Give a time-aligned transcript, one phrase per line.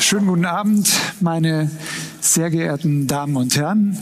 [0.00, 1.70] Schönen guten Abend, meine
[2.20, 3.98] sehr geehrten Damen und Herren.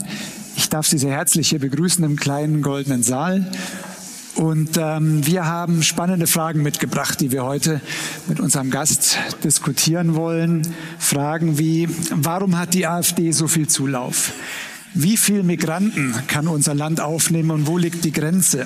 [0.55, 3.51] Ich darf Sie sehr herzlich hier begrüßen im kleinen goldenen Saal.
[4.35, 7.81] Und ähm, wir haben spannende Fragen mitgebracht, die wir heute
[8.27, 10.61] mit unserem Gast diskutieren wollen.
[10.97, 14.31] Fragen wie, warum hat die AfD so viel Zulauf?
[14.93, 18.65] Wie viele Migranten kann unser Land aufnehmen und wo liegt die Grenze?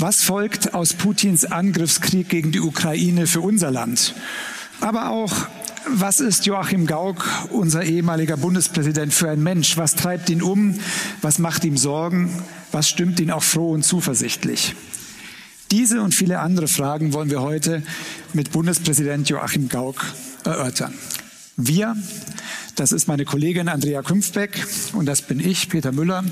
[0.00, 4.14] Was folgt aus Putins Angriffskrieg gegen die Ukraine für unser Land?
[4.80, 5.30] Aber auch,
[5.88, 9.76] was ist Joachim Gauck, unser ehemaliger Bundespräsident, für ein Mensch?
[9.76, 10.80] Was treibt ihn um?
[11.20, 12.32] Was macht ihm Sorgen?
[12.72, 14.74] Was stimmt ihn auch froh und zuversichtlich?
[15.70, 17.82] Diese und viele andere Fragen wollen wir heute
[18.32, 20.02] mit Bundespräsident Joachim Gauck
[20.44, 20.94] erörtern.
[21.58, 21.94] Wir,
[22.74, 26.24] das ist meine Kollegin Andrea Künfbeck und das bin ich, Peter Müller.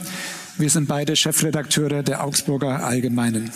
[0.58, 3.52] Wir sind beide Chefredakteure der Augsburger Allgemeinen.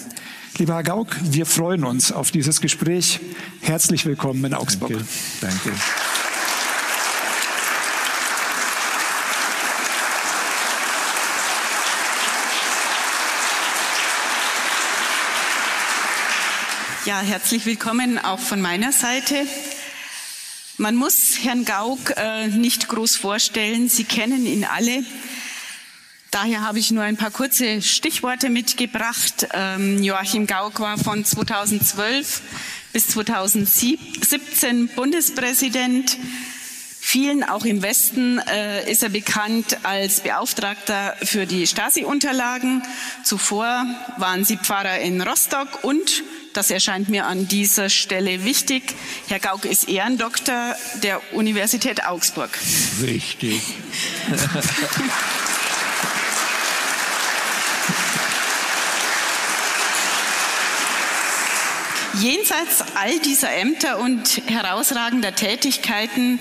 [0.57, 3.19] Lieber Herr Gauck, wir freuen uns auf dieses Gespräch.
[3.61, 4.93] Herzlich willkommen in Augsburg.
[5.41, 5.57] Danke.
[5.65, 5.73] Danke.
[17.05, 19.45] Ja, herzlich willkommen auch von meiner Seite.
[20.79, 23.89] Man muss Herrn Gauck äh, nicht groß vorstellen.
[23.89, 25.03] Sie kennen ihn alle.
[26.33, 29.49] Daher habe ich nur ein paar kurze Stichworte mitgebracht.
[29.53, 32.41] Ähm, Joachim Gauck war von 2012
[32.95, 36.17] bis 2017 Bundespräsident.
[36.99, 42.83] Vielen, auch im Westen, äh, ist er bekannt als Beauftragter für die Stasi-Unterlagen.
[43.25, 43.85] Zuvor
[44.17, 46.23] waren Sie Pfarrer in Rostock und
[46.55, 48.95] das erscheint mir an dieser Stelle wichtig.
[49.29, 52.59] Herr Gauck ist Ehrendoktor der Universität Augsburg.
[53.03, 53.61] Richtig.
[62.23, 66.39] Jenseits all dieser Ämter und herausragender Tätigkeiten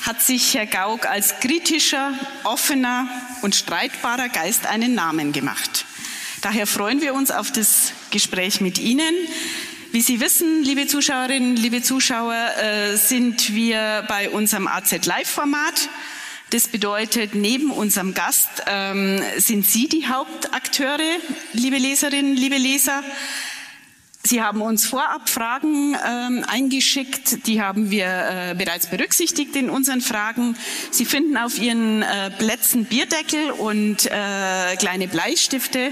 [0.00, 3.06] hat sich Herr Gauck als kritischer, offener
[3.42, 5.84] und streitbarer Geist einen Namen gemacht.
[6.40, 9.14] Daher freuen wir uns auf das Gespräch mit Ihnen.
[9.92, 15.88] Wie Sie wissen, liebe Zuschauerinnen, liebe Zuschauer, äh, sind wir bei unserem AZ Live-Format.
[16.50, 20.98] Das bedeutet, neben unserem Gast ähm, sind Sie die Hauptakteure,
[21.52, 23.04] liebe Leserinnen, liebe Leser.
[24.24, 30.00] Sie haben uns vorab Fragen ähm, eingeschickt, die haben wir äh, bereits berücksichtigt in unseren
[30.00, 30.56] Fragen.
[30.92, 35.90] Sie finden auf Ihren äh, Plätzen Bierdeckel und äh, kleine Bleistifte,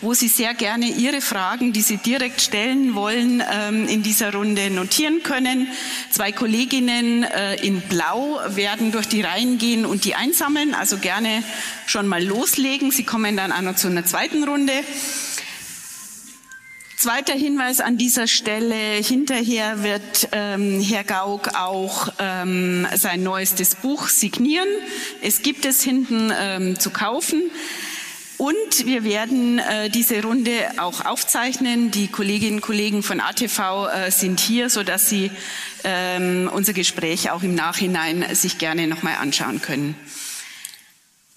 [0.00, 4.70] wo Sie sehr gerne Ihre Fragen, die Sie direkt stellen wollen, ähm, in dieser Runde
[4.70, 5.68] notieren können.
[6.10, 11.44] Zwei Kolleginnen äh, in Blau werden durch die Reihen gehen und die einsammeln, also gerne
[11.86, 12.90] schon mal loslegen.
[12.90, 14.72] Sie kommen dann auch noch zu einer zweiten Runde.
[17.00, 18.74] Zweiter Hinweis an dieser Stelle.
[18.74, 24.66] Hinterher wird ähm, Herr Gauck auch ähm, sein neuestes Buch signieren.
[25.22, 27.52] Es gibt es hinten ähm, zu kaufen.
[28.36, 31.92] Und wir werden äh, diese Runde auch aufzeichnen.
[31.92, 35.30] Die Kolleginnen und Kollegen von ATV äh, sind hier, sodass sie
[35.84, 39.94] ähm, unser Gespräch auch im Nachhinein sich gerne nochmal anschauen können.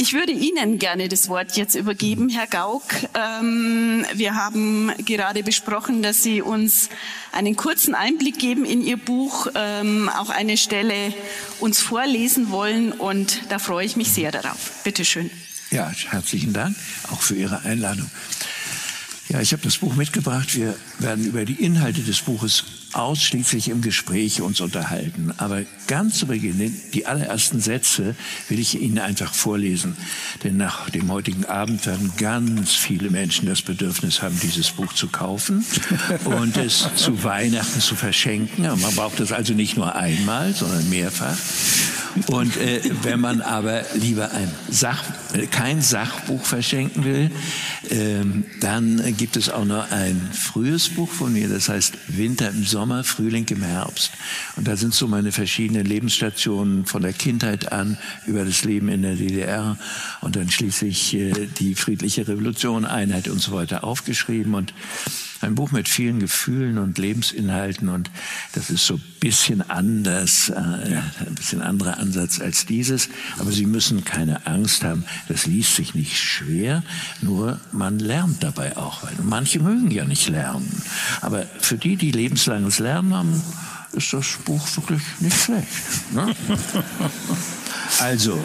[0.02, 2.86] Ich würde Ihnen gerne das Wort jetzt übergeben, Herr Gauck.
[3.14, 6.90] Ähm, wir haben gerade besprochen, dass Sie uns
[7.32, 11.14] einen kurzen Einblick geben in Ihr Buch, ähm, auch eine Stelle
[11.60, 14.72] uns vorlesen wollen und da freue ich mich sehr darauf.
[14.84, 15.30] Bitte schön.
[15.70, 16.76] Ja, herzlichen Dank
[17.12, 18.10] auch für Ihre Einladung.
[19.30, 20.56] Ja, ich habe das Buch mitgebracht.
[20.56, 22.64] Wir werden über die Inhalte des Buches
[22.94, 25.34] ausschließlich im Gespräch uns unterhalten.
[25.38, 28.16] Aber ganz zu Beginn, die allerersten Sätze
[28.50, 29.96] will ich Ihnen einfach vorlesen.
[30.44, 35.08] Denn nach dem heutigen Abend werden ganz viele Menschen das Bedürfnis haben, dieses Buch zu
[35.08, 35.66] kaufen
[36.26, 38.64] und es zu Weihnachten zu verschenken.
[38.64, 41.38] Man braucht es also nicht nur einmal, sondern mehrfach.
[42.28, 47.32] Und äh, wenn man aber lieber ein Sach, äh, kein Sachbuch verschenken will,
[47.90, 52.64] ähm, dann gibt es auch noch ein frühes Buch von mir, das heißt Winter im
[52.64, 54.11] Sommer, Frühling im Herbst.
[54.55, 59.02] Und da sind so meine verschiedenen Lebensstationen von der Kindheit an über das Leben in
[59.02, 59.78] der DDR
[60.22, 64.53] und dann schließlich äh, die friedliche Revolution, Einheit und so weiter aufgeschrieben.
[64.53, 64.73] Und
[65.41, 68.09] ein Buch mit vielen Gefühlen und Lebensinhalten und
[68.53, 73.09] das ist so ein bisschen anders, äh, ein bisschen anderer Ansatz als dieses.
[73.40, 76.84] Aber Sie müssen keine Angst haben, das liest sich nicht schwer,
[77.22, 79.03] nur man lernt dabei auch.
[79.03, 80.82] Weil manche mögen ja nicht lernen.
[81.22, 83.41] Aber für die, die lebenslanges Lernen haben,
[83.94, 86.14] ist das Buch wirklich nicht schlecht.
[86.14, 86.35] Ne?
[87.99, 88.41] Also,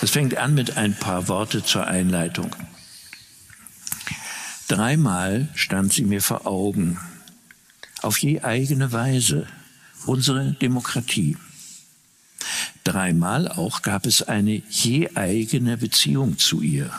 [0.00, 2.50] es fängt an mit ein paar Worte zur Einleitung.
[4.72, 6.98] Dreimal stand sie mir vor Augen.
[8.00, 9.46] auf je eigene Weise
[10.06, 11.36] unsere Demokratie.
[12.82, 16.90] Dreimal auch gab es eine je eigene Beziehung zu ihr.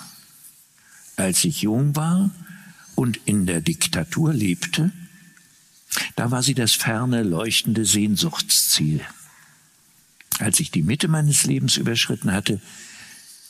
[1.15, 2.29] Als ich jung war
[2.93, 4.91] und in der Diktatur lebte,
[6.15, 9.01] da war sie das ferne, leuchtende Sehnsuchtsziel.
[10.37, 12.61] Als ich die Mitte meines Lebens überschritten hatte,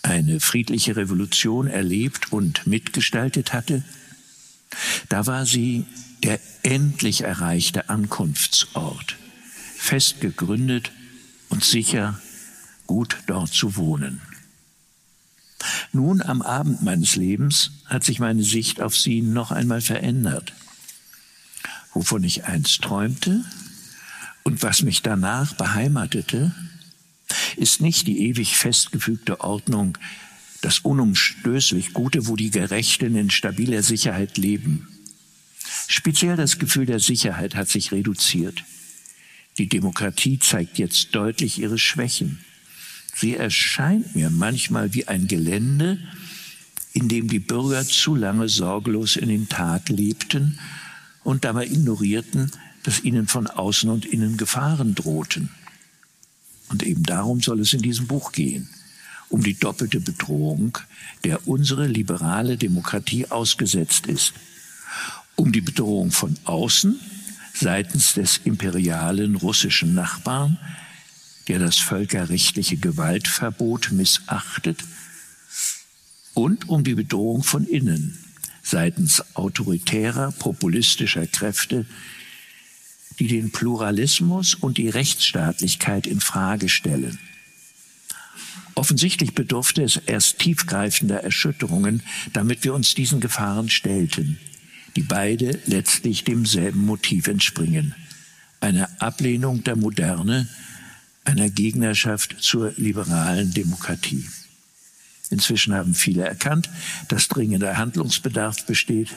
[0.01, 3.83] eine friedliche Revolution erlebt und mitgestaltet hatte,
[5.09, 5.85] da war sie
[6.23, 9.17] der endlich erreichte Ankunftsort,
[9.75, 10.91] fest gegründet
[11.49, 12.19] und sicher
[12.87, 14.21] gut dort zu wohnen.
[15.91, 20.53] Nun am Abend meines Lebens hat sich meine Sicht auf sie noch einmal verändert.
[21.93, 23.43] Wovon ich einst träumte
[24.43, 26.53] und was mich danach beheimatete,
[27.55, 29.97] ist nicht die ewig festgefügte Ordnung,
[30.63, 34.87] das unumstößlich Gute, wo die Gerechten in stabiler Sicherheit leben.
[35.87, 38.63] Speziell das Gefühl der Sicherheit hat sich reduziert.
[39.57, 42.39] Die Demokratie zeigt jetzt deutlich ihre Schwächen.
[43.13, 45.99] Sie erscheint mir manchmal wie ein Gelände,
[46.93, 50.59] in dem die Bürger zu lange sorglos in den Tag lebten
[51.23, 52.51] und dabei ignorierten,
[52.83, 55.49] dass ihnen von außen und innen Gefahren drohten.
[56.69, 58.69] Und eben darum soll es in diesem Buch gehen,
[59.33, 60.77] um die doppelte Bedrohung,
[61.23, 64.33] der unsere liberale Demokratie ausgesetzt ist,
[65.35, 66.99] um die Bedrohung von außen
[67.55, 70.59] seitens des imperialen russischen Nachbarn,
[71.47, 74.83] der das völkerrechtliche Gewaltverbot missachtet,
[76.35, 78.19] und um die Bedrohung von innen
[78.61, 81.87] seitens autoritärer, populistischer Kräfte,
[83.17, 87.17] die den Pluralismus und die Rechtsstaatlichkeit in Frage stellen.
[88.75, 92.01] Offensichtlich bedurfte es erst tiefgreifender Erschütterungen,
[92.33, 94.37] damit wir uns diesen Gefahren stellten
[94.95, 97.95] die beide letztlich demselben Motiv entspringen.
[98.59, 100.47] Eine Ablehnung der Moderne,
[101.25, 104.25] einer Gegnerschaft zur liberalen Demokratie.
[105.29, 106.69] Inzwischen haben viele erkannt,
[107.07, 109.09] dass dringender Handlungsbedarf besteht.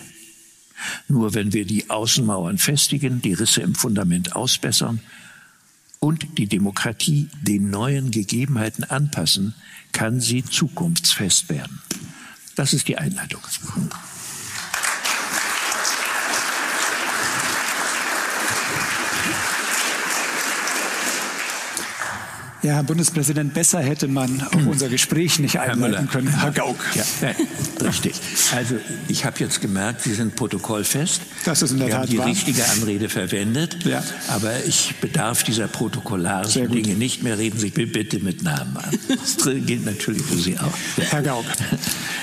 [1.08, 5.00] Nur wenn wir die Außenmauern festigen, die Risse im Fundament ausbessern
[6.06, 9.56] und die Demokratie den neuen Gegebenheiten anpassen,
[9.90, 11.80] kann sie zukunftsfest werden.
[12.54, 13.40] Das ist die Einleitung.
[22.66, 24.66] Ja, Herr Bundespräsident, besser hätte man auch hm.
[24.66, 26.36] unser Gespräch nicht einleiten können.
[26.36, 26.84] Herr Gauck.
[26.96, 27.30] Ja,
[27.86, 28.14] richtig.
[28.56, 28.74] Also
[29.06, 31.20] ich habe jetzt gemerkt, Sie sind protokollfest.
[31.44, 32.26] Das ist in der Sie Tat haben die wahr.
[32.26, 33.84] richtige Anrede verwendet.
[33.84, 34.02] Ja.
[34.26, 37.38] Aber ich bedarf dieser protokollarischen Dinge nicht mehr.
[37.38, 38.98] Reden Sie bitte mit Namen an.
[39.08, 40.74] Das gilt natürlich für Sie auch.
[40.96, 41.44] Herr Gauck,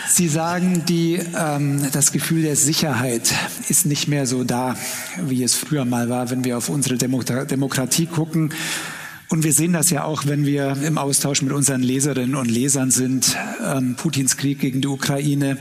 [0.09, 3.33] Sie sagen, die, ähm, das Gefühl der Sicherheit
[3.69, 4.75] ist nicht mehr so da,
[5.25, 8.51] wie es früher mal war, wenn wir auf unsere Demokratie gucken.
[9.33, 12.91] Und wir sehen das ja auch, wenn wir im Austausch mit unseren Leserinnen und Lesern
[12.91, 13.35] sind.
[13.65, 15.57] Ähm, Putins Krieg gegen die Ukraine,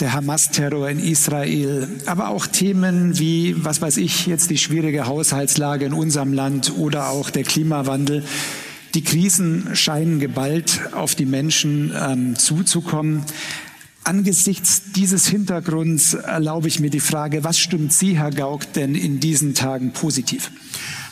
[0.00, 5.84] der Hamas-Terror in Israel, aber auch Themen wie, was weiß ich, jetzt die schwierige Haushaltslage
[5.84, 8.24] in unserem Land oder auch der Klimawandel.
[8.94, 13.22] Die Krisen scheinen geballt auf die Menschen ähm, zuzukommen.
[14.02, 19.20] Angesichts dieses Hintergrunds erlaube ich mir die Frage, was stimmt Sie, Herr Gauck, denn in
[19.20, 20.50] diesen Tagen positiv?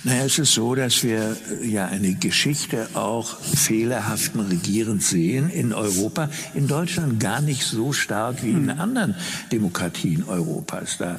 [0.06, 5.72] Naja, es ist so, dass wir äh, ja eine Geschichte auch fehlerhaften Regierens sehen in
[5.72, 6.28] Europa.
[6.52, 8.80] In Deutschland gar nicht so stark wie in hm.
[8.80, 9.14] anderen
[9.50, 10.98] Demokratien Europas.
[10.98, 11.16] Da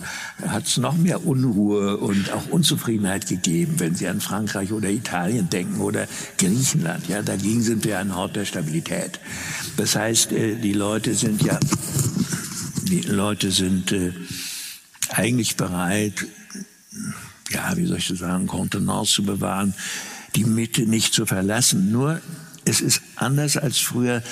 [0.47, 5.49] hat es noch mehr Unruhe und auch Unzufriedenheit gegeben, wenn Sie an Frankreich oder Italien
[5.49, 7.09] denken oder Griechenland.
[7.09, 9.19] Ja, dagegen sind wir ein Hort der Stabilität.
[9.77, 11.59] Das heißt, äh, die Leute sind ja,
[12.83, 14.13] die Leute sind äh,
[15.09, 16.27] eigentlich bereit,
[17.51, 19.73] ja, wie soll ich das sagen, Kontenance zu bewahren,
[20.35, 21.91] die Mitte nicht zu verlassen.
[21.91, 22.21] Nur
[22.65, 24.23] es ist anders als früher.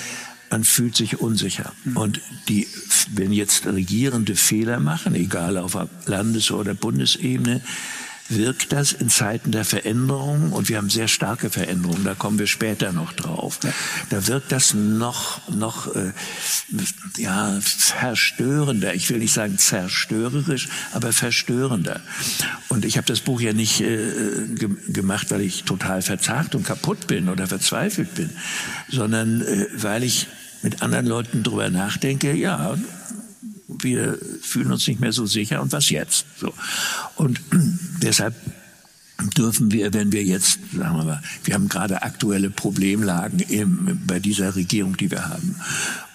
[0.50, 1.72] Man fühlt sich unsicher.
[1.84, 1.96] Hm.
[1.96, 2.68] Und die,
[3.14, 7.60] wenn jetzt Regierende Fehler machen, egal auf Landes- oder Bundesebene,
[8.28, 12.46] wirkt das in Zeiten der Veränderung, und wir haben sehr starke Veränderungen, da kommen wir
[12.46, 13.70] später noch drauf, ja.
[14.10, 16.12] da wirkt das noch, noch äh,
[17.18, 18.94] ja, verstörender.
[18.94, 22.00] Ich will nicht sagen zerstörerisch, aber verstörender.
[22.68, 26.64] Und ich habe das Buch ja nicht äh, ge gemacht, weil ich total verzagt und
[26.64, 28.30] kaputt bin oder verzweifelt bin,
[28.88, 30.28] sondern äh, weil ich
[30.62, 32.76] mit anderen Leuten drüber nachdenke, ja,
[33.68, 36.26] wir fühlen uns nicht mehr so sicher und was jetzt?
[36.38, 36.52] So.
[37.16, 37.40] Und
[38.02, 38.34] deshalb
[39.36, 44.18] dürfen wir, wenn wir jetzt, sagen wir mal, wir haben gerade aktuelle Problemlagen im, bei
[44.18, 45.56] dieser Regierung, die wir haben.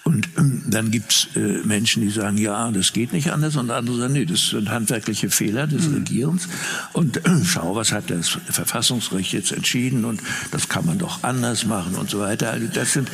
[0.04, 3.56] Und ähm, dann gibt's äh, Menschen, die sagen, ja, das geht nicht anders.
[3.56, 5.94] Und andere sagen, nee, das sind handwerkliche Fehler des mhm.
[5.94, 6.48] Regierens.
[6.92, 10.04] Und äh, schau, was hat das Verfassungsgericht jetzt entschieden?
[10.04, 12.50] Und das kann man doch anders machen und so weiter.
[12.50, 13.10] Also das sind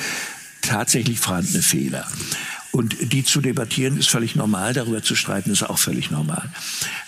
[0.62, 2.06] tatsächlich vorhandene Fehler.
[2.76, 6.50] Und die zu debattieren ist völlig normal, darüber zu streiten ist auch völlig normal.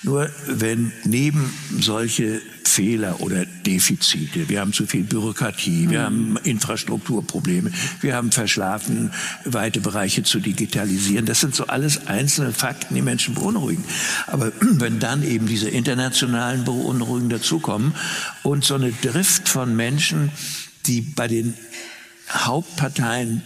[0.02, 7.70] Nur wenn neben solche Fehler oder Defizite, wir haben zu viel Bürokratie, wir haben Infrastrukturprobleme,
[8.00, 9.10] wir haben verschlafen,
[9.44, 13.84] weite Bereiche zu digitalisieren, das sind so alles einzelne Fakten, die Menschen beunruhigen.
[14.26, 17.92] Aber wenn dann eben diese internationalen Beunruhigungen dazukommen
[18.42, 20.32] und so eine Drift von Menschen,
[20.87, 21.52] die bei den
[22.30, 23.42] Hauptparteien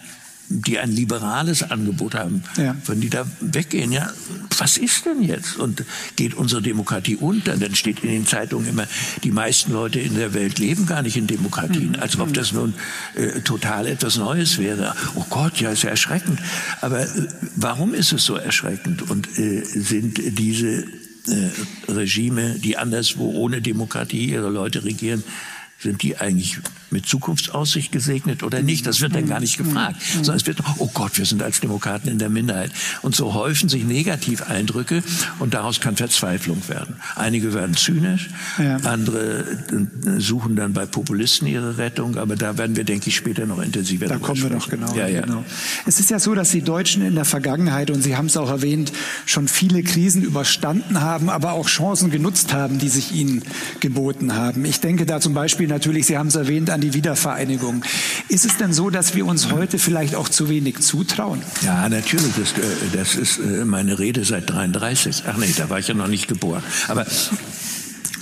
[0.48, 2.76] die ein liberales Angebot haben, ja.
[2.86, 4.10] wenn die da weggehen, ja,
[4.58, 5.56] was ist denn jetzt?
[5.56, 5.84] Und
[6.16, 7.56] geht unsere Demokratie unter?
[7.56, 8.86] Dann steht in den Zeitungen immer,
[9.24, 12.00] die meisten Leute in der Welt leben gar nicht in Demokratien, mhm.
[12.00, 12.74] als ob das nun
[13.14, 14.94] äh, total etwas Neues wäre.
[15.14, 16.38] Oh Gott, ja, ist ja erschreckend.
[16.80, 19.10] Aber äh, warum ist es so erschreckend?
[19.10, 20.84] Und äh, sind diese
[21.28, 21.50] äh,
[21.88, 25.22] Regime, die anderswo ohne Demokratie ihre Leute regieren,
[25.78, 26.58] sind die eigentlich
[26.92, 28.86] mit Zukunftsaussicht gesegnet oder nicht?
[28.86, 32.08] Das wird dann gar nicht gefragt, sondern es wird, oh Gott, wir sind als Demokraten
[32.08, 32.70] in der Minderheit.
[33.02, 35.02] Und so häufen sich Negativeindrücke
[35.38, 36.96] und daraus kann Verzweiflung werden.
[37.16, 38.76] Einige werden zynisch, ja.
[38.78, 43.46] andere äh, suchen dann bei Populisten ihre Rettung, aber da werden wir, denke ich, später
[43.46, 45.22] noch intensiver Da kommen wir noch genau, ja, ja.
[45.22, 45.44] genau.
[45.86, 48.50] Es ist ja so, dass die Deutschen in der Vergangenheit, und Sie haben es auch
[48.50, 48.92] erwähnt,
[49.26, 53.42] schon viele Krisen überstanden haben, aber auch Chancen genutzt haben, die sich ihnen
[53.80, 54.64] geboten haben.
[54.64, 57.84] Ich denke da zum Beispiel natürlich, Sie haben es erwähnt, an die Wiedervereinigung.
[58.28, 61.42] Ist es denn so, dass wir uns heute vielleicht auch zu wenig zutrauen?
[61.62, 62.32] Ja, natürlich.
[62.36, 65.24] Das, äh, das ist äh, meine Rede seit 33.
[65.26, 66.62] Ach nee, da war ich ja noch nicht geboren.
[66.88, 67.06] Aber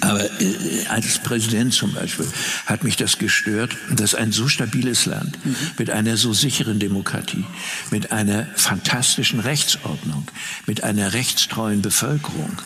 [0.02, 2.26] aber äh, als Präsident zum Beispiel
[2.66, 5.56] hat mich das gestört, dass ein so stabiles Land mhm.
[5.78, 7.44] mit einer so sicheren Demokratie,
[7.90, 10.26] mit einer fantastischen Rechtsordnung,
[10.66, 12.62] mit einer rechtstreuen Bevölkerung,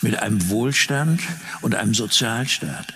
[0.00, 1.20] mit einem Wohlstand
[1.60, 2.94] und einem Sozialstaat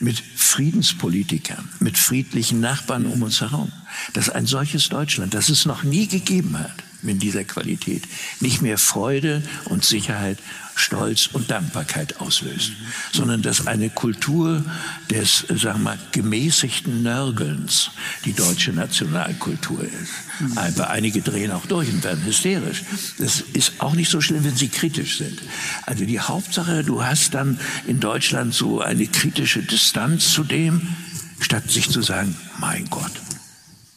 [0.00, 3.72] mit Friedenspolitikern, mit friedlichen Nachbarn um uns herum,
[4.12, 6.72] dass ein solches Deutschland, das es noch nie gegeben hat,
[7.02, 8.02] in dieser Qualität,
[8.40, 10.38] nicht mehr Freude und Sicherheit
[10.76, 12.72] Stolz und Dankbarkeit auslöst,
[13.12, 14.64] sondern dass eine Kultur
[15.10, 17.90] des, sagen wir mal, gemäßigten Nörgelns
[18.24, 20.56] die deutsche Nationalkultur ist.
[20.56, 22.82] Aber einige drehen auch durch und werden hysterisch.
[23.18, 25.38] Das ist auch nicht so schlimm, wenn sie kritisch sind.
[25.86, 30.88] Also die Hauptsache, du hast dann in Deutschland so eine kritische Distanz zu dem,
[31.40, 33.12] statt sich zu sagen, mein Gott,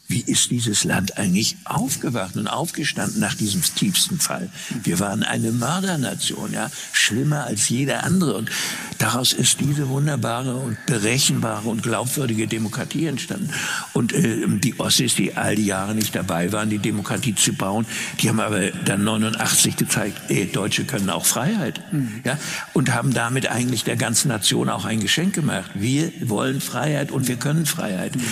[0.08, 4.48] wie ist dieses Land eigentlich aufgewacht und aufgestanden nach diesem tiefsten Fall?
[4.82, 8.34] Wir waren eine Mördernation, ja, schlimmer als jeder andere.
[8.34, 8.50] Und
[8.96, 13.50] daraus ist diese wunderbare und berechenbare und glaubwürdige Demokratie entstanden.
[13.92, 17.84] Und äh, die Ossis, die all die Jahre nicht dabei waren, die Demokratie zu bauen,
[18.22, 22.22] die haben aber dann 89 gezeigt, ey, Deutsche können auch Freiheit, mhm.
[22.24, 22.38] ja,
[22.72, 25.70] und haben damit eigentlich der ganzen Nation auch ein Geschenk gemacht.
[25.74, 28.16] Wir wollen Freiheit und wir können Freiheit.
[28.16, 28.22] Mhm.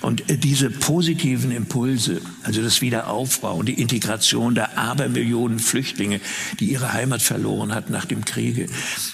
[0.00, 6.20] Und äh, diese positive positiven Impulse, also das Wiederaufbauen, die Integration der Abermillionen Flüchtlinge,
[6.60, 8.68] die ihre Heimat verloren hatten nach dem Kriege,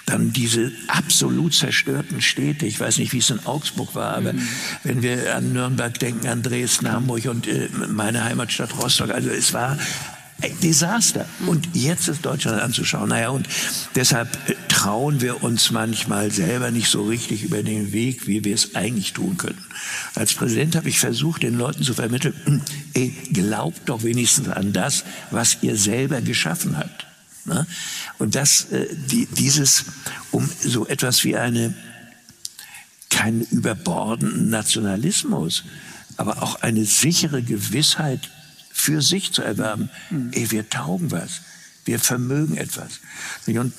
[0.04, 4.48] dann diese absolut zerstörten Städte, ich weiß nicht, wie es in Augsburg war, aber mhm.
[4.84, 9.54] wenn wir an Nürnberg denken, an Dresden, Hamburg und äh, meine Heimatstadt Rostock, also es
[9.54, 9.78] war
[10.42, 11.24] ein Desaster.
[11.46, 13.08] Und jetzt ist Deutschland anzuschauen.
[13.08, 13.48] Naja, und
[13.94, 18.52] deshalb äh, trauen wir uns manchmal selber nicht so richtig über den Weg, wie wir
[18.52, 19.64] es eigentlich tun können.
[20.16, 22.62] Als Präsident habe ich versucht, den Leuten zu vermitteln, hm,
[22.94, 27.06] ey, glaubt doch wenigstens an das, was ihr selber geschaffen habt.
[27.44, 27.64] Ne?
[28.18, 29.84] Und das, äh, die, dieses,
[30.32, 31.74] um so etwas wie eine,
[33.08, 35.62] keinen überbordenden Nationalismus,
[36.16, 38.30] aber auch eine sichere Gewissheit
[38.72, 39.90] für sich zu erwerben.
[40.10, 40.30] Mhm.
[40.32, 41.42] Ey, wir taugen was.
[41.84, 42.98] Wir vermögen etwas.
[43.46, 43.72] Und,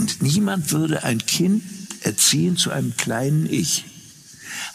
[0.00, 1.62] und niemand würde ein Kind
[2.00, 3.84] erziehen zu einem kleinen Ich.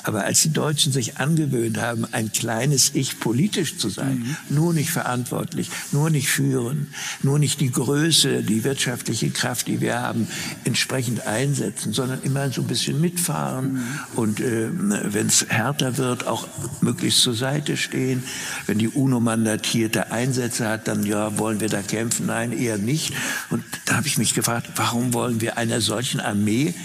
[0.06, 4.20] Aber als die Deutschen sich angewöhnt haben, ein kleines Ich politisch zu sein,
[4.50, 4.56] mhm.
[4.56, 6.88] nur nicht verantwortlich, nur nicht führen,
[7.24, 10.28] nur nicht die Größe, die wirtschaftliche Kraft, die wir haben,
[10.64, 13.82] entsprechend einsetzen, sondern immer so ein bisschen mitfahren mhm.
[14.16, 16.48] und äh, wenn es härter wird, auch
[16.82, 18.24] möglichst zur Seite stehen.
[18.68, 22.28] Wenn die UNO mandatierte Einsätze hat, dann ja, wollen wir da kämpfen?
[22.28, 23.14] Nein, eher nicht.
[23.50, 26.76] Und da habe ich mich gefragt, warum wollen wir einer solchen Armee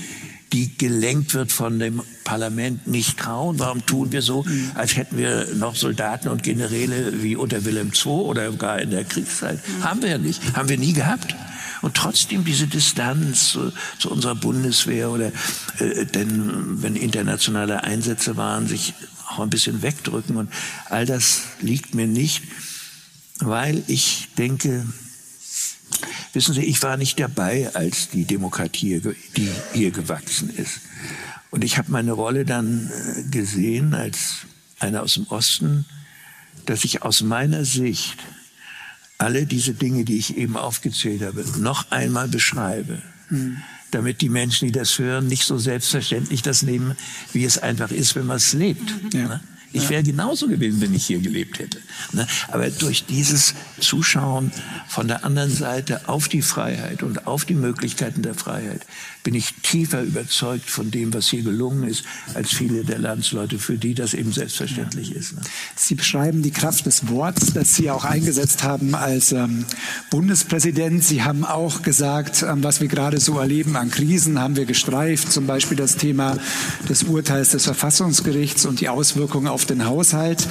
[0.53, 3.59] die gelenkt wird von dem Parlament, nicht trauen?
[3.59, 8.13] Warum tun wir so, als hätten wir noch Soldaten und Generäle wie unter Wilhelm II
[8.13, 9.61] oder gar in der Kriegszeit?
[9.83, 11.35] Haben wir ja nicht, haben wir nie gehabt.
[11.83, 15.33] Und trotzdem diese Distanz zu, zu unserer Bundeswehr oder
[15.79, 18.93] äh, denn wenn internationale Einsätze waren, sich
[19.31, 20.51] auch ein bisschen wegdrücken und
[20.91, 22.43] all das liegt mir nicht.
[23.41, 24.87] weil ich denke,
[26.33, 29.01] wissen Sie, ich war nicht dabei, als die Demokratie
[29.37, 30.81] die hier gewachsen ist.
[31.51, 34.47] Und ich habe meine Rolle dann äh, gesehen als
[34.79, 35.85] einer aus dem Osten,
[36.67, 38.17] dass ich aus meiner Sicht
[39.19, 43.03] alle diese Dinge, die ich eben aufgezählt habe, noch einmal beschreibe.
[43.29, 43.59] Mhm.
[43.91, 46.97] Damit die Menschen, die das hören, nicht so selbstverständlich das nehmen,
[47.33, 48.95] wie es einfach ist, wenn man es lebt.
[49.13, 49.41] Ja.
[49.73, 51.79] Ich wäre genauso gewesen, wenn ich hier gelebt hätte.
[52.13, 52.27] Ne?
[52.49, 54.51] Aber durch dieses Zuschauen
[54.89, 58.85] von der anderen Seite auf die Freiheit und auf die Möglichkeiten der Freiheit
[59.23, 63.77] bin ich tiefer überzeugt von dem, was hier gelungen ist, als viele der Landsleute, für
[63.77, 65.35] die das eben selbstverständlich ist.
[65.35, 65.43] Ne?
[65.77, 69.67] Sie beschreiben die Kraft des Worts, das Sie auch eingesetzt haben als ähm,
[70.11, 71.05] Bundespräsident.
[71.05, 75.31] Sie haben auch gesagt, ähm, was wir gerade so erleben an Krisen, haben wir gestreift,
[75.31, 76.39] zum Beispiel das Thema
[76.89, 80.47] des Urteils des Verfassungsgerichts und die Auswirkungen auf den Haushalt.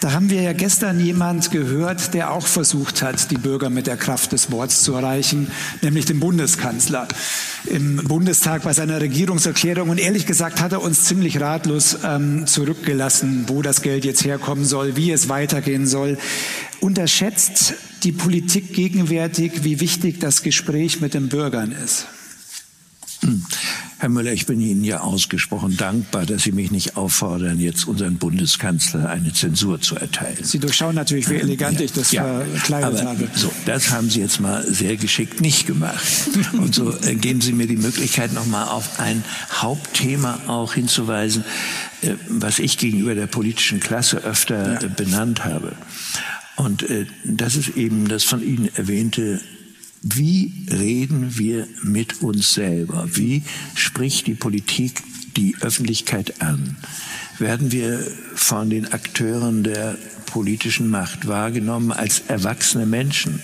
[0.00, 3.96] Da haben wir ja gestern jemand gehört, der auch versucht hat, die Bürger mit der
[3.96, 5.50] Kraft des Wortes zu erreichen,
[5.82, 7.08] nämlich den Bundeskanzler
[7.66, 9.88] im Bundestag bei seiner Regierungserklärung.
[9.88, 14.64] Und ehrlich gesagt hat er uns ziemlich ratlos ähm, zurückgelassen, wo das Geld jetzt herkommen
[14.64, 16.18] soll, wie es weitergehen soll.
[16.80, 22.06] Unterschätzt die Politik gegenwärtig, wie wichtig das Gespräch mit den Bürgern ist.
[23.24, 23.44] Hm.
[23.98, 28.16] Herr Müller, ich bin Ihnen ja ausgesprochen dankbar, dass Sie mich nicht auffordern, jetzt unseren
[28.16, 30.36] Bundeskanzler eine Zensur zu erteilen.
[30.42, 33.28] Sie durchschauen natürlich, wie elegant ja, ich das ja, verkleidet aber habe.
[33.34, 36.04] So, das haben Sie jetzt mal sehr geschickt nicht gemacht.
[36.52, 41.44] Und so äh, geben Sie mir die Möglichkeit, noch mal auf ein Hauptthema auch hinzuweisen,
[42.02, 44.82] äh, was ich gegenüber der politischen Klasse öfter ja.
[44.82, 45.76] äh, benannt habe.
[46.56, 49.40] Und äh, das ist eben das von Ihnen erwähnte
[50.06, 53.06] wie reden wir mit uns selber?
[53.14, 53.42] Wie
[53.74, 55.02] spricht die Politik
[55.34, 56.76] die Öffentlichkeit an?
[57.38, 59.96] Werden wir von den Akteuren der
[60.26, 63.40] politischen Macht wahrgenommen als erwachsene Menschen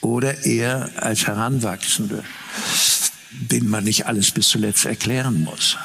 [0.00, 2.24] oder eher als Heranwachsende,
[3.30, 5.78] denen man nicht alles bis zuletzt erklären muss?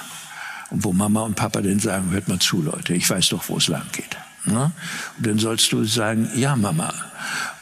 [0.72, 3.58] Und wo Mama und Papa dann sagen, hört mal zu, Leute, ich weiß doch, wo
[3.58, 4.18] es lang geht.
[4.46, 4.72] Ne?
[5.18, 6.92] Und dann sollst du sagen, ja, Mama.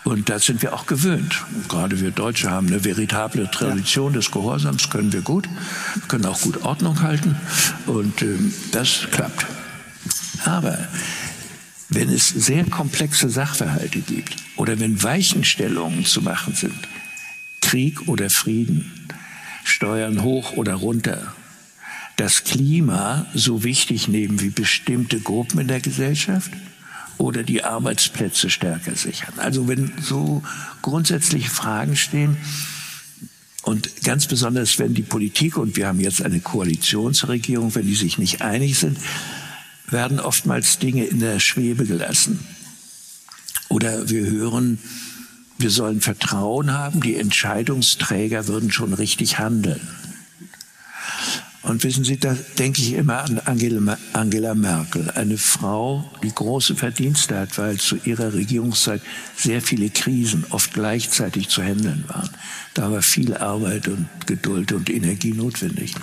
[0.06, 1.44] Und das sind wir auch gewöhnt.
[1.68, 5.50] gerade wir Deutsche haben eine veritable Tradition des Gehorsams, können wir gut,
[6.08, 7.36] können auch gut Ordnung halten
[7.88, 8.38] und äh,
[8.72, 9.48] das klappt.
[10.46, 10.78] Aber
[11.90, 16.88] wenn es sehr komplexe Sachverhalte gibt oder wenn Weichenstellungen zu machen sind,
[17.62, 19.10] Krieg oder Frieden,
[19.64, 21.34] Steuern hoch oder runter,
[22.16, 26.52] das Klima so wichtig nehmen wie bestimmte Gruppen in der Gesellschaft,
[27.18, 29.34] oder die Arbeitsplätze stärker sichern.
[29.38, 30.44] Also wenn so
[30.82, 32.38] grundsätzliche Fragen stehen,
[33.66, 38.20] und ganz besonders, wenn die Politik, und wir haben jetzt eine Koalitionsregierung, wenn die sich
[38.20, 39.00] nicht einig sind,
[39.90, 42.46] werden oftmals Dinge in der Schwebe gelassen.
[43.68, 44.78] Oder wir hören,
[45.58, 49.82] wir sollen Vertrauen haben, die Entscheidungsträger würden schon richtig handeln.
[51.66, 53.40] Und wissen Sie, da denke ich immer an
[54.14, 59.02] Angela, Merkel, eine Frau, die große Verdienste hat, weil zu ihrer Regierungszeit
[59.36, 62.30] sehr viele Krisen oft gleichzeitig zu handeln waren.
[62.76, 65.96] Da war viel Arbeit und Geduld und Energie notwendig.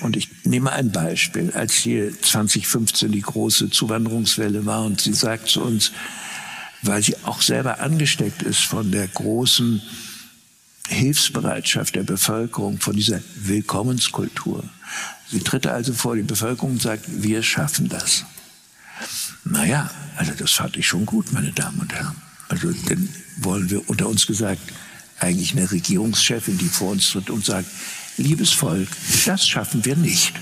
[0.00, 1.50] Und ich nehme ein Beispiel.
[1.52, 5.92] Als hier 2015 die große Zuwanderungswelle war und sie sagt zu uns,
[6.80, 9.82] weil sie auch selber angesteckt ist von der großen
[10.88, 14.64] Hilfsbereitschaft der Bevölkerung, von dieser Willkommenskultur.
[15.30, 18.24] Sie tritt also vor die Bevölkerung und sagt, wir schaffen das.
[19.44, 22.16] Naja, also das fand ich schon gut, meine Damen und Herren.
[22.48, 24.60] Also dann wollen wir unter uns gesagt
[25.18, 27.68] eigentlich eine Regierungschefin, die vor uns tritt und sagt,
[28.18, 28.88] liebes Volk,
[29.24, 30.34] das schaffen wir nicht.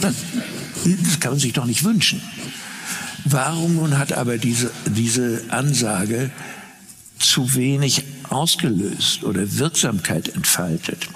[0.00, 2.20] Das kann man sich doch nicht wünschen.
[3.24, 6.30] Warum nun hat aber diese, diese Ansage
[7.18, 11.08] zu wenig ausgelöst oder Wirksamkeit entfaltet,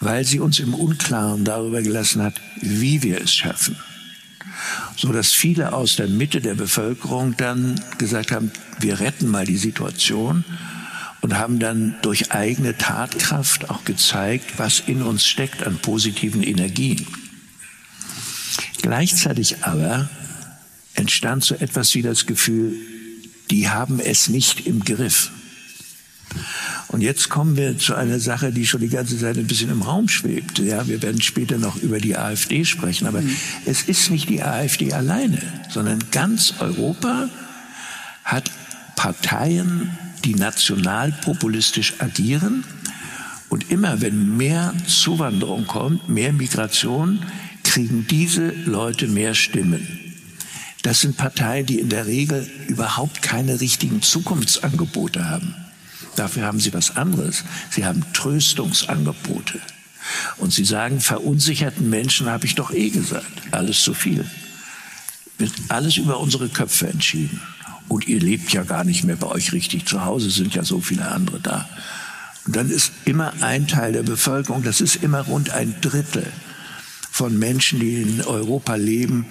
[0.00, 3.76] weil sie uns im Unklaren darüber gelassen hat, wie wir es schaffen.
[4.96, 9.56] So dass viele aus der Mitte der Bevölkerung dann gesagt haben, wir retten mal die
[9.56, 10.44] Situation
[11.20, 17.06] und haben dann durch eigene Tatkraft auch gezeigt, was in uns steckt an positiven Energien.
[18.82, 20.08] Gleichzeitig aber
[20.94, 22.74] entstand so etwas wie das Gefühl,
[23.50, 25.30] die haben es nicht im Griff.
[26.88, 29.82] Und jetzt kommen wir zu einer Sache, die schon die ganze Zeit ein bisschen im
[29.82, 30.58] Raum schwebt.
[30.58, 33.36] Ja, wir werden später noch über die AfD sprechen, aber mhm.
[33.66, 37.28] es ist nicht die AfD alleine, sondern ganz Europa
[38.24, 38.50] hat
[38.96, 39.90] Parteien,
[40.24, 42.64] die nationalpopulistisch agieren.
[43.48, 47.24] Und immer wenn mehr Zuwanderung kommt, mehr Migration,
[47.62, 50.03] kriegen diese Leute mehr Stimmen.
[50.84, 55.54] Das sind Parteien, die in der Regel überhaupt keine richtigen Zukunftsangebote haben.
[56.14, 57.42] Dafür haben sie was anderes.
[57.70, 59.60] Sie haben Tröstungsangebote.
[60.36, 64.28] Und sie sagen, verunsicherten Menschen habe ich doch eh gesagt, alles zu viel.
[65.38, 67.40] Wird alles über unsere Köpfe entschieden.
[67.88, 70.82] Und ihr lebt ja gar nicht mehr bei euch richtig zu Hause, sind ja so
[70.82, 71.66] viele andere da.
[72.44, 76.30] Und dann ist immer ein Teil der Bevölkerung, das ist immer rund ein Drittel
[77.10, 79.24] von Menschen, die in Europa leben,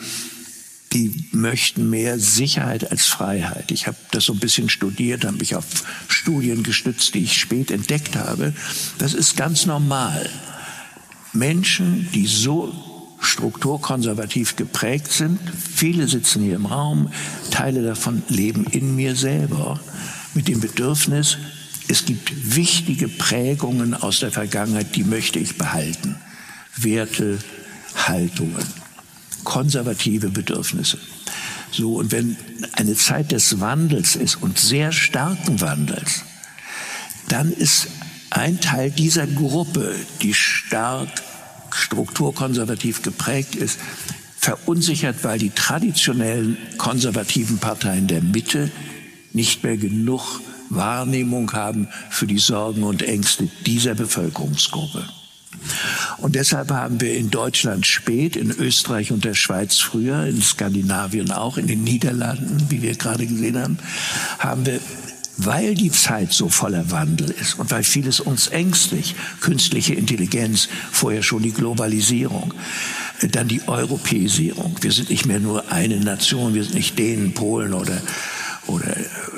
[0.93, 3.71] die möchten mehr Sicherheit als Freiheit.
[3.71, 5.65] Ich habe das so ein bisschen studiert, habe mich auf
[6.07, 8.53] Studien gestützt, die ich spät entdeckt habe.
[8.99, 10.29] Das ist ganz normal.
[11.33, 12.71] Menschen, die so
[13.19, 15.39] strukturkonservativ geprägt sind,
[15.75, 17.09] viele sitzen hier im Raum,
[17.49, 19.79] Teile davon leben in mir selber,
[20.35, 21.37] mit dem Bedürfnis,
[21.87, 26.15] es gibt wichtige Prägungen aus der Vergangenheit, die möchte ich behalten.
[26.75, 27.39] Werte,
[27.95, 28.65] Haltungen,
[29.43, 30.97] konservative Bedürfnisse.
[31.71, 32.37] So, und wenn
[32.73, 36.23] eine Zeit des Wandels ist und sehr starken Wandels,
[37.29, 37.87] dann ist
[38.29, 41.09] ein Teil dieser Gruppe, die stark
[41.71, 43.79] strukturkonservativ geprägt ist,
[44.37, 48.69] verunsichert, weil die traditionellen konservativen Parteien der Mitte
[49.31, 55.07] nicht mehr genug Wahrnehmung haben für die Sorgen und Ängste dieser Bevölkerungsgruppe.
[56.17, 61.31] Und deshalb haben wir in Deutschland spät, in Österreich und der Schweiz früher, in Skandinavien
[61.31, 63.77] auch, in den Niederlanden, wie wir gerade gesehen haben,
[64.39, 64.79] haben wir
[65.37, 71.23] weil die Zeit so voller Wandel ist und weil vieles uns ängstlich, künstliche Intelligenz, vorher
[71.23, 72.53] schon die Globalisierung,
[73.31, 74.75] dann die Europäisierung.
[74.81, 77.99] Wir sind nicht mehr nur eine Nation, wir sind nicht Dänen, Polen oder,
[78.67, 78.95] oder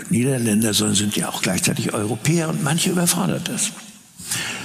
[0.10, 3.72] Niederländer, sondern sind ja auch gleichzeitig Europäer und manche überfordert das.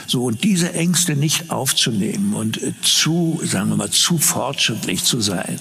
[0.06, 5.20] So, und diese Ängste nicht aufzunehmen und äh, zu, sagen wir mal, zu fortschrittlich zu
[5.20, 5.56] sein,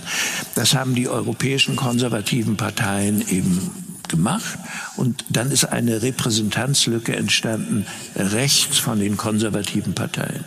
[0.56, 3.70] das haben die europäischen konservativen Parteien eben
[4.08, 4.58] gemacht
[4.98, 7.86] und dann ist eine Repräsentanzlücke entstanden
[8.16, 10.44] rechts von den konservativen Parteien.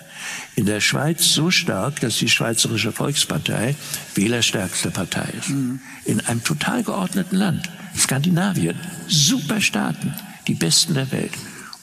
[0.56, 3.74] In der Schweiz so stark, dass die Schweizerische Volkspartei
[4.14, 5.50] wählerstärkste Partei ist.
[5.50, 5.80] Mhm.
[6.04, 10.14] In einem total geordneten Land, Skandinavien, super Staaten,
[10.48, 11.32] die besten der Welt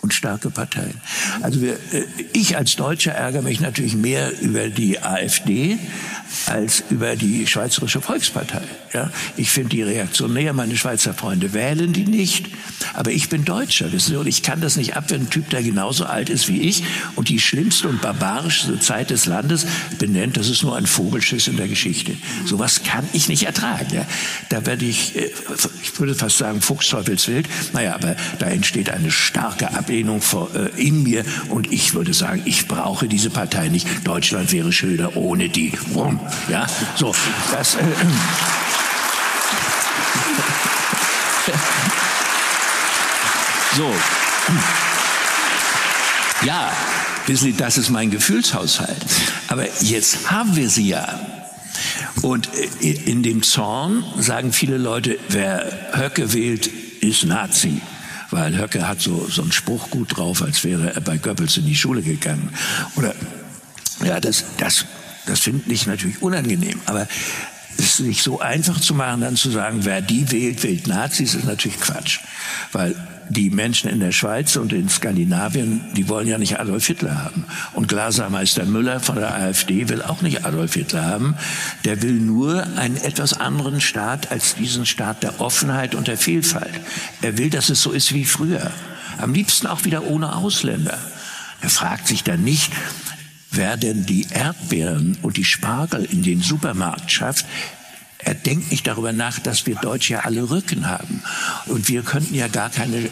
[0.09, 0.99] und starke Parteien.
[1.43, 5.77] Also wir, äh, ich als Deutscher ärgere mich natürlich mehr über die AfD
[6.47, 8.61] als über die Schweizerische Volkspartei.
[8.93, 12.47] Ja, ich finde die reaktionär, meine Schweizer Freunde wählen die nicht.
[12.93, 15.49] Aber ich bin Deutscher, wissen Sie, und ich kann das nicht ab, wenn ein Typ,
[15.49, 16.83] der genauso alt ist wie ich
[17.15, 19.65] und die schlimmste und barbarischste Zeit des Landes
[19.99, 22.13] benennt, das ist nur ein Vogelschiss in der Geschichte.
[22.45, 23.93] Sowas kann ich nicht ertragen.
[23.93, 24.05] Ja.
[24.49, 25.29] Da werde ich, äh,
[25.83, 27.47] ich würde fast sagen, Fuchsteufelswild.
[27.73, 32.41] Naja, aber da entsteht eine starke Ablehnung vor, äh, in mir und ich würde sagen,
[32.45, 33.87] ich brauche diese Partei nicht.
[34.05, 35.73] Deutschland wäre schöner ohne die.
[35.93, 36.19] Rum.
[36.49, 37.13] Ja, so,
[37.51, 37.75] das.
[37.75, 37.79] Äh,
[43.75, 43.93] So.
[46.45, 46.71] Ja,
[47.27, 48.97] wissen Sie, das ist mein Gefühlshaushalt.
[49.47, 51.19] Aber jetzt haben wir sie ja.
[52.21, 52.49] Und
[52.81, 56.67] äh, in dem Zorn sagen viele Leute, wer Höcke wählt,
[57.01, 57.81] ist Nazi.
[58.31, 61.65] Weil Höcke hat so, so einen Spruch gut drauf, als wäre er bei Goebbels in
[61.65, 62.53] die Schule gegangen.
[62.95, 63.15] Oder,
[64.03, 64.85] ja, das, das,
[65.25, 66.79] das finde ich natürlich unangenehm.
[66.85, 67.07] Aber
[67.77, 71.45] es sich so einfach zu machen, dann zu sagen, wer die wählt, wählt Nazis, ist
[71.45, 72.19] natürlich Quatsch.
[72.71, 72.95] Weil
[73.29, 77.45] die Menschen in der Schweiz und in Skandinavien, die wollen ja nicht Adolf Hitler haben.
[77.73, 81.35] Und Glasermeister Müller von der AfD will auch nicht Adolf Hitler haben.
[81.85, 86.73] Der will nur einen etwas anderen Staat als diesen Staat der Offenheit und der Vielfalt.
[87.21, 88.71] Er will, dass es so ist wie früher.
[89.19, 90.97] Am liebsten auch wieder ohne Ausländer.
[91.61, 92.71] Er fragt sich dann nicht,
[93.51, 97.45] wer denn die Erdbeeren und die Spargel in den Supermarkt schafft,
[98.21, 101.23] er denkt nicht darüber nach, dass wir Deutsche ja alle Rücken haben.
[101.67, 103.09] Und wir könnten ja gar keine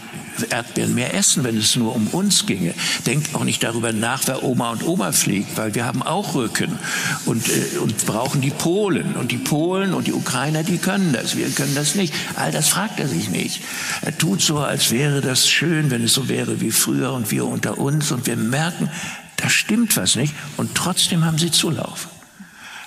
[0.50, 2.74] Erdbeeren mehr essen, wenn es nur um uns ginge.
[3.06, 6.78] Denkt auch nicht darüber nach, wer Oma und Oma fliegt, weil wir haben auch Rücken
[7.26, 9.16] und, äh, und brauchen die Polen.
[9.16, 11.38] Und die Polen und die Ukrainer, die können das.
[11.38, 12.14] Wir können das nicht.
[12.36, 13.62] All das fragt er sich nicht.
[14.02, 17.46] Er tut so, als wäre das schön, wenn es so wäre wie früher und wir
[17.46, 18.12] unter uns.
[18.12, 18.90] Und wir merken,
[19.38, 20.34] da stimmt was nicht.
[20.58, 22.10] Und trotzdem haben sie Zulauf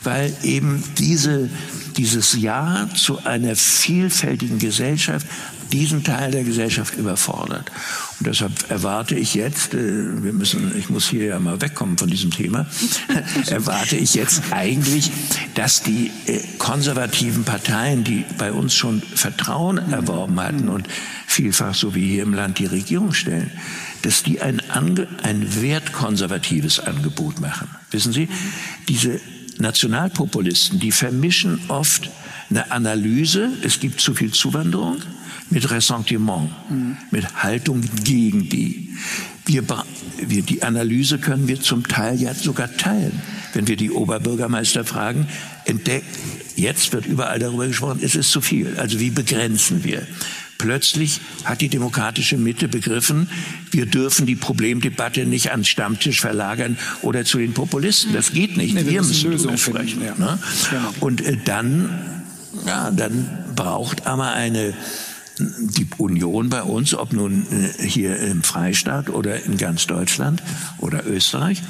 [0.03, 1.51] weil eben diese,
[1.97, 5.27] dieses Ja zu einer vielfältigen Gesellschaft
[5.73, 7.71] diesen Teil der Gesellschaft überfordert.
[8.19, 12.11] Und deshalb erwarte ich jetzt, äh, wir müssen, ich muss hier ja mal wegkommen von
[12.11, 12.67] diesem Thema,
[13.47, 15.11] erwarte ich jetzt eigentlich,
[15.55, 20.89] dass die äh, konservativen Parteien, die bei uns schon Vertrauen erworben hatten und
[21.27, 23.51] vielfach so wie hier im Land die Regierung stellen,
[24.03, 27.69] dass die ein, ein wertkonservatives Angebot machen.
[27.91, 28.29] Wissen Sie,
[28.89, 29.21] diese
[29.61, 32.11] Nationalpopulisten, die vermischen oft
[32.51, 34.97] eine Analyse, es gibt zu viel Zuwanderung,
[35.51, 36.97] mit Ressentiment, mhm.
[37.11, 38.91] mit Haltung gegen die.
[39.47, 39.65] Wir,
[40.19, 43.21] wir, die Analyse können wir zum Teil ja sogar teilen.
[43.53, 45.27] Wenn wir die Oberbürgermeister fragen,
[45.65, 46.07] entdeckt,
[46.55, 48.77] jetzt wird überall darüber gesprochen, es ist zu viel.
[48.79, 50.07] Also wie begrenzen wir?
[50.61, 53.31] Plötzlich hat die demokratische Mitte begriffen,
[53.71, 58.13] wir dürfen die Problemdebatte nicht ans Stammtisch verlagern oder zu den Populisten.
[58.13, 58.75] Das geht nicht.
[58.75, 60.05] Nee, wir, müssen Lösungen sprechen.
[60.05, 60.15] Ja.
[60.19, 60.39] Ne?
[60.69, 60.95] Genau.
[61.01, 62.23] Und äh, dann,
[62.67, 64.75] ja, dann braucht aber eine
[65.39, 70.43] die Union bei uns, ob nun äh, hier im Freistaat oder in ganz Deutschland
[70.77, 71.63] oder Österreich,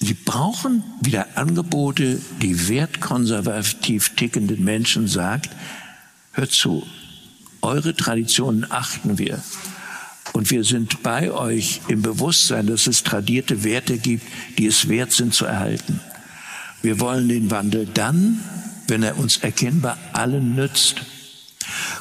[0.00, 5.50] Sie brauchen wieder Angebote, die wertkonservativ tickenden Menschen sagt,
[6.32, 6.86] hört zu,
[7.62, 9.42] eure Traditionen achten wir.
[10.32, 14.24] Und wir sind bei euch im Bewusstsein, dass es tradierte Werte gibt,
[14.58, 16.00] die es wert sind zu erhalten.
[16.82, 18.40] Wir wollen den Wandel dann,
[18.86, 21.02] wenn er uns erkennbar allen nützt.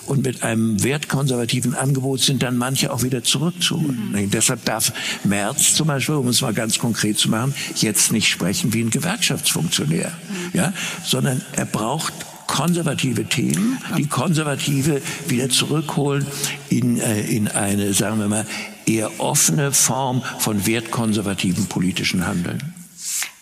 [0.06, 4.12] Und mit einem wertkonservativen Angebot sind dann manche auch wieder zurückzuholen.
[4.12, 4.32] Mhm.
[4.32, 4.94] Deshalb darf
[5.26, 8.90] Merz zum Beispiel, um es mal ganz konkret zu machen, jetzt nicht sprechen wie ein
[8.90, 10.58] Gewerkschaftsfunktionär, mhm.
[10.58, 12.14] ja, sondern er braucht
[12.48, 16.26] konservative Themen, die Konservative wieder zurückholen
[16.70, 18.46] in, äh, in eine, sagen wir mal,
[18.86, 22.74] eher offene Form von wertkonservativen politischen Handeln.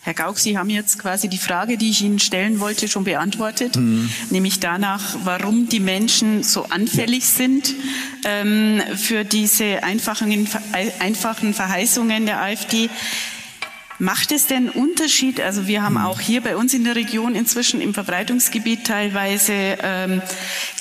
[0.06, 3.76] Herr Gauck, Sie haben jetzt quasi die Frage, die ich Ihnen stellen wollte, schon beantwortet,
[3.76, 4.08] mhm.
[4.30, 7.74] nämlich danach, warum die Menschen so anfällig sind
[8.24, 10.48] ähm, für diese einfachen,
[11.00, 12.92] einfachen Verheißungen der AfD.
[13.98, 15.40] Macht es denn Unterschied?
[15.40, 20.22] Also wir haben auch hier bei uns in der Region inzwischen im Verbreitungsgebiet teilweise ähm,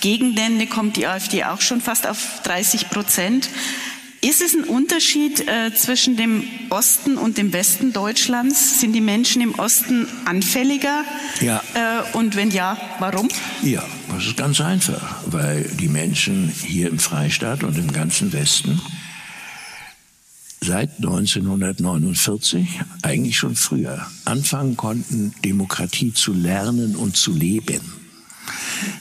[0.00, 3.48] Gegenden, kommt die AfD auch schon fast auf 30 Prozent.
[4.20, 8.80] Ist es ein Unterschied äh, zwischen dem Osten und dem Westen Deutschlands?
[8.80, 11.04] Sind die Menschen im Osten anfälliger?
[11.40, 11.62] Ja.
[11.74, 13.28] Äh, und wenn ja, warum?
[13.62, 18.80] Ja, das ist ganz einfach, weil die Menschen hier im Freistaat und im ganzen Westen
[20.64, 27.80] seit 1949, eigentlich schon früher, anfangen konnten, Demokratie zu lernen und zu leben.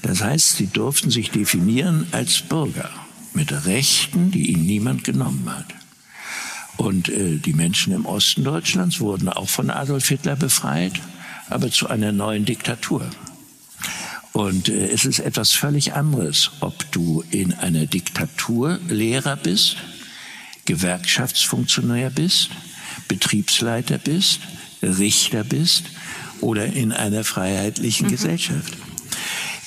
[0.02, 2.90] Das heißt, sie durften sich definieren als Bürger
[3.34, 5.68] mit Rechten, die ihnen niemand genommen hat.
[6.78, 10.94] Und äh, die Menschen im Osten Deutschlands wurden auch von Adolf Hitler befreit,
[11.50, 13.10] aber zu einer neuen Diktatur.
[14.34, 19.78] Und äh, es ist etwas völlig anderes, ob du in einer Diktatur Lehrer bist,
[20.66, 22.50] Gewerkschaftsfunktionär bist,
[23.08, 24.40] Betriebsleiter bist,
[24.82, 25.86] Richter bist
[26.42, 28.12] oder in einer freiheitlichen mhm.
[28.12, 28.74] Gesellschaft.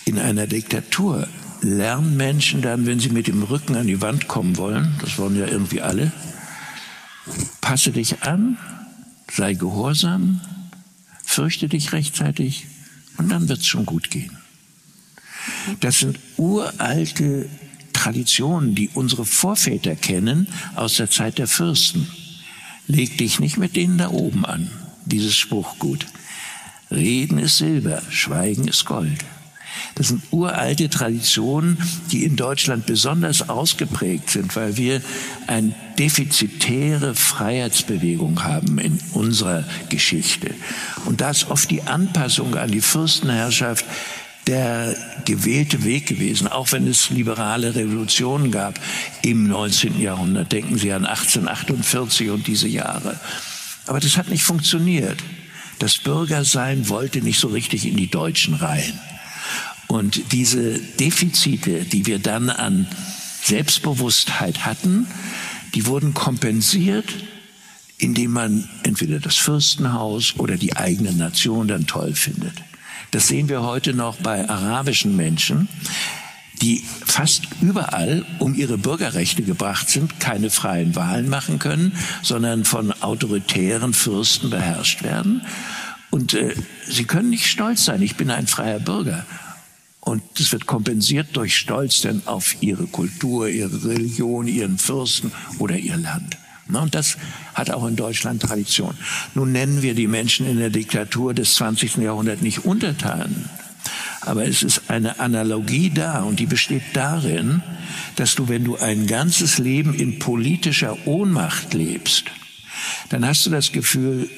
[0.04, 1.28] In einer Diktatur
[1.62, 5.38] lernen Menschen dann, wenn sie mit dem Rücken an die Wand kommen wollen, das wollen
[5.38, 6.12] ja irgendwie alle,
[7.60, 8.56] passe dich an,
[9.30, 10.40] sei gehorsam,
[11.24, 12.66] fürchte dich rechtzeitig
[13.18, 14.36] und dann wird es schon gut gehen.
[15.80, 17.48] Das sind uralte
[17.96, 22.06] Traditionen, die unsere Vorväter kennen aus der Zeit der Fürsten.
[22.86, 24.70] Leg dich nicht mit denen da oben an.
[25.06, 26.06] Dieses Spruchgut.
[26.90, 29.24] Reden ist Silber, Schweigen ist Gold.
[29.94, 31.78] Das sind uralte Traditionen,
[32.12, 35.00] die in Deutschland besonders ausgeprägt sind, weil wir
[35.46, 40.54] eine defizitäre Freiheitsbewegung haben in unserer Geschichte.
[41.06, 43.84] Und da ist oft die Anpassung an die Fürstenherrschaft
[44.46, 48.78] der gewählte Weg gewesen, auch wenn es liberale Revolutionen gab
[49.22, 50.00] im 19.
[50.00, 50.52] Jahrhundert.
[50.52, 53.18] Denken Sie an 1848 und diese Jahre.
[53.86, 55.22] Aber das hat nicht funktioniert.
[55.78, 58.98] Das Bürgersein wollte nicht so richtig in die Deutschen rein.
[59.88, 62.86] Und diese Defizite, die wir dann an
[63.42, 65.06] Selbstbewusstheit hatten,
[65.74, 67.06] die wurden kompensiert,
[67.98, 72.54] indem man entweder das Fürstenhaus oder die eigene Nation dann toll findet.
[73.10, 75.68] Das sehen wir heute noch bei arabischen Menschen,
[76.62, 81.92] die fast überall um ihre Bürgerrechte gebracht sind, keine freien Wahlen machen können,
[82.22, 85.42] sondern von autoritären Fürsten beherrscht werden.
[86.10, 86.54] Und äh,
[86.86, 89.26] sie können nicht stolz sein, ich bin ein freier Bürger.
[90.00, 95.76] Und das wird kompensiert durch Stolz denn auf ihre Kultur, ihre Religion, ihren Fürsten oder
[95.76, 96.38] ihr Land.
[96.68, 97.16] Und das
[97.54, 98.94] hat auch in Deutschland Tradition.
[99.34, 101.96] Nun nennen wir die Menschen in der Diktatur des 20.
[101.96, 103.48] Jahrhunderts nicht Untertanen.
[104.20, 107.62] Aber es ist eine Analogie da und die besteht darin,
[108.16, 112.24] dass du, wenn du ein ganzes Leben in politischer Ohnmacht lebst,
[113.10, 114.28] dann hast du das Gefühl,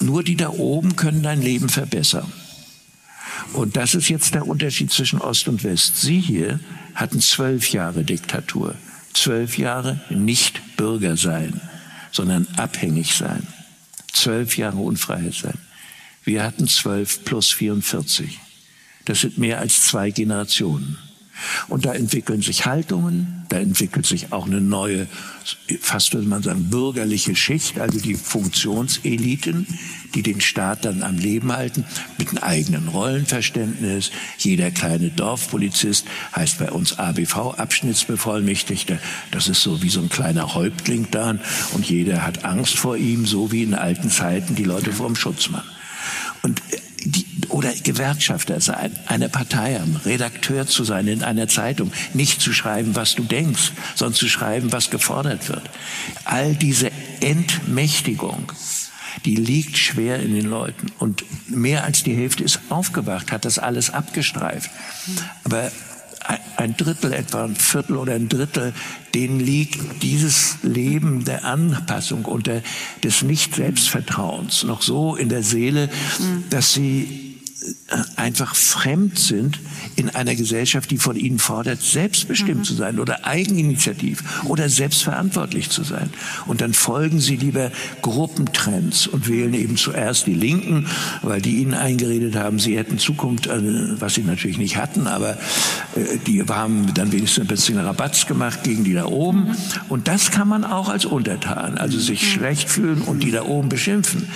[0.00, 2.30] nur die da oben können dein Leben verbessern.
[3.54, 6.00] Und das ist jetzt der Unterschied zwischen Ost und West.
[6.00, 6.60] Sie hier
[6.94, 8.74] hatten zwölf Jahre Diktatur,
[9.14, 11.60] zwölf Jahre nicht Bürger sein
[12.12, 13.46] sondern abhängig sein.
[14.12, 15.58] Zwölf Jahre Unfreiheit sein.
[16.24, 18.38] Wir hatten zwölf plus 44.
[19.04, 20.98] Das sind mehr als zwei Generationen.
[21.68, 25.06] Und da entwickeln sich Haltungen, da entwickelt sich auch eine neue,
[25.80, 29.66] fast würde man sagen, bürgerliche Schicht, also die Funktionseliten,
[30.14, 31.84] die den Staat dann am Leben halten,
[32.18, 34.10] mit einem eigenen Rollenverständnis.
[34.38, 38.98] Jeder kleine Dorfpolizist heißt bei uns ABV, Abschnittsbevollmächtigter.
[39.30, 41.38] Das ist so wie so ein kleiner Häuptling da
[41.72, 45.16] und jeder hat Angst vor ihm, so wie in alten Zeiten die Leute vor dem
[45.16, 45.64] Schutzmann.
[46.42, 46.62] Und
[47.50, 52.94] oder Gewerkschafter sein, eine Partei haben, Redakteur zu sein in einer Zeitung, nicht zu schreiben,
[52.94, 55.62] was du denkst, sondern zu schreiben, was gefordert wird.
[56.24, 58.52] All diese Entmächtigung,
[59.24, 60.92] die liegt schwer in den Leuten.
[60.98, 64.70] Und mehr als die Hälfte ist aufgewacht, hat das alles abgestreift.
[65.44, 65.70] Aber
[66.56, 68.74] ein Drittel etwa, ein Viertel oder ein Drittel,
[69.14, 72.62] denen liegt dieses Leben der Anpassung und der,
[73.02, 75.88] des Nicht-Selbstvertrauens noch so in der Seele,
[76.50, 77.29] dass sie
[78.16, 79.58] einfach fremd sind
[79.96, 82.64] in einer Gesellschaft, die von ihnen fordert, selbstbestimmt mhm.
[82.64, 86.10] zu sein oder eigeninitiativ oder selbstverantwortlich zu sein.
[86.46, 87.70] Und dann folgen sie lieber
[88.00, 90.86] Gruppentrends und wählen eben zuerst die Linken,
[91.22, 95.32] weil die ihnen eingeredet haben, sie hätten Zukunft, äh, was sie natürlich nicht hatten, aber
[95.96, 99.48] äh, die haben dann wenigstens ein bisschen Rabatz gemacht gegen die da oben.
[99.48, 99.56] Mhm.
[99.88, 102.26] Und das kann man auch als Untertan, also sich mhm.
[102.26, 104.28] schlecht fühlen und die da oben beschimpfen.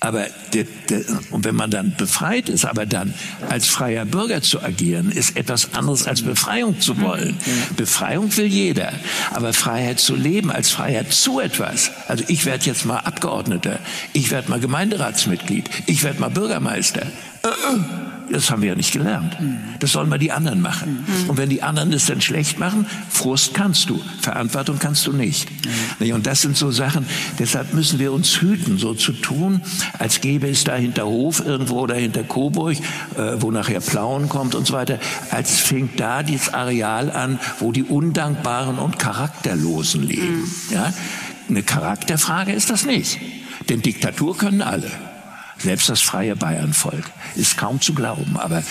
[0.00, 3.14] Aber der, der, und wenn man dann befreit ist, aber dann
[3.48, 7.38] als freier Bürger zu agieren, ist etwas anderes als Befreiung zu wollen.
[7.76, 8.92] Befreiung will jeder,
[9.32, 11.90] aber Freiheit zu leben als Freiheit zu etwas.
[12.08, 13.78] Also ich werde jetzt mal Abgeordneter,
[14.12, 17.02] ich werde mal Gemeinderatsmitglied, ich werde mal Bürgermeister.
[17.42, 18.15] Äh, äh.
[18.30, 19.36] Das haben wir ja nicht gelernt.
[19.78, 21.04] Das sollen mal die anderen machen.
[21.28, 25.48] Und wenn die anderen es dann schlecht machen, Frust kannst du, Verantwortung kannst du nicht.
[26.00, 27.06] Und das sind so Sachen,
[27.38, 29.60] deshalb müssen wir uns hüten, so zu tun,
[29.98, 32.76] als gäbe es da hinter Hof irgendwo oder hinter Coburg,
[33.16, 34.98] äh, wo nachher Plauen kommt und so weiter,
[35.30, 40.50] als fängt da dieses Areal an, wo die Undankbaren und Charakterlosen leben.
[40.70, 40.92] Ja?
[41.48, 43.18] Eine Charakterfrage ist das nicht.
[43.68, 44.90] Denn Diktatur können alle.
[45.58, 48.36] Selbst das freie Bayernvolk ist kaum zu glauben.
[48.36, 48.62] Aber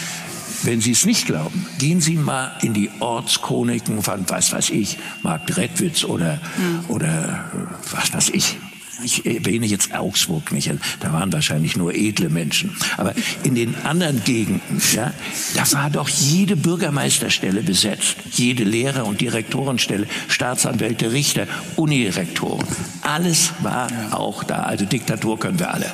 [0.64, 4.98] wenn Sie es nicht glauben, gehen Sie mal in die Ortschroniken von, was weiß ich,
[5.22, 6.86] Markt Redwitz oder, mhm.
[6.88, 7.46] oder
[7.92, 8.58] was weiß ich.
[9.04, 10.72] Ich erwähne jetzt Augsburg nicht,
[11.02, 12.76] da waren wahrscheinlich nur edle Menschen.
[12.96, 15.14] Aber in den anderen Gegenden, ja,
[15.54, 21.46] da war doch jede Bürgermeisterstelle besetzt, jede Lehrer- und Direktorenstelle, Staatsanwälte, Richter,
[21.76, 22.66] Unirektoren.
[23.02, 24.64] Alles war auch da.
[24.64, 25.92] Also Diktatur können wir alle.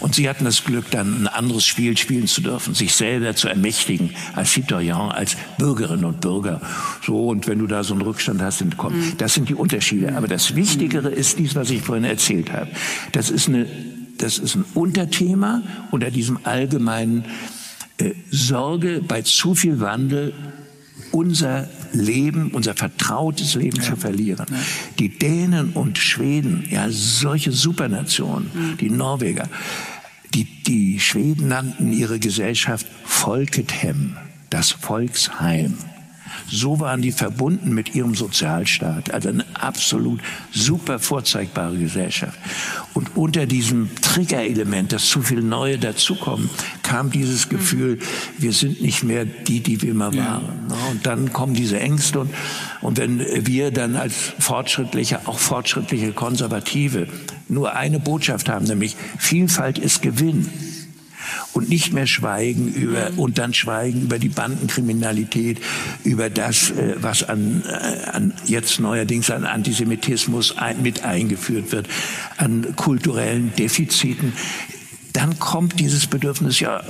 [0.00, 3.48] Und sie hatten das Glück, dann ein anderes Spiel spielen zu dürfen, sich selber zu
[3.48, 6.60] ermächtigen als Citoyen, als Bürgerinnen und Bürger.
[7.04, 8.96] So, und wenn du da so einen Rückstand hast, dann komm.
[8.96, 9.12] Mhm.
[9.18, 10.16] Das sind die Unterschiede.
[10.16, 12.68] Aber das Wichtigere ist dies, was ich vorhin erzählt habe.
[13.12, 13.66] Das ist eine,
[14.18, 17.24] das ist ein Unterthema unter diesem allgemeinen
[17.98, 20.32] äh, Sorge bei zu viel Wandel
[21.10, 23.82] unser Leben, unser vertrautes Leben ja.
[23.82, 24.46] zu verlieren.
[24.50, 24.56] Ja.
[24.98, 28.76] Die Dänen und Schweden, ja, solche Supernationen, mhm.
[28.78, 29.48] die Norweger,
[30.34, 34.16] die, die Schweden nannten ihre Gesellschaft Folkethem,
[34.50, 35.74] das Volksheim.
[36.50, 40.20] So waren die verbunden mit ihrem Sozialstaat, also eine absolut
[40.52, 42.38] super vorzeigbare Gesellschaft.
[42.94, 46.48] Und unter diesem Triggerelement, dass zu viel Neue dazukommen,
[46.82, 47.98] kam dieses Gefühl,
[48.38, 50.72] wir sind nicht mehr die, die wir mal waren.
[50.90, 52.30] Und dann kommen diese Ängste und,
[52.80, 57.08] und wenn wir dann als fortschrittliche, auch fortschrittliche Konservative
[57.48, 60.48] nur eine Botschaft haben, nämlich Vielfalt ist Gewinn
[61.52, 63.18] und nicht mehr schweigen über mhm.
[63.18, 65.58] und dann schweigen über die Bandenkriminalität,
[66.04, 71.88] über das, äh, was an, äh, an jetzt neuerdings an Antisemitismus ein, mit eingeführt wird,
[72.36, 74.32] an kulturellen Defiziten
[75.18, 76.80] dann kommt dieses Bedürfnis, ja,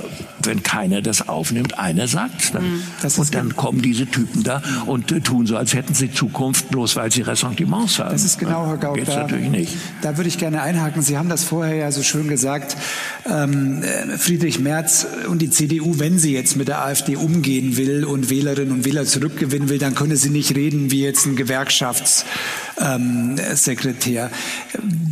[0.43, 2.63] wenn keiner das aufnimmt, einer sagt dann.
[2.63, 2.83] Mhm,
[3.17, 6.95] und dann kommen diese Typen da und äh, tun so, als hätten sie Zukunft, bloß
[6.95, 8.11] weil sie Ressentiments haben.
[8.11, 8.97] Das ist genau, Herr Gauck.
[8.97, 9.73] Geht's da, natürlich nicht.
[10.03, 11.01] Da würde ich gerne einhaken.
[11.01, 12.77] Sie haben das vorher ja so schön gesagt.
[13.25, 18.03] Ähm, äh, Friedrich Merz und die CDU, wenn sie jetzt mit der AfD umgehen will
[18.05, 22.29] und Wählerinnen und Wähler zurückgewinnen will, dann könne sie nicht reden wie jetzt ein Gewerkschaftssekretär.
[22.79, 23.35] Ähm,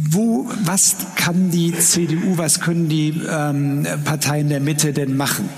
[0.09, 5.49] Wo, was kann die CDU, was können die ähm, Parteien der Mitte denn machen?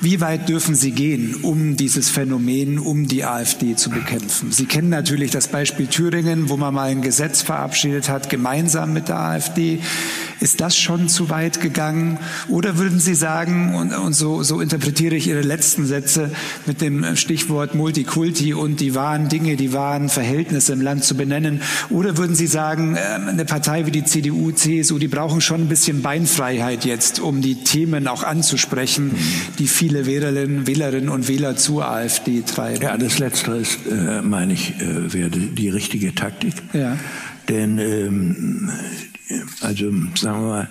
[0.00, 4.52] Wie weit dürfen sie gehen, um dieses Phänomen, um die AfD zu bekämpfen?
[4.52, 9.08] Sie kennen natürlich das Beispiel Thüringen, wo man mal ein Gesetz verabschiedet hat, gemeinsam mit
[9.08, 9.80] der AfD
[10.44, 12.18] Ist das schon zu weit gegangen?
[12.48, 16.30] Oder würden Sie sagen, und, und so, so interpretiere ich Ihre letzten Sätze
[16.66, 21.62] mit dem Stichwort Multikulti und die wahren Dinge, die wahren Verhältnisse im Land zu benennen,
[21.88, 25.68] oder würden Sie sagen, ähm, eine Partei wie die CDU, CSU, die brauchen schon ein
[25.68, 29.12] bisschen Beinfreiheit jetzt, um die Themen auch anzusprechen,
[29.58, 32.82] die viele Wählerinnen, Wählerinnen und Wähler zur AfD treiben?
[32.82, 36.52] Ja, das Letztere ist, äh, meine ich, äh, wäre die richtige Taktik.
[36.74, 36.98] Ja.
[37.48, 38.70] Denn, ähm,
[39.60, 40.68] also sagen wir mal,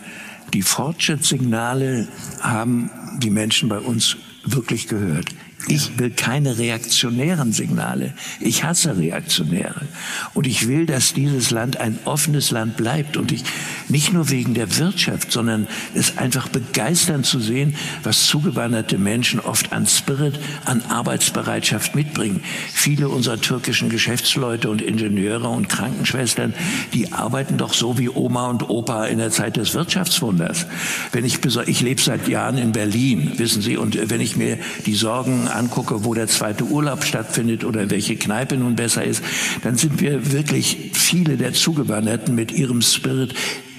[0.53, 2.07] die Fortschrittssignale
[2.41, 5.27] haben die Menschen bei uns wirklich gehört.
[5.67, 8.13] Ich will keine reaktionären Signale.
[8.41, 9.87] Ich hasse Reaktionäre.
[10.33, 13.15] Und ich will, dass dieses Land ein offenes Land bleibt.
[13.15, 13.43] Und ich,
[13.87, 19.71] nicht nur wegen der Wirtschaft, sondern es einfach begeisternd zu sehen, was zugewanderte Menschen oft
[19.71, 22.43] an Spirit, an Arbeitsbereitschaft mitbringen.
[22.73, 26.53] Viele unserer türkischen Geschäftsleute und Ingenieure und Krankenschwestern,
[26.93, 30.65] die arbeiten doch so wie Oma und Opa in der Zeit des Wirtschaftswunders.
[31.13, 34.95] Wenn ich, ich lebe seit Jahren in Berlin, wissen Sie, und wenn ich mir die
[34.95, 39.23] Sorgen angucke, wo der zweite Urlaub stattfindet oder welche Kneipe nun besser ist,
[39.63, 43.33] dann sind wir wirklich viele der Zugewanderten mit ihrem Spirit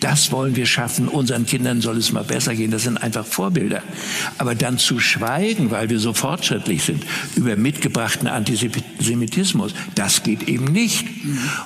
[0.05, 2.71] das wollen wir schaffen, unseren Kindern soll es mal besser gehen.
[2.71, 3.83] Das sind einfach Vorbilder.
[4.37, 7.05] Aber dann zu schweigen, weil wir so fortschrittlich sind,
[7.37, 11.07] über mitgebrachten Antisemitismus, das geht eben nicht.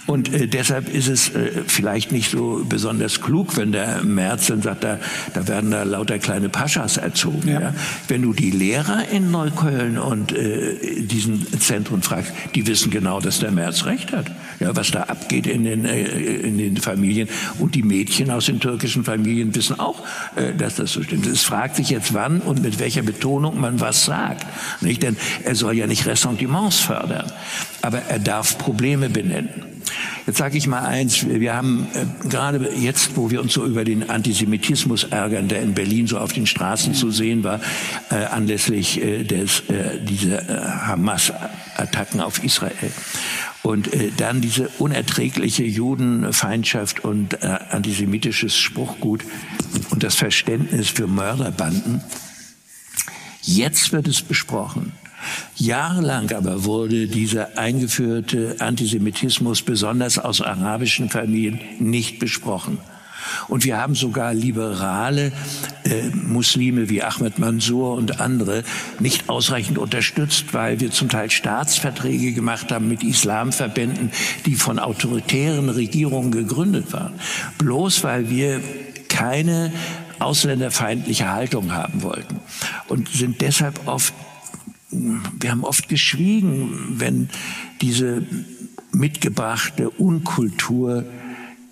[0.06, 4.62] Und äh, deshalb ist es äh, vielleicht nicht so besonders klug, wenn der Merz dann
[4.62, 5.00] sagt, da,
[5.34, 7.48] da werden da lauter kleine Paschas erzogen.
[7.48, 7.60] Ja.
[7.60, 7.74] Ja.
[8.06, 13.40] Wenn du die Lehrer in Neukölln und äh, diesen Zentren fragst, die wissen genau, dass
[13.40, 14.30] der Merz recht hat.
[14.60, 17.28] Ja, was da abgeht in den, äh, in den Familien.
[17.58, 20.02] Und die Mädchen Mädchen aus den türkischen Familien wissen auch,
[20.36, 21.26] äh, dass das so stimmt.
[21.26, 24.46] Es fragt sich jetzt, wann und mit welcher Betonung man was sagt.
[24.80, 25.02] Nicht?
[25.02, 27.30] Denn er soll ja nicht Ressentiments fördern,
[27.82, 29.64] aber er darf Probleme benennen.
[30.26, 33.84] Jetzt sage ich mal eins, wir haben äh, gerade jetzt, wo wir uns so über
[33.84, 37.60] den Antisemitismus ärgern, der in Berlin so auf den Straßen zu sehen war,
[38.10, 42.92] äh, anlässlich äh, des, äh, dieser äh, Hamas-Attacken auf Israel.
[43.68, 49.22] Und äh, dann diese unerträgliche Judenfeindschaft und äh, antisemitisches Spruchgut
[49.90, 52.00] und das Verständnis für Mörderbanden.
[53.42, 54.92] Jetzt wird es besprochen.
[55.54, 62.78] Jahrelang aber wurde dieser eingeführte Antisemitismus besonders aus arabischen Familien nicht besprochen.
[63.48, 65.32] Und wir haben sogar liberale
[65.84, 68.64] äh, Muslime wie Ahmed Mansour und andere
[68.98, 74.10] nicht ausreichend unterstützt, weil wir zum Teil Staatsverträge gemacht haben mit Islamverbänden,
[74.46, 77.14] die von autoritären Regierungen gegründet waren.
[77.58, 78.60] Bloß weil wir
[79.08, 79.72] keine
[80.18, 82.40] ausländerfeindliche Haltung haben wollten
[82.88, 84.12] und sind deshalb oft
[84.90, 87.28] wir haben oft geschwiegen, wenn
[87.82, 88.22] diese
[88.92, 91.04] mitgebrachte Unkultur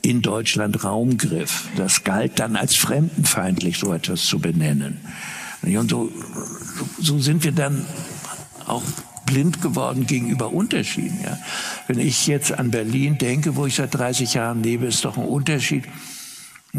[0.06, 1.68] in Deutschland Raum griff.
[1.76, 5.00] Das galt dann als fremdenfeindlich, so etwas zu benennen.
[5.62, 6.12] Und so,
[7.00, 7.84] so sind wir dann
[8.66, 8.84] auch
[9.26, 11.18] blind geworden gegenüber Unterschieden.
[11.24, 11.36] Ja.
[11.88, 15.24] Wenn ich jetzt an Berlin denke, wo ich seit 30 Jahren lebe, ist doch ein
[15.24, 15.84] Unterschied,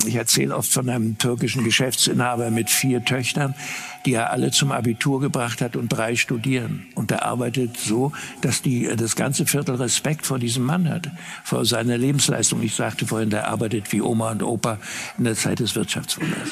[0.06, 3.56] ich erzähle oft von einem türkischen Geschäftsinhaber mit vier Töchtern,
[4.06, 6.86] die er alle zum Abitur gebracht hat und drei studieren.
[6.96, 11.10] Und er arbeitet so, dass die, das ganze Viertel Respekt vor diesem Mann hat,
[11.44, 12.62] vor seiner Lebensleistung.
[12.62, 14.78] Ich sagte vorhin, der arbeitet wie Oma und Opa
[15.18, 16.50] in der Zeit des Wirtschaftswunders.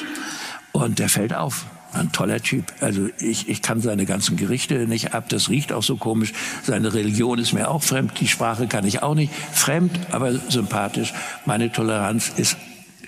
[0.72, 1.66] Und der fällt auf.
[1.92, 2.64] Ein toller Typ.
[2.80, 5.30] Also ich, ich kann seine ganzen Gerichte nicht ab.
[5.30, 6.34] Das riecht auch so komisch.
[6.62, 8.20] Seine Religion ist mir auch fremd.
[8.20, 9.32] Die Sprache kann ich auch nicht.
[9.32, 11.14] Fremd, aber sympathisch.
[11.46, 12.58] Meine Toleranz ist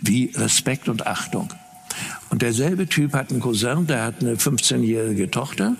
[0.00, 1.48] wie Respekt und Achtung.
[2.30, 5.76] Und derselbe Typ hat einen Cousin, der hat eine 15-jährige Tochter.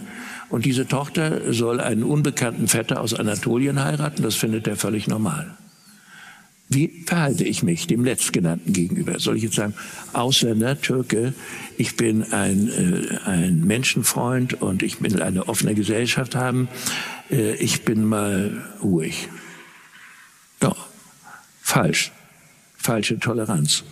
[0.48, 4.22] Und diese Tochter soll einen unbekannten Vetter aus Anatolien heiraten.
[4.22, 5.54] Das findet er völlig normal.
[6.70, 9.18] Wie verhalte ich mich dem Letztgenannten gegenüber?
[9.18, 9.74] Soll ich jetzt sagen,
[10.12, 11.32] Ausländer, Türke,
[11.78, 16.68] ich bin ein, äh, ein Menschenfreund und ich will eine offene Gesellschaft haben.
[17.30, 19.28] Äh, ich bin mal ruhig.
[20.62, 20.74] Ja,
[21.62, 22.12] falsch.
[22.76, 23.84] Falsche Toleranz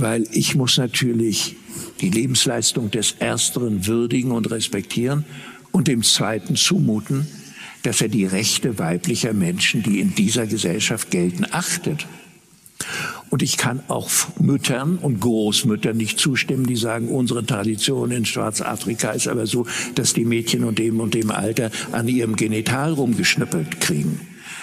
[0.00, 1.56] weil ich muss natürlich
[2.00, 5.24] die Lebensleistung des Ersteren würdigen und respektieren
[5.72, 7.26] und dem Zweiten zumuten,
[7.82, 12.06] dass er die Rechte weiblicher Menschen, die in dieser Gesellschaft gelten, achtet.
[13.30, 19.10] Und ich kann auch Müttern und Großmüttern nicht zustimmen, die sagen, unsere Tradition in Schwarzafrika
[19.10, 23.80] ist aber so, dass die Mädchen und dem und dem Alter an ihrem Genital rumgeschnippelt
[23.80, 24.20] kriegen.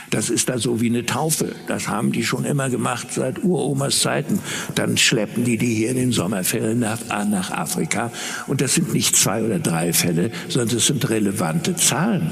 [0.10, 1.56] Das ist da so wie eine Taufe.
[1.68, 4.39] Das haben die schon immer gemacht seit Uromas Zeiten.
[4.76, 8.12] Dann schleppen die die hier in den Sommerferien nach, nach Afrika.
[8.47, 12.32] Und das sind nicht zwei oder drei Fälle, sondern das sind relevante Zahlen.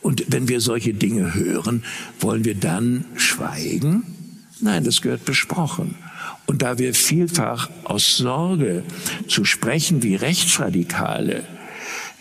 [0.00, 1.84] Und wenn wir solche Dinge hören,
[2.20, 4.02] wollen wir dann schweigen?
[4.60, 5.96] Nein, das gehört besprochen.
[6.46, 8.82] Und da wir vielfach aus Sorge
[9.28, 11.44] zu sprechen wie Rechtsradikale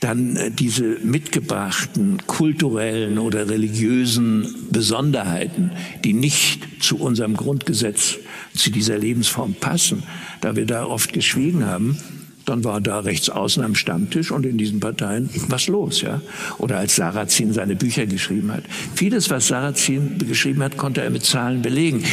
[0.02, 5.72] dann äh, diese mitgebrachten kulturellen oder religiösen Besonderheiten,
[6.04, 8.18] die nicht zu unserem Grundgesetz,
[8.54, 10.04] zu dieser Lebensform passen,
[10.42, 11.98] da wir da oft geschwiegen haben,
[12.46, 16.22] dann war da rechts außen am Stammtisch und in diesen Parteien was los, ja.
[16.58, 18.64] Oder als Sarrazin seine Bücher geschrieben hat.
[18.96, 22.04] Vieles, was Sarrazin geschrieben hat, konnte er mit Zahlen belegen.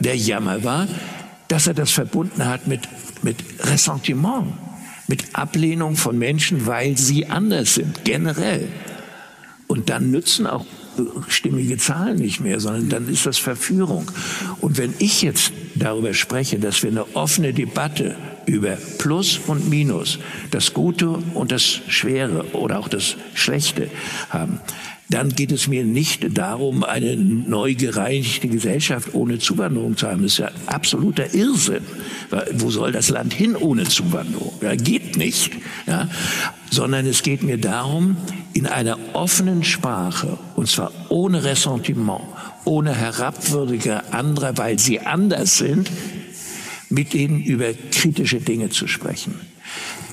[0.00, 0.88] der Jammer war,
[1.48, 2.88] dass er das verbunden hat mit,
[3.22, 4.46] mit Ressentiment
[5.08, 8.68] mit Ablehnung von Menschen, weil sie anders sind, generell.
[9.66, 10.64] Und dann nützen auch
[11.28, 14.10] stimmige Zahlen nicht mehr, sondern dann ist das Verführung.
[14.60, 20.18] Und wenn ich jetzt darüber spreche, dass wir eine offene Debatte über Plus und Minus,
[20.50, 23.90] das Gute und das Schwere oder auch das Schlechte
[24.30, 24.60] haben,
[25.10, 30.22] dann geht es mir nicht darum, eine neu gereinigte Gesellschaft ohne Zuwanderung zu haben.
[30.22, 31.84] Das ist ja absoluter Irrsinn.
[32.54, 34.52] Wo soll das Land hin ohne Zuwanderung?
[34.60, 35.52] Ja, geht nicht.
[35.86, 36.08] Ja?
[36.70, 38.18] Sondern es geht mir darum,
[38.52, 42.20] in einer offenen Sprache, und zwar ohne Ressentiment,
[42.64, 45.90] ohne Herabwürdiger anderer, weil sie anders sind,
[46.90, 49.40] mit ihnen über kritische Dinge zu sprechen.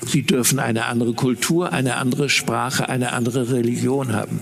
[0.06, 4.40] Sie dürfen eine andere Kultur, eine andere Sprache, eine andere Religion haben.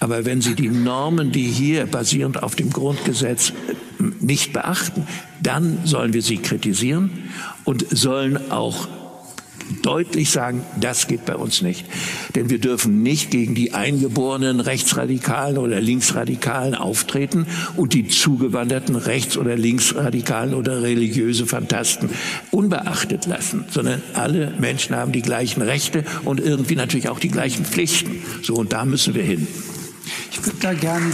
[0.00, 3.52] Aber wenn Sie die Normen, die hier basierend auf dem Grundgesetz
[4.20, 5.06] nicht beachten,
[5.42, 7.10] dann sollen wir sie kritisieren
[7.64, 8.88] und sollen auch
[9.82, 11.84] deutlich sagen, das geht bei uns nicht.
[12.34, 17.46] Denn wir dürfen nicht gegen die eingeborenen Rechtsradikalen oder Linksradikalen auftreten
[17.76, 22.08] und die zugewanderten Rechts- oder Linksradikalen oder religiöse Fantasten
[22.50, 27.66] unbeachtet lassen, sondern alle Menschen haben die gleichen Rechte und irgendwie natürlich auch die gleichen
[27.66, 28.22] Pflichten.
[28.42, 29.46] So, und da müssen wir hin.
[30.30, 31.12] Ich würde da gern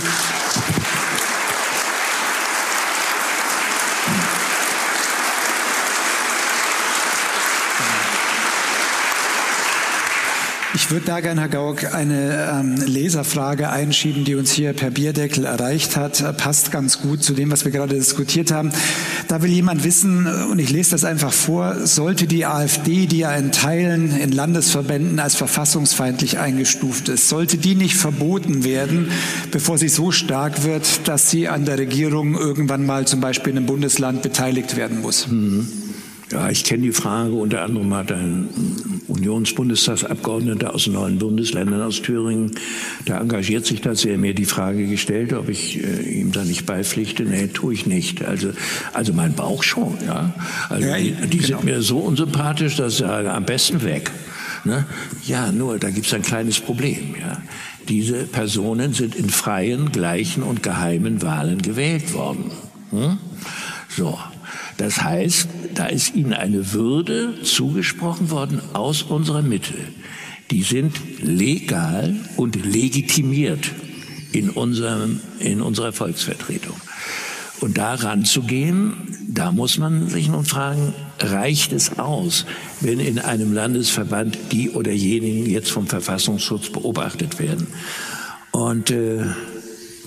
[10.85, 15.47] Ich würde da gerne, Herr Gauck, eine ähm, Leserfrage einschieben, die uns hier per Bierdeckel
[15.47, 16.37] erreicht hat.
[16.37, 18.71] Passt ganz gut zu dem, was wir gerade diskutiert haben.
[19.35, 23.35] Da will jemand wissen, und ich lese das einfach vor, sollte die AfD, die ja
[23.35, 29.11] in Teilen in Landesverbänden als verfassungsfeindlich eingestuft ist, sollte die nicht verboten werden,
[29.51, 33.57] bevor sie so stark wird, dass sie an der Regierung irgendwann mal zum Beispiel in
[33.57, 35.26] einem Bundesland beteiligt werden muss?
[35.26, 35.66] Mhm.
[36.35, 37.32] Ja, ich kenne die Frage.
[37.32, 38.49] Unter anderem hat ein
[39.07, 42.51] Unionsbundestagsabgeordneter aus neuen Bundesländern, aus Thüringen,
[43.07, 46.66] der engagiert sich da sehr, mir die Frage gestellt, ob ich äh, ihm da nicht
[46.66, 47.22] beipflichte.
[47.22, 48.24] Nee, tue ich nicht.
[48.24, 48.51] Also,
[48.93, 50.35] also mein Bauch schon, ja.
[50.68, 51.59] Also ja, die, die genau.
[51.61, 54.11] sind mir so unsympathisch, dass ich sage, am besten weg.
[54.64, 54.87] Ne?
[55.24, 57.41] Ja, nur, da gibt es ein kleines Problem, ja.
[57.89, 62.51] Diese Personen sind in freien, gleichen und geheimen Wahlen gewählt worden.
[62.91, 63.18] Hm?
[63.89, 64.18] So.
[64.77, 69.75] Das heißt, da ist ihnen eine Würde zugesprochen worden aus unserer Mitte.
[70.51, 73.70] Die sind legal und legitimiert
[74.33, 76.77] in, unserem, in unserer Volksvertretung.
[77.61, 78.93] Und da ranzugehen,
[79.29, 82.45] da muss man sich nun fragen, reicht es aus,
[82.81, 87.68] wenn in einem Landesverband die oder jenigen jetzt vom Verfassungsschutz beobachtet werden?
[88.51, 89.25] Und äh,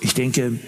[0.02, 0.60] ich denke,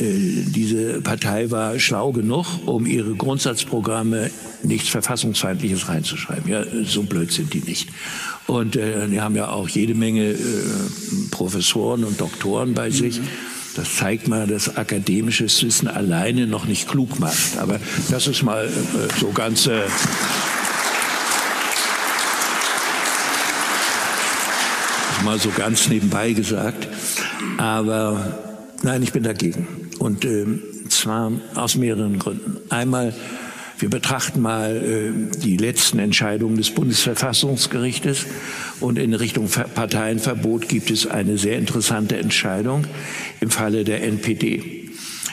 [0.00, 4.30] diese Partei war schlau genug, um ihre Grundsatzprogramme
[4.62, 6.50] nichts Verfassungsfeindliches reinzuschreiben.
[6.50, 7.88] Ja, so blöd sind die nicht.
[8.46, 10.36] Und äh, die haben ja auch jede Menge äh,
[11.30, 13.20] Professoren und Doktoren bei sich.
[13.74, 17.58] Das zeigt mal, dass akademisches Wissen alleine noch nicht klug macht.
[17.58, 17.78] Aber
[18.10, 19.66] das ist mal äh, so ganz.
[19.66, 19.82] Äh,
[25.24, 26.88] mal so ganz nebenbei gesagt.
[27.58, 28.38] Aber
[28.82, 29.87] nein, ich bin dagegen.
[29.98, 30.46] Und äh,
[30.88, 32.58] zwar aus mehreren Gründen.
[32.68, 33.14] Einmal,
[33.78, 38.26] wir betrachten mal äh, die letzten Entscheidungen des Bundesverfassungsgerichtes
[38.80, 42.86] und in Richtung Parteienverbot gibt es eine sehr interessante Entscheidung
[43.40, 44.90] im Falle der NPD.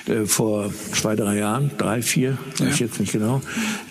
[0.07, 3.41] Äh, vor zwei, drei Jahren, drei, vier, weiß ich jetzt nicht genau,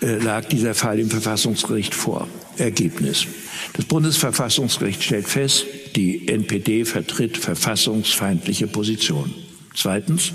[0.00, 2.28] äh, lag dieser Fall im Verfassungsgericht vor.
[2.56, 3.26] Ergebnis.
[3.72, 5.66] Das Bundesverfassungsgericht stellt fest,
[5.96, 9.43] die NPD vertritt verfassungsfeindliche Positionen.
[9.74, 10.32] Zweitens,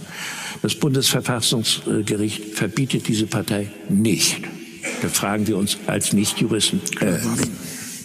[0.62, 4.42] das Bundesverfassungsgericht verbietet diese Partei nicht.
[5.02, 7.20] Da fragen wir uns als Nichtjuristen, äh,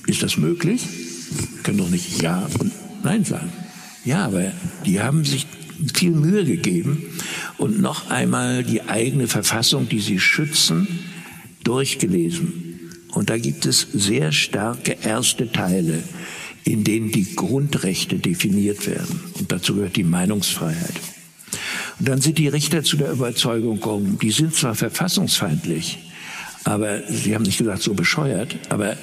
[0.06, 0.82] ist das möglich?
[1.54, 2.72] Wir können doch nicht Ja und
[3.02, 3.52] Nein sagen.
[4.04, 4.52] Ja, aber
[4.86, 5.46] die haben sich
[5.94, 7.02] viel Mühe gegeben
[7.58, 10.86] und noch einmal die eigene Verfassung, die sie schützen,
[11.64, 12.92] durchgelesen.
[13.12, 16.02] Und da gibt es sehr starke erste Teile,
[16.64, 19.20] in denen die Grundrechte definiert werden.
[19.38, 20.94] Und dazu gehört die Meinungsfreiheit.
[21.98, 25.98] Und dann sind die Richter zu der Überzeugung gekommen, die sind zwar verfassungsfeindlich,
[26.64, 28.96] aber sie haben nicht gesagt so bescheuert, aber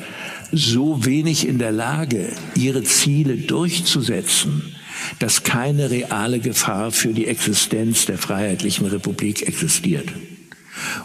[0.51, 4.75] so wenig in der Lage, ihre Ziele durchzusetzen,
[5.19, 10.09] dass keine reale Gefahr für die Existenz der Freiheitlichen Republik existiert.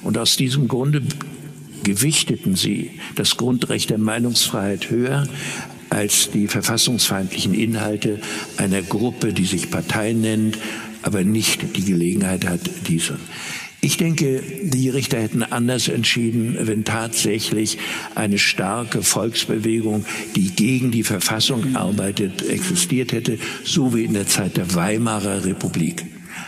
[0.02, 1.02] Und aus diesem Grunde
[1.84, 5.28] gewichteten sie das Grundrecht der Meinungsfreiheit höher
[5.88, 8.20] als die verfassungsfeindlichen Inhalte
[8.56, 10.58] einer Gruppe, die sich Partei nennt,
[11.06, 13.16] aber nicht die Gelegenheit hat, diese.
[13.80, 17.78] Ich denke, die Richter hätten anders entschieden, wenn tatsächlich
[18.16, 20.04] eine starke Volksbewegung,
[20.34, 26.04] die gegen die Verfassung arbeitet, existiert hätte, so wie in der Zeit der Weimarer Republik.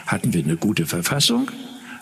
[0.06, 1.48] Hatten wir eine gute Verfassung,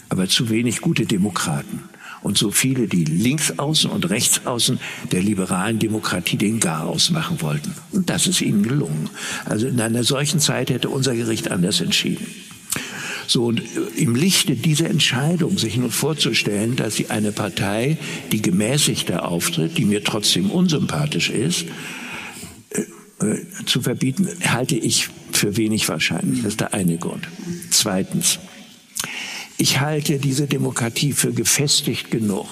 [0.09, 1.82] aber zu wenig gute Demokraten
[2.26, 4.80] und so viele, die links außen und rechts außen
[5.12, 7.72] der liberalen Demokratie den Garaus machen wollten.
[7.92, 9.09] Und das ist ihnen gelungen.
[9.44, 12.26] Also in einer solchen Zeit hätte unser Gericht anders entschieden.
[13.27, 17.99] So, und äh, im Lichte dieser Entscheidung, sich nun vorzustellen, dass sie eine Partei,
[18.33, 21.66] die gemäßigter auftritt, die mir trotzdem unsympathisch ist,
[22.70, 26.43] äh, äh, zu verbieten, halte ich für wenig wahrscheinlich.
[26.43, 27.27] Das ist der eine Grund.
[27.70, 28.39] Zweitens,
[29.59, 32.47] ich halte diese Demokratie für gefestigt genug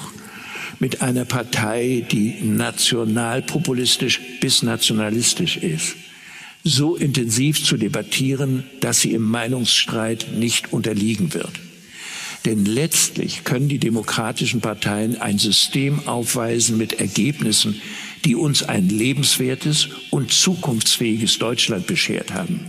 [0.81, 5.97] mit einer Partei, die nationalpopulistisch bis nationalistisch ist,
[6.65, 11.53] so intensiv zu debattieren, dass sie im Meinungsstreit nicht unterliegen wird.
[12.47, 17.81] Denn letztlich können die demokratischen Parteien ein System aufweisen mit Ergebnissen,
[18.25, 22.61] die uns ein lebenswertes und zukunftsfähiges Deutschland beschert haben.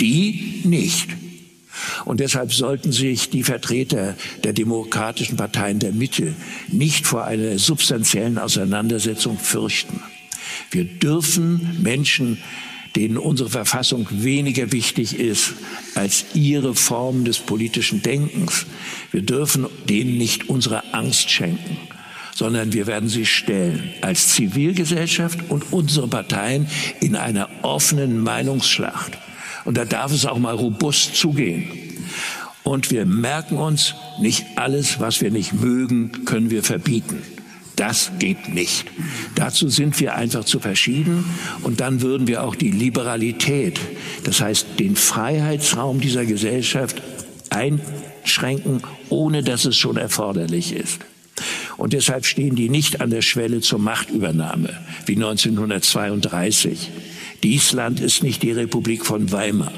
[0.00, 1.08] Die nicht.
[2.04, 6.34] Und deshalb sollten sich die Vertreter der demokratischen Parteien der Mitte
[6.68, 10.00] nicht vor einer substanziellen Auseinandersetzung fürchten.
[10.70, 12.38] Wir dürfen Menschen
[12.96, 15.54] denen unsere Verfassung weniger wichtig ist
[15.94, 18.66] als ihre Form des politischen Denkens.
[19.12, 21.76] Wir dürfen denen nicht unsere Angst schenken,
[22.34, 26.66] sondern wir werden sie stellen als Zivilgesellschaft und unsere Parteien
[27.00, 29.18] in einer offenen Meinungsschlacht.
[29.64, 31.70] Und da darf es auch mal robust zugehen.
[32.62, 37.22] Und wir merken uns, nicht alles, was wir nicht mögen, können wir verbieten.
[37.80, 38.84] Das geht nicht.
[39.36, 41.24] Dazu sind wir einfach zu verschieden
[41.62, 43.80] und dann würden wir auch die Liberalität,
[44.24, 47.00] das heißt den Freiheitsraum dieser Gesellschaft
[47.48, 51.00] einschränken, ohne dass es schon erforderlich ist.
[51.78, 56.90] Und deshalb stehen die nicht an der Schwelle zur Machtübernahme wie 1932.
[57.42, 59.72] Dies Land ist nicht die Republik von Weimar.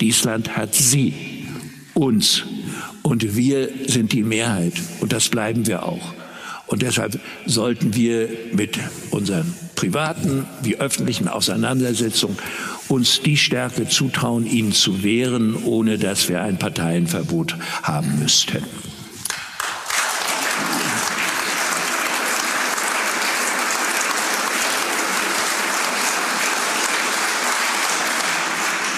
[0.00, 1.12] Dies Land hat sie,
[1.94, 2.44] uns.
[3.02, 4.74] Und wir sind die Mehrheit.
[5.00, 6.21] Und das bleiben wir auch.
[6.72, 8.78] Und deshalb sollten wir mit
[9.10, 12.38] unseren privaten wie öffentlichen Auseinandersetzungen
[12.88, 18.64] uns die Stärke zutrauen, ihnen zu wehren, ohne dass wir ein Parteienverbot haben müssten.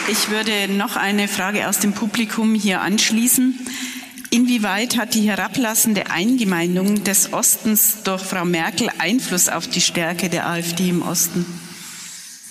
[0.07, 3.59] Ich würde noch eine Frage aus dem Publikum hier anschließen.
[4.35, 10.49] Inwieweit hat die herablassende Eingemeindung des Ostens durch Frau Merkel Einfluss auf die Stärke der
[10.49, 11.47] AfD im Osten?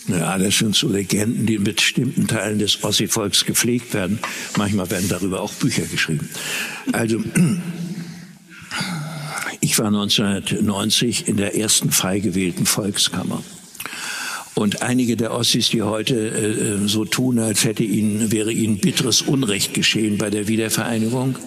[0.07, 4.19] Ja, das sind so Legenden, die in bestimmten Teilen des Ossi-Volks gepflegt werden.
[4.55, 6.29] Manchmal werden darüber auch Bücher geschrieben.
[6.93, 7.21] Also,
[9.59, 13.43] ich war 1990 in der ersten frei gewählten Volkskammer.
[14.55, 19.21] Und einige der Ossis, die heute äh, so tun, als hätte ihnen, wäre ihnen bitteres
[19.21, 21.37] Unrecht geschehen bei der Wiedervereinigung,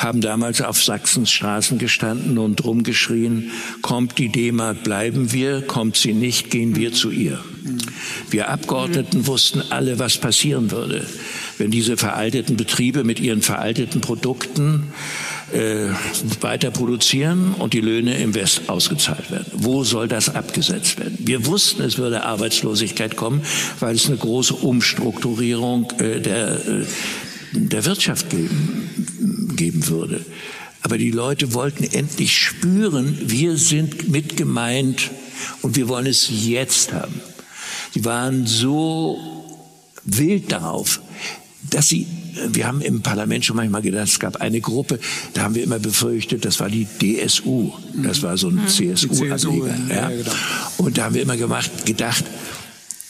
[0.00, 3.50] haben damals auf Sachsens Straßen gestanden und rumgeschrien,
[3.82, 7.38] kommt die D-Mark, bleiben wir, kommt sie nicht, gehen wir zu ihr.
[8.30, 11.06] Wir Abgeordneten wussten alle, was passieren würde,
[11.58, 14.92] wenn diese veralteten Betriebe mit ihren veralteten Produkten
[15.52, 15.88] äh,
[16.40, 19.50] weiter produzieren und die Löhne im West ausgezahlt werden.
[19.52, 21.18] Wo soll das abgesetzt werden?
[21.20, 23.42] Wir wussten, es würde Arbeitslosigkeit kommen,
[23.80, 26.84] weil es eine große Umstrukturierung äh, der, äh,
[27.52, 28.88] der Wirtschaft geben,
[29.60, 30.24] geben würde.
[30.82, 35.10] Aber die Leute wollten endlich spüren, wir sind mit gemeint
[35.60, 37.20] und wir wollen es jetzt haben.
[37.92, 39.18] Sie waren so
[40.04, 41.02] wild darauf,
[41.68, 42.06] dass sie,
[42.48, 44.98] wir haben im Parlament schon manchmal gedacht, es gab eine Gruppe,
[45.34, 48.68] da haben wir immer befürchtet, das war die DSU, das war so ein mhm.
[48.68, 49.76] CSU-Anleger.
[49.90, 50.08] Ja.
[50.08, 50.32] Genau.
[50.78, 52.24] Und da haben wir immer gemacht, gedacht,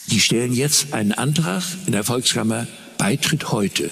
[0.07, 3.89] die stellen jetzt einen Antrag in der Volkskammer, Beitritt heute.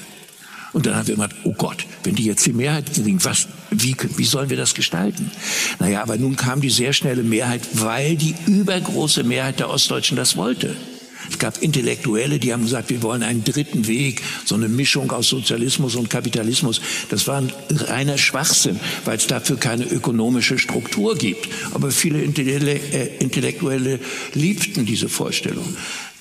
[0.74, 3.96] Und dann haben wir immer, oh Gott, wenn die jetzt die Mehrheit kriegen, was, wie,
[4.18, 5.32] wie sollen wir das gestalten?
[5.80, 10.36] Naja, aber nun kam die sehr schnelle Mehrheit, weil die übergroße Mehrheit der Ostdeutschen das
[10.36, 10.76] wollte.
[11.30, 15.30] Es gab Intellektuelle, die haben gesagt, wir wollen einen dritten Weg, so eine Mischung aus
[15.30, 16.82] Sozialismus und Kapitalismus.
[17.10, 21.48] Das war ein reiner Schwachsinn, weil es dafür keine ökonomische Struktur gibt.
[21.74, 24.00] Aber viele äh, Intellektuelle
[24.34, 25.76] liebten diese Vorstellung.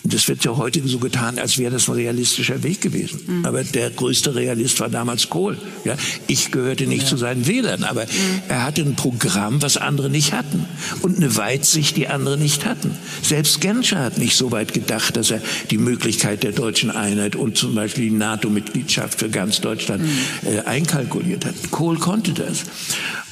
[0.09, 3.20] Das wird ja heute so getan, als wäre das ein realistischer Weg gewesen.
[3.26, 3.44] Mhm.
[3.44, 5.59] Aber der größte Realist war damals Kohl.
[5.84, 5.96] Ja,
[6.26, 7.09] ich gehörte nicht ja.
[7.09, 8.42] zu seinen Wählern, aber mhm.
[8.48, 10.66] er hatte ein Programm, was andere nicht hatten.
[11.02, 12.90] Und eine Weitsicht, die andere nicht hatten.
[13.22, 15.40] Selbst Genscher hat nicht so weit gedacht, dass er
[15.70, 20.48] die Möglichkeit der deutschen Einheit und zum Beispiel die NATO-Mitgliedschaft für ganz Deutschland mhm.
[20.48, 21.54] äh, einkalkuliert hat.
[21.70, 22.64] Kohl konnte das.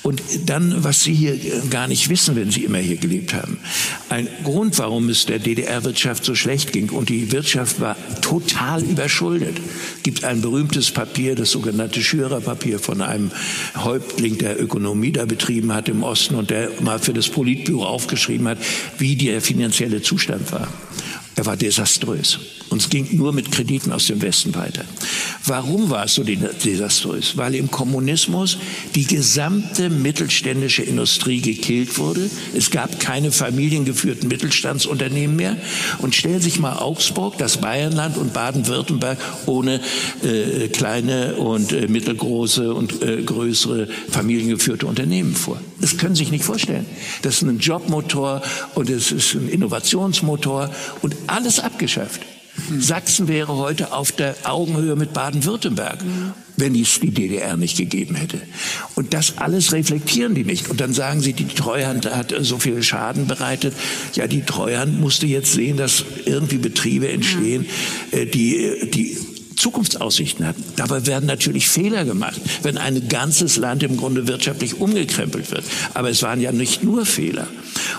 [0.03, 3.59] Und dann, was Sie hier äh, gar nicht wissen, wenn Sie immer hier gelebt haben.
[4.09, 9.57] Ein Grund, warum es der DDR-Wirtschaft so schlecht ging und die Wirtschaft war total überschuldet.
[10.03, 13.31] Gibt ein berühmtes Papier, das sogenannte Schürer-Papier von einem
[13.77, 18.49] Häuptling, der Ökonomie da betrieben hat im Osten und der mal für das Politbüro aufgeschrieben
[18.49, 18.59] hat,
[18.99, 20.69] wie der finanzielle Zustand war.
[21.35, 22.56] Er war desaströs.
[22.69, 24.85] Und es ging nur mit Krediten aus dem Westen weiter.
[25.45, 27.37] Warum war es so desaströs?
[27.37, 28.59] Weil im Kommunismus
[28.95, 32.29] die gesamte mittelständische Industrie gekillt wurde.
[32.57, 35.57] Es gab keine familiengeführten Mittelstandsunternehmen mehr.
[35.99, 39.81] Und stellen Sie sich mal Augsburg, das Bayernland und Baden-Württemberg ohne
[40.25, 45.61] äh, kleine und äh, mittelgroße und äh, größere familiengeführte Unternehmen vor.
[45.81, 46.87] Das können Sie sich nicht vorstellen.
[47.23, 48.43] Das ist ein Jobmotor
[48.75, 50.71] und es ist ein Innovationsmotor
[51.03, 52.21] und alles abgeschafft.
[52.79, 55.99] Sachsen wäre heute auf der Augenhöhe mit Baden-Württemberg,
[56.57, 58.41] wenn es die DDR nicht gegeben hätte.
[58.95, 60.69] Und das alles reflektieren die nicht.
[60.69, 63.75] Und dann sagen sie, die Treuhand hat so viel Schaden bereitet.
[64.15, 67.67] Ja, die Treuhand musste jetzt sehen, dass irgendwie Betriebe entstehen,
[68.11, 69.19] äh, die, die
[69.57, 70.63] Zukunftsaussichten hatten.
[70.77, 75.65] Dabei werden natürlich Fehler gemacht, wenn ein ganzes Land im Grunde wirtschaftlich umgekrempelt wird.
[75.95, 77.49] Aber es waren ja nicht nur Fehler.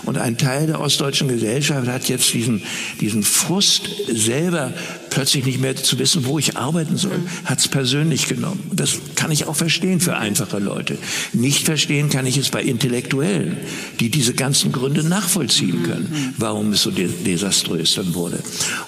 [0.04, 2.62] Und ein Teil der ostdeutschen Gesellschaft hat jetzt diesen,
[3.00, 4.72] diesen Frust selber
[5.18, 8.70] plötzlich nicht mehr zu wissen, wo ich arbeiten soll, hat es persönlich genommen.
[8.72, 10.96] Das kann ich auch verstehen für einfache Leute.
[11.32, 13.56] Nicht verstehen kann ich es bei Intellektuellen,
[13.98, 18.38] die diese ganzen Gründe nachvollziehen können, warum es so desaströs dann wurde.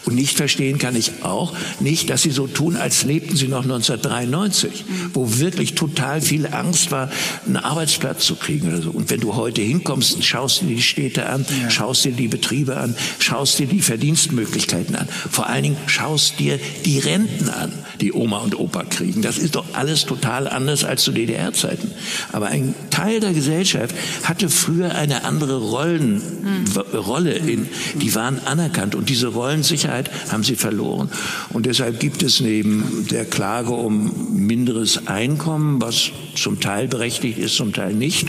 [0.04, 3.64] Und nicht verstehen kann ich auch nicht, dass sie so tun, als lebten sie noch
[3.64, 7.10] 1993, wo wirklich total viel Angst war,
[7.44, 8.90] einen Arbeitsplatz zu kriegen oder so.
[8.92, 12.94] Und wenn du heute hinkommst, schaust dir die Städte an, schaust dir die Betriebe an,
[13.18, 15.08] schaust dir die Verdienstmöglichkeiten an.
[15.28, 19.22] Vor allen Dingen schaust dir die Renten an, die Oma und Opa kriegen.
[19.22, 21.92] Das ist doch alles total anders als zu DDR-Zeiten.
[22.32, 23.94] Aber ein Teil der Gesellschaft
[24.24, 26.76] hatte früher eine andere Rollen, mhm.
[26.94, 31.10] Rolle, in, die waren anerkannt und diese Rollensicherheit haben sie verloren.
[31.50, 37.56] Und deshalb gibt es neben der Klage um minderes Einkommen, was zum Teil berechtigt ist,
[37.56, 38.28] zum Teil nicht,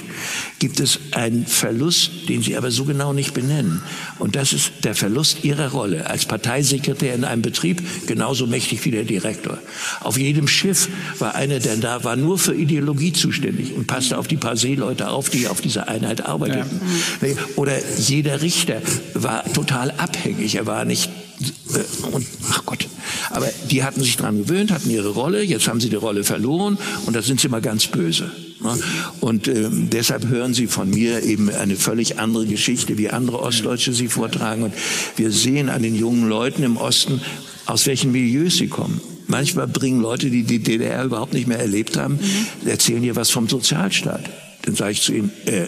[0.60, 3.82] gibt es einen Verlust, den sie aber so genau nicht benennen.
[4.20, 7.71] Und das ist der Verlust ihrer Rolle als Parteisekretär in einem Betrieb,
[8.08, 9.58] genauso mächtig wie der Direktor.
[10.02, 14.28] Auf jedem Schiff war einer, der da war nur für Ideologie zuständig und passte auf
[14.28, 16.82] die paar Seeleute auf, die auf dieser Einheit arbeiteten.
[17.22, 17.30] Ja.
[17.56, 18.82] Oder jeder Richter
[19.14, 20.56] war total abhängig.
[20.56, 21.10] Er war nicht
[21.74, 22.88] äh, und ach Gott,
[23.30, 26.78] aber die hatten sich daran gewöhnt, hatten ihre Rolle, jetzt haben sie die Rolle verloren
[27.06, 28.32] und da sind sie mal ganz böse.
[28.64, 28.78] Ne?
[29.20, 33.94] Und äh, deshalb hören Sie von mir eben eine völlig andere Geschichte, wie andere Ostdeutsche
[33.94, 34.64] sie vortragen.
[34.64, 34.74] Und
[35.16, 37.22] wir sehen an den jungen Leuten im Osten,
[37.72, 39.02] aus welchen Milieus sie kommen.
[39.28, 42.20] Manchmal bringen Leute, die die DDR überhaupt nicht mehr erlebt haben,
[42.66, 44.30] erzählen hier was vom Sozialstaat.
[44.64, 45.68] Dann sage ich zu ihnen, äh,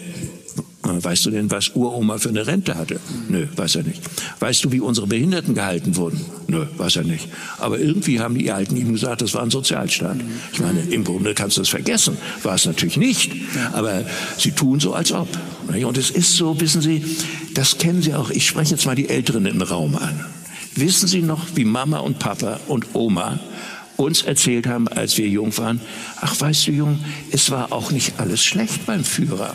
[0.86, 3.00] Weißt du denn, was Uroma für eine Rente hatte?
[3.30, 4.02] Nö, weiß er nicht.
[4.38, 6.20] Weißt du, wie unsere Behinderten gehalten wurden?
[6.46, 7.26] Nö, weiß er nicht.
[7.56, 10.18] Aber irgendwie haben die Alten ihm gesagt, das war ein Sozialstaat.
[10.52, 12.18] Ich meine, im Grunde kannst du das vergessen.
[12.42, 13.32] War es natürlich nicht.
[13.72, 14.04] Aber
[14.36, 15.28] sie tun so, als ob.
[15.68, 17.02] Und es ist so, wissen Sie,
[17.54, 18.28] das kennen Sie auch.
[18.28, 20.26] Ich spreche jetzt mal die Älteren im Raum an.
[20.76, 23.38] Wissen Sie noch, wie Mama und Papa und Oma
[23.96, 25.80] uns erzählt haben, als wir jung waren,
[26.20, 29.54] ach weißt du Jung, es war auch nicht alles schlecht beim Führer.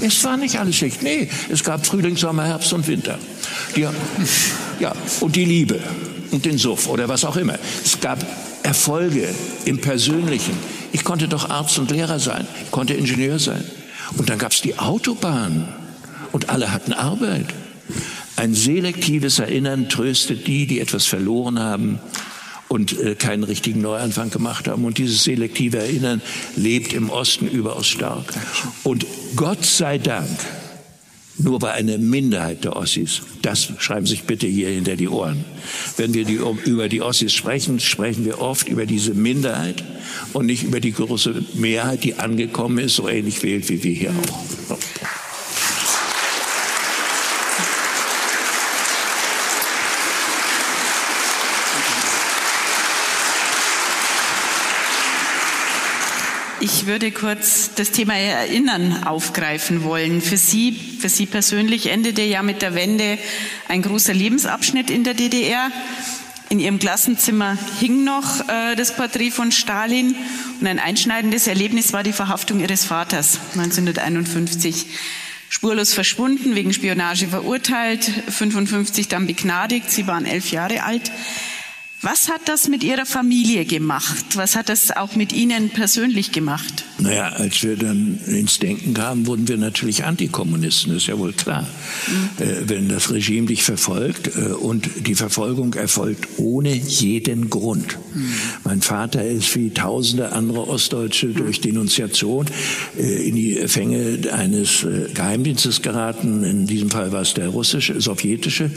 [0.00, 1.02] Es war nicht alles schlecht.
[1.02, 3.18] Nee, es gab Frühling, Sommer, Herbst und Winter.
[3.76, 3.86] Die,
[4.80, 5.80] ja, und die Liebe
[6.30, 7.58] und den Suff oder was auch immer.
[7.84, 8.24] Es gab
[8.62, 9.28] Erfolge
[9.64, 10.54] im Persönlichen.
[10.92, 13.64] Ich konnte doch Arzt und Lehrer sein, ich konnte Ingenieur sein.
[14.16, 15.68] Und dann gab es die Autobahn
[16.32, 17.46] und alle hatten Arbeit.
[18.38, 21.98] Ein selektives Erinnern tröstet die, die etwas verloren haben
[22.68, 24.84] und äh, keinen richtigen Neuanfang gemacht haben.
[24.84, 26.22] Und dieses selektive Erinnern
[26.54, 28.32] lebt im Osten überaus stark.
[28.84, 30.30] Und Gott sei Dank,
[31.38, 33.22] nur bei einer Minderheit der Ossis.
[33.42, 35.44] Das schreiben Sie sich bitte hier hinter die Ohren.
[35.96, 39.82] Wenn wir die, über die Ossis sprechen, sprechen wir oft über diese Minderheit
[40.32, 44.10] und nicht über die große Mehrheit, die angekommen ist, so ähnlich wählt wie wir hier
[44.10, 44.78] auch.
[56.70, 60.20] Ich würde kurz das Thema Erinnern aufgreifen wollen.
[60.20, 63.16] Für Sie, für Sie persönlich endete ja mit der Wende
[63.68, 65.70] ein großer Lebensabschnitt in der DDR.
[66.50, 70.14] In Ihrem Klassenzimmer hing noch äh, das Porträt von Stalin
[70.60, 74.88] und ein einschneidendes Erlebnis war die Verhaftung Ihres Vaters 1951.
[75.48, 79.90] Spurlos verschwunden, wegen Spionage verurteilt, 55 dann begnadigt.
[79.90, 81.10] Sie waren elf Jahre alt.
[82.00, 84.36] Was hat das mit Ihrer Familie gemacht?
[84.36, 86.84] Was hat das auch mit Ihnen persönlich gemacht?
[86.98, 91.32] Naja, als wir dann ins Denken kamen, wurden wir natürlich Antikommunisten, das ist ja wohl
[91.32, 91.66] klar.
[92.06, 92.44] Mhm.
[92.44, 97.98] Äh, wenn das Regime dich verfolgt äh, und die Verfolgung erfolgt ohne jeden Grund.
[98.14, 98.32] Mhm.
[98.62, 101.34] Mein Vater ist wie tausende andere Ostdeutsche mhm.
[101.34, 102.46] durch Denunziation
[102.96, 106.44] äh, in die Fänge eines äh, Geheimdienstes geraten.
[106.44, 108.70] In diesem Fall war es der russische, sowjetische.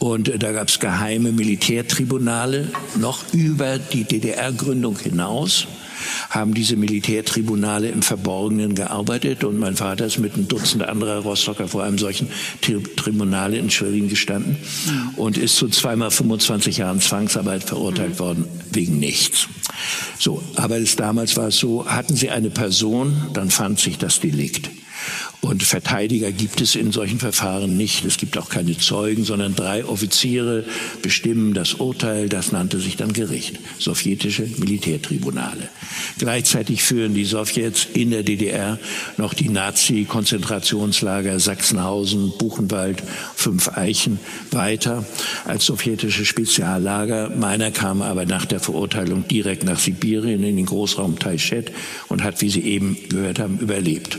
[0.00, 5.68] Und da gab es geheime Militärtribunale noch über die DDR-Gründung hinaus
[6.30, 11.68] haben diese Militärtribunale im Verborgenen gearbeitet und mein Vater ist mit einem Dutzend anderer Rostocker
[11.68, 12.28] vor einem solchen
[12.96, 14.56] Tribunal in Schwerin gestanden
[15.16, 19.48] und ist zu zweimal 25 Jahren Zwangsarbeit verurteilt worden wegen nichts.
[20.18, 24.20] So, aber es, damals war es so, hatten Sie eine Person, dann fand sich das
[24.20, 24.70] Delikt.
[25.40, 28.04] Und Verteidiger gibt es in solchen Verfahren nicht.
[28.04, 30.64] Es gibt auch keine Zeugen, sondern drei Offiziere
[31.00, 32.28] bestimmen das Urteil.
[32.28, 33.58] Das nannte sich dann Gericht.
[33.78, 35.70] Sowjetische Militärtribunale.
[36.18, 38.78] Gleichzeitig führen die Sowjets in der DDR
[39.16, 43.02] noch die Nazi-Konzentrationslager Sachsenhausen, Buchenwald,
[43.34, 44.20] Fünf Eichen
[44.50, 45.06] weiter
[45.46, 47.30] als sowjetische Speziallager.
[47.30, 51.72] Meiner kam aber nach der Verurteilung direkt nach Sibirien in den Großraum Taichet
[52.08, 54.18] und hat, wie Sie eben gehört haben, überlebt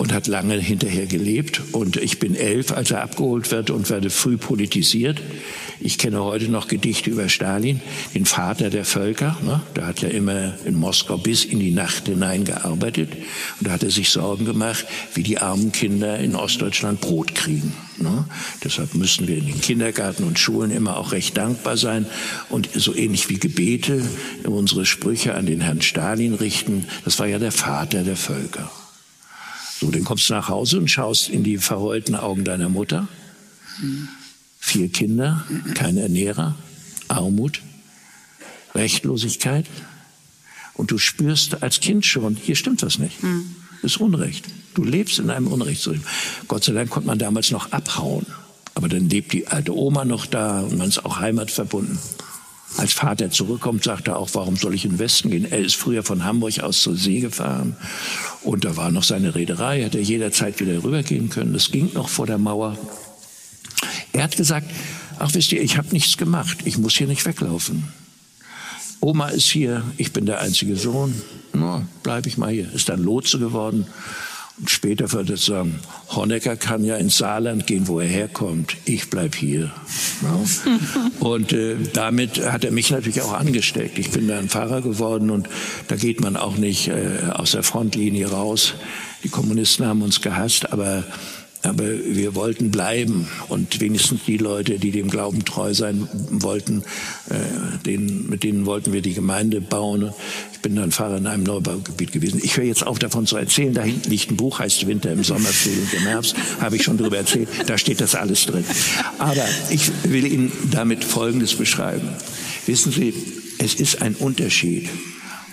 [0.00, 1.60] und hat lange hinterher gelebt.
[1.72, 5.20] Und ich bin elf, als er abgeholt wird und werde früh politisiert.
[5.78, 7.82] Ich kenne heute noch Gedichte über Stalin,
[8.14, 9.36] den Vater der Völker.
[9.44, 9.60] Ne?
[9.74, 13.10] Da hat er immer in Moskau bis in die Nacht hinein gearbeitet.
[13.12, 17.74] Und da hat er sich Sorgen gemacht, wie die armen Kinder in Ostdeutschland Brot kriegen.
[17.98, 18.24] Ne?
[18.64, 22.06] Deshalb müssen wir in den Kindergärten und Schulen immer auch recht dankbar sein
[22.48, 24.02] und so ähnlich wie Gebete
[24.44, 26.86] unsere Sprüche an den Herrn Stalin richten.
[27.04, 28.70] Das war ja der Vater der Völker.
[29.80, 33.08] So, dann kommst du nach Hause und schaust in die verheulten Augen deiner Mutter.
[34.58, 36.54] Vier Kinder, kein Ernährer,
[37.08, 37.62] Armut,
[38.74, 39.64] Rechtlosigkeit.
[40.74, 43.16] Und du spürst als Kind schon, hier stimmt was nicht.
[43.82, 44.44] Das ist Unrecht.
[44.74, 46.04] Du lebst in einem Unrechtsregime.
[46.46, 48.26] Gott sei Dank konnte man damals noch abhauen.
[48.74, 51.98] Aber dann lebt die alte Oma noch da und man ist auch heimatverbunden.
[52.76, 55.50] Als Vater zurückkommt, sagt er auch, warum soll ich in den Westen gehen?
[55.50, 57.76] Er ist früher von Hamburg aus zur See gefahren
[58.42, 61.52] und da war noch seine Reederei, hätte er jederzeit wieder rübergehen können.
[61.52, 62.78] Das ging noch vor der Mauer.
[64.12, 64.70] Er hat gesagt,
[65.18, 67.88] ach wisst ihr, ich habe nichts gemacht, ich muss hier nicht weglaufen.
[69.00, 71.14] Oma ist hier, ich bin der einzige Sohn,
[71.52, 72.72] na, bleib ich mal hier.
[72.72, 73.86] Ist dann Lotse geworden
[74.58, 75.80] und später wird er sagen,
[76.14, 78.76] Honecker kann ja ins Saarland gehen, wo er herkommt.
[78.84, 79.72] Ich bleib hier.
[81.20, 83.98] Und äh, damit hat er mich natürlich auch angesteckt.
[83.98, 85.48] Ich bin dann Pfarrer geworden und
[85.88, 88.74] da geht man auch nicht äh, aus der Frontlinie raus.
[89.24, 91.04] Die Kommunisten haben uns gehasst, aber
[91.62, 96.82] aber wir wollten bleiben und wenigstens die Leute, die dem Glauben treu sein wollten,
[97.28, 97.34] äh,
[97.84, 100.12] denen, mit denen wollten wir die Gemeinde bauen.
[100.52, 102.40] Ich bin dann Pfarrer in einem Neubaugebiet gewesen.
[102.42, 103.74] Ich höre jetzt auf davon zu erzählen.
[103.74, 106.34] Da hinten liegt ein Buch, heißt Winter im Sommer, Frühling im Herbst.
[106.60, 107.48] Habe ich schon darüber erzählt.
[107.66, 108.64] Da steht das alles drin.
[109.18, 112.08] Aber ich will Ihnen damit Folgendes beschreiben.
[112.66, 113.12] Wissen Sie,
[113.58, 114.88] es ist ein Unterschied,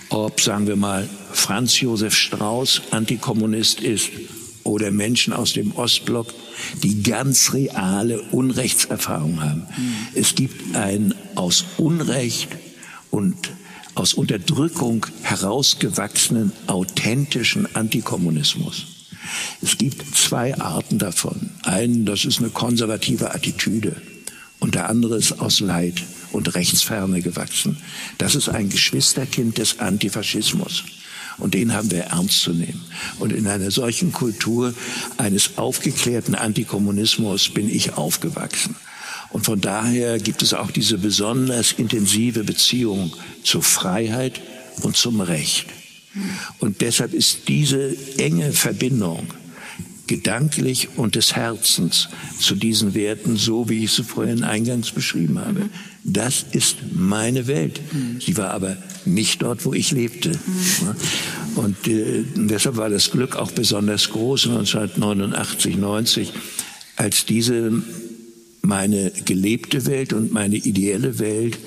[0.10, 4.10] ob, sagen wir mal, Franz Josef Strauß Antikommunist ist
[4.68, 6.34] oder Menschen aus dem Ostblock,
[6.84, 9.62] die ganz reale Unrechtserfahrung haben.
[9.62, 9.96] Mhm.
[10.14, 12.50] Es gibt einen aus Unrecht
[13.10, 13.36] und
[13.96, 18.86] aus Unterdrückung herausgewachsenen authentischen Antikommunismus.
[19.62, 21.50] Es gibt zwei Arten davon.
[21.64, 23.96] Einen, das ist eine konservative Attitüde
[24.60, 27.78] und der andere ist aus Leid und Rechtsferne gewachsen.
[28.18, 30.84] Das ist ein Geschwisterkind des Antifaschismus.
[31.38, 32.84] Und den haben wir ernst zu nehmen.
[33.20, 34.74] Und in einer solchen Kultur
[35.18, 38.76] eines aufgeklärten Antikommunismus bin ich aufgewachsen.
[39.30, 43.14] Und von daher gibt es auch diese besonders intensive Beziehung
[43.44, 44.42] zur Freiheit
[44.82, 45.68] und zum Recht.
[46.60, 49.28] Und deshalb ist diese enge Verbindung
[50.08, 52.08] gedanklich und des Herzens
[52.40, 55.70] zu diesen Werten, so wie ich sie vorhin eingangs beschrieben habe.
[56.10, 57.82] Das ist meine Welt.
[58.22, 60.32] Sie war aber nicht dort, wo ich lebte.
[61.56, 66.32] Und äh, deshalb war das Glück auch besonders groß 1989, 90,
[66.96, 67.84] als diese
[68.62, 71.58] meine gelebte Welt und meine ideelle Welt,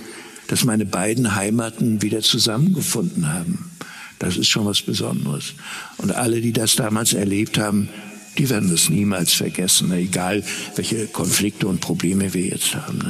[0.48, 3.70] dass meine beiden Heimaten wieder zusammengefunden haben.
[4.18, 5.54] Das ist schon was Besonderes.
[5.98, 7.90] Und alle, die das damals erlebt haben,
[8.38, 10.42] die werden das niemals vergessen, egal
[10.76, 13.00] welche Konflikte und Probleme wir jetzt haben.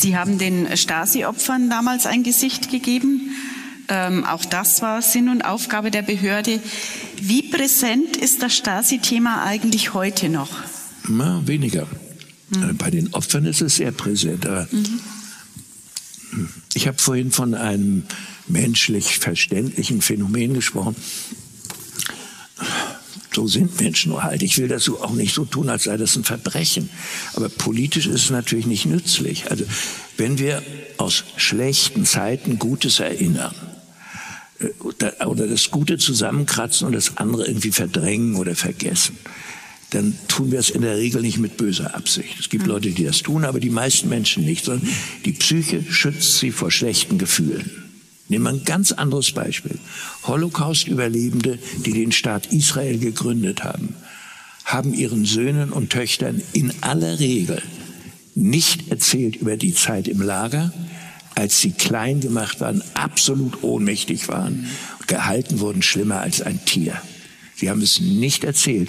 [0.00, 3.34] Sie haben den Stasi-Opfern damals ein Gesicht gegeben.
[3.88, 6.60] Ähm, auch das war Sinn und Aufgabe der Behörde.
[7.20, 10.50] Wie präsent ist das Stasi-Thema eigentlich heute noch?
[11.08, 11.88] Na, weniger.
[12.50, 12.76] Mhm.
[12.76, 14.44] Bei den Opfern ist es sehr präsent.
[14.44, 15.00] Mhm.
[16.74, 18.04] Ich habe vorhin von einem
[18.46, 20.94] menschlich verständlichen Phänomen gesprochen.
[23.38, 24.42] So sind Menschen nur halt.
[24.42, 26.90] Ich will das auch nicht so tun, als sei das ein Verbrechen.
[27.34, 29.48] Aber politisch ist es natürlich nicht nützlich.
[29.48, 29.64] Also
[30.16, 30.60] wenn wir
[30.96, 33.54] aus schlechten Zeiten Gutes erinnern,
[34.58, 39.16] äh, oder das Gute zusammenkratzen und das andere irgendwie verdrängen oder vergessen,
[39.90, 42.40] dann tun wir es in der Regel nicht mit böser Absicht.
[42.40, 44.88] Es gibt Leute, die das tun, aber die meisten Menschen nicht, sondern
[45.24, 47.87] die Psyche schützt sie vor schlechten Gefühlen.
[48.28, 49.78] Nehmen wir ein ganz anderes Beispiel.
[50.24, 53.94] Holocaust-Überlebende, die den Staat Israel gegründet haben,
[54.64, 57.62] haben ihren Söhnen und Töchtern in aller Regel
[58.34, 60.72] nicht erzählt über die Zeit im Lager,
[61.34, 64.66] als sie klein gemacht waren, absolut ohnmächtig waren,
[65.06, 67.00] gehalten wurden schlimmer als ein Tier.
[67.56, 68.88] Sie haben es nicht erzählt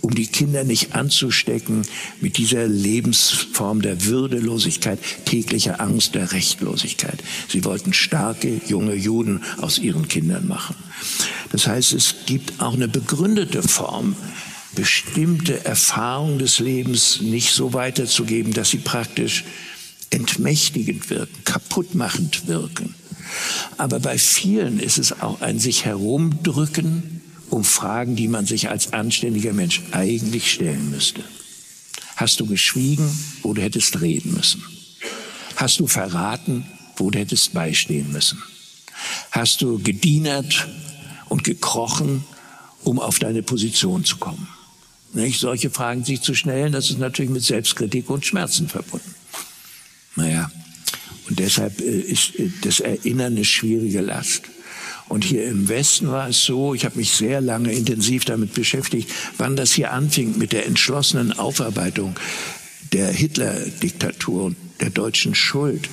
[0.00, 1.82] um die Kinder nicht anzustecken
[2.20, 7.22] mit dieser Lebensform der Würdelosigkeit, täglicher Angst, der Rechtlosigkeit.
[7.48, 10.76] Sie wollten starke junge Juden aus ihren Kindern machen.
[11.52, 14.16] Das heißt, es gibt auch eine begründete Form,
[14.74, 19.44] bestimmte Erfahrungen des Lebens nicht so weiterzugeben, dass sie praktisch
[20.10, 22.94] entmächtigend wirken, kaputtmachend wirken.
[23.76, 27.19] Aber bei vielen ist es auch ein sich herumdrücken,
[27.50, 31.22] um Fragen, die man sich als anständiger Mensch eigentlich stellen müsste.
[32.16, 33.10] Hast du geschwiegen,
[33.42, 34.62] wo du hättest reden müssen?
[35.56, 38.42] Hast du verraten, wo du hättest beistehen müssen?
[39.30, 40.68] Hast du gedienert
[41.28, 42.24] und gekrochen,
[42.84, 44.48] um auf deine Position zu kommen?
[45.12, 45.40] Nicht?
[45.40, 49.14] Solche Fragen sich zu stellen, das ist natürlich mit Selbstkritik und Schmerzen verbunden.
[50.16, 50.50] Naja,
[51.28, 54.42] und deshalb äh, ist äh, das Erinnern eine schwierige Last.
[55.10, 59.10] Und hier im Westen war es so, ich habe mich sehr lange intensiv damit beschäftigt,
[59.38, 62.14] wann das hier anfing mit der entschlossenen Aufarbeitung
[62.92, 65.88] der Hitler-Diktatur und der deutschen Schuld.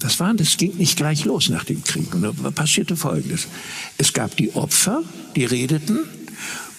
[0.00, 2.12] Das war, das ging nicht gleich los nach dem Krieg.
[2.16, 3.46] Und da passierte Folgendes.
[3.96, 5.04] Es gab die Opfer,
[5.36, 6.00] die redeten,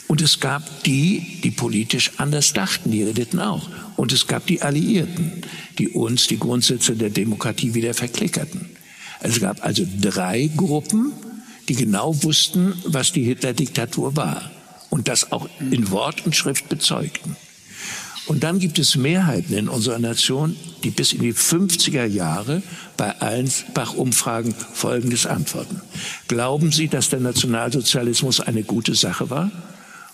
[0.09, 3.69] und es gab die, die politisch anders dachten, die redeten auch.
[3.95, 5.43] Und es gab die Alliierten,
[5.77, 8.65] die uns die Grundsätze der Demokratie wieder verklickerten.
[9.21, 11.13] Es gab also drei Gruppen,
[11.69, 14.51] die genau wussten, was die Hitler-Diktatur war
[14.89, 17.35] und das auch in Wort und Schrift bezeugten.
[18.25, 22.63] Und dann gibt es Mehrheiten in unserer Nation, die bis in die 50er Jahre
[22.95, 25.81] bei allen Bach-Umfragen Folgendes antworten.
[26.27, 29.51] Glauben Sie, dass der Nationalsozialismus eine gute Sache war?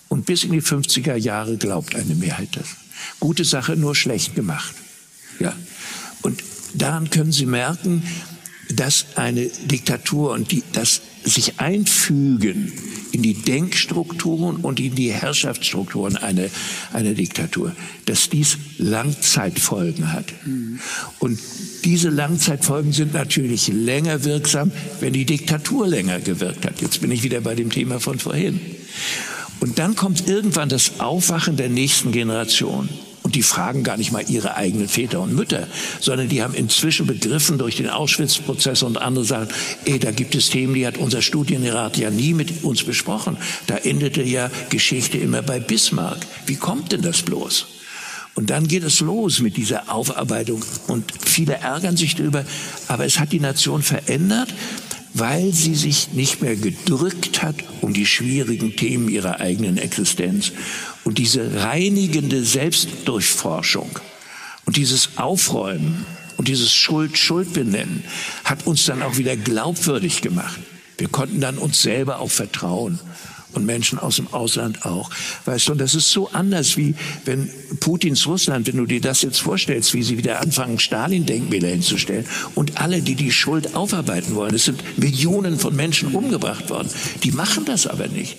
[0.08, 2.66] Und bis in die 50er Jahre glaubt eine Mehrheit das.
[3.20, 4.74] Gute Sache, nur schlecht gemacht.
[5.38, 5.54] Ja.
[6.22, 6.42] Und
[6.74, 8.02] daran können Sie merken,
[8.70, 12.72] dass eine Diktatur und die, das sich einfügen
[13.12, 16.46] in die Denkstrukturen und in die Herrschaftsstrukturen einer,
[16.92, 17.74] einer Diktatur,
[18.06, 20.26] dass dies Langzeitfolgen hat.
[21.18, 21.38] Und
[21.84, 26.80] diese Langzeitfolgen sind natürlich länger wirksam, wenn die Diktatur länger gewirkt hat.
[26.80, 28.60] Jetzt bin ich wieder bei dem Thema von vorhin.
[29.60, 32.88] Und dann kommt irgendwann das Aufwachen der nächsten Generation.
[33.30, 35.68] Und die fragen gar nicht mal ihre eigenen Väter und Mütter,
[36.00, 39.48] sondern die haben inzwischen begriffen durch den Auschwitz-Prozess und andere sagen,
[39.84, 43.36] ey, da gibt es Themen, die hat unser Studienrat ja nie mit uns besprochen.
[43.68, 46.26] Da endete ja Geschichte immer bei Bismarck.
[46.46, 47.66] Wie kommt denn das bloß?
[48.34, 52.44] Und dann geht es los mit dieser Aufarbeitung und viele ärgern sich darüber,
[52.88, 54.52] aber es hat die Nation verändert
[55.14, 60.52] weil sie sich nicht mehr gedrückt hat um die schwierigen Themen ihrer eigenen Existenz.
[61.04, 63.98] Und diese reinigende Selbstdurchforschung
[64.66, 66.06] und dieses Aufräumen
[66.36, 68.04] und dieses Schuld-Schuld benennen
[68.44, 70.60] hat uns dann auch wieder glaubwürdig gemacht.
[70.98, 72.98] Wir konnten dann uns selber auch vertrauen
[73.54, 75.10] und Menschen aus dem Ausland auch.
[75.44, 76.94] Weißt du, und das ist so anders wie
[77.24, 82.26] wenn Putins Russland, wenn du dir das jetzt vorstellst, wie sie wieder anfangen, Stalin-Denkmäler hinzustellen
[82.54, 86.88] und alle, die die Schuld aufarbeiten wollen, es sind Millionen von Menschen umgebracht worden,
[87.22, 88.36] die machen das aber nicht.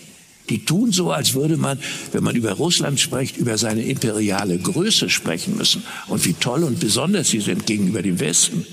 [0.50, 1.80] Die tun so, als würde man,
[2.12, 6.80] wenn man über Russland spricht, über seine imperiale Größe sprechen müssen und wie toll und
[6.80, 8.66] besonders sie sind gegenüber dem Westen.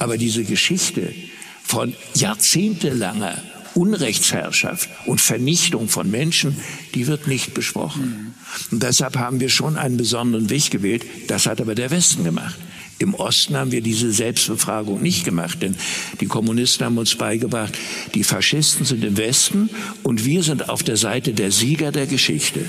[0.00, 1.14] Aber diese Geschichte
[1.62, 3.36] von jahrzehntelanger
[3.74, 6.56] Unrechtsherrschaft und Vernichtung von Menschen,
[6.94, 8.34] die wird nicht besprochen.
[8.70, 11.04] Und deshalb haben wir schon einen besonderen Weg gewählt.
[11.28, 12.58] Das hat aber der Westen gemacht.
[12.98, 15.74] Im Osten haben wir diese Selbstbefragung nicht gemacht, denn
[16.20, 17.76] die Kommunisten haben uns beigebracht,
[18.14, 19.70] die Faschisten sind im Westen
[20.04, 22.60] und wir sind auf der Seite der Sieger der Geschichte.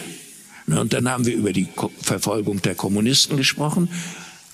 [0.66, 1.68] Und dann haben wir über die
[2.02, 3.90] Verfolgung der Kommunisten gesprochen,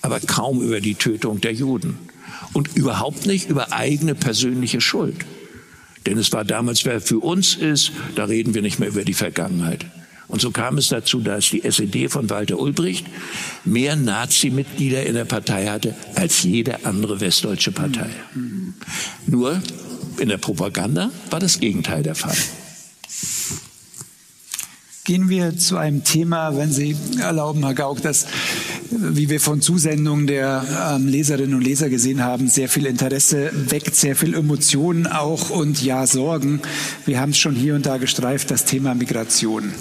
[0.02, 1.96] aber kaum über die Tötung der Juden
[2.52, 5.16] und überhaupt nicht über eigene persönliche Schuld.
[6.06, 9.14] Denn es war damals, wer für uns ist, da reden wir nicht mehr über die
[9.14, 9.84] Vergangenheit.
[10.28, 13.04] Und so kam es dazu, dass die SED von Walter Ulbricht
[13.64, 18.08] mehr Nazi-Mitglieder in der Partei hatte als jede andere westdeutsche Partei.
[19.26, 19.60] Nur
[20.18, 22.36] in der Propaganda war das Gegenteil der Fall.
[25.04, 28.26] Gehen wir zu einem Thema, wenn Sie erlauben, Herr Gauck, das,
[28.90, 30.62] wie wir von Zusendungen der
[30.94, 35.82] ähm, Leserinnen und Leser gesehen haben, sehr viel Interesse weckt, sehr viel Emotionen auch und
[35.82, 36.60] ja Sorgen.
[37.06, 39.72] Wir haben es schon hier und da gestreift, das Thema Migration.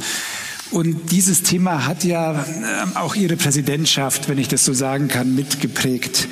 [0.72, 5.36] Und dieses Thema hat ja ähm, auch Ihre Präsidentschaft, wenn ich das so sagen kann,
[5.36, 6.30] mitgeprägt.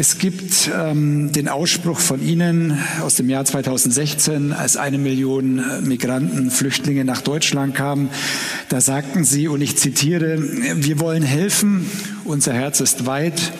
[0.00, 5.80] Es gibt ähm, den Ausspruch von Ihnen aus dem Jahr 2016, als eine Million äh,
[5.80, 8.08] Migranten, Flüchtlinge nach Deutschland kamen.
[8.68, 11.84] Da sagten Sie, und ich zitiere, wir wollen helfen,
[12.24, 13.52] unser Herz ist weit,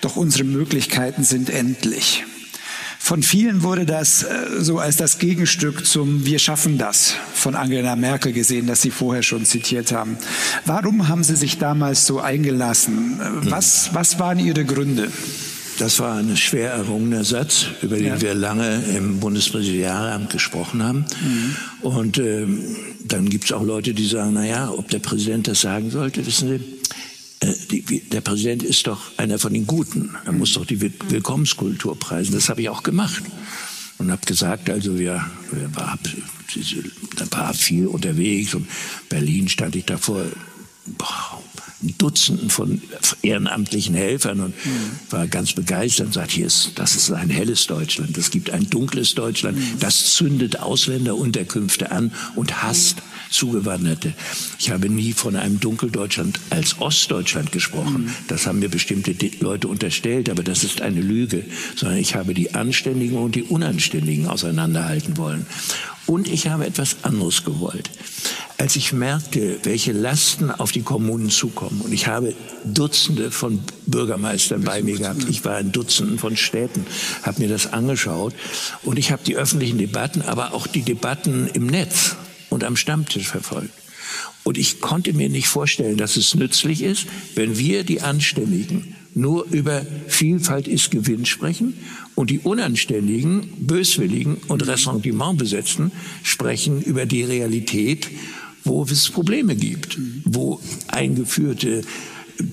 [0.00, 2.24] doch unsere Möglichkeiten sind endlich.
[2.98, 4.28] Von vielen wurde das äh,
[4.58, 9.22] so als das Gegenstück zum Wir schaffen das von Angela Merkel gesehen, das Sie vorher
[9.22, 10.18] schon zitiert haben.
[10.64, 13.20] Warum haben Sie sich damals so eingelassen?
[13.20, 15.12] Äh, was, was waren Ihre Gründe?
[15.78, 18.20] Das war ein schwer errungener Satz, über den ja.
[18.20, 21.04] wir lange im Bundespräsidialamt gesprochen haben.
[21.22, 21.56] Mhm.
[21.82, 22.46] Und äh,
[23.04, 26.24] dann gibt es auch Leute, die sagen, na ja, ob der Präsident das sagen sollte,
[26.26, 30.14] wissen Sie, äh, die, der Präsident ist doch einer von den Guten.
[30.24, 32.32] Er muss doch die Willkommenskultur preisen.
[32.32, 33.22] Das habe ich auch gemacht
[33.98, 35.98] und habe gesagt, also wir, wir war,
[37.30, 38.66] war viel unterwegs und
[39.08, 40.24] Berlin stand ich davor.
[40.86, 41.42] Boah,
[41.80, 42.80] Dutzenden von
[43.22, 44.54] ehrenamtlichen Helfern und
[45.10, 48.70] war ganz begeistert und sagt, hier ist, das ist ein helles Deutschland, es gibt ein
[48.70, 49.78] dunkles Deutschland, mhm.
[49.80, 54.14] das zündet Ausländerunterkünfte an und hasst Zugewanderte.
[54.58, 58.04] Ich habe nie von einem Dunkeldeutschland als Ostdeutschland gesprochen.
[58.04, 58.14] Mhm.
[58.28, 62.54] Das haben mir bestimmte Leute unterstellt, aber das ist eine Lüge, sondern ich habe die
[62.54, 65.46] Anständigen und die Unanständigen auseinanderhalten wollen.
[66.06, 67.90] Und ich habe etwas anderes gewollt.
[68.58, 72.34] Als ich merkte, welche Lasten auf die Kommunen zukommen, und ich habe
[72.64, 76.86] Dutzende von Bürgermeistern bei mir gehabt, ich war in Dutzenden von Städten,
[77.22, 78.34] habe mir das angeschaut
[78.82, 82.16] und ich habe die öffentlichen Debatten, aber auch die Debatten im Netz
[82.48, 83.72] und am Stammtisch verfolgt.
[84.44, 89.46] Und ich konnte mir nicht vorstellen, dass es nützlich ist, wenn wir die Anständigen nur
[89.50, 91.74] über Vielfalt ist Gewinn sprechen
[92.16, 95.92] und die Unanständigen, Böswilligen und Ressentimentbesetzten
[96.24, 98.08] sprechen über die Realität,
[98.64, 101.82] wo es Probleme gibt, wo eingeführte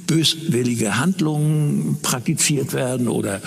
[0.05, 3.41] böswillige Handlungen praktiziert werden oder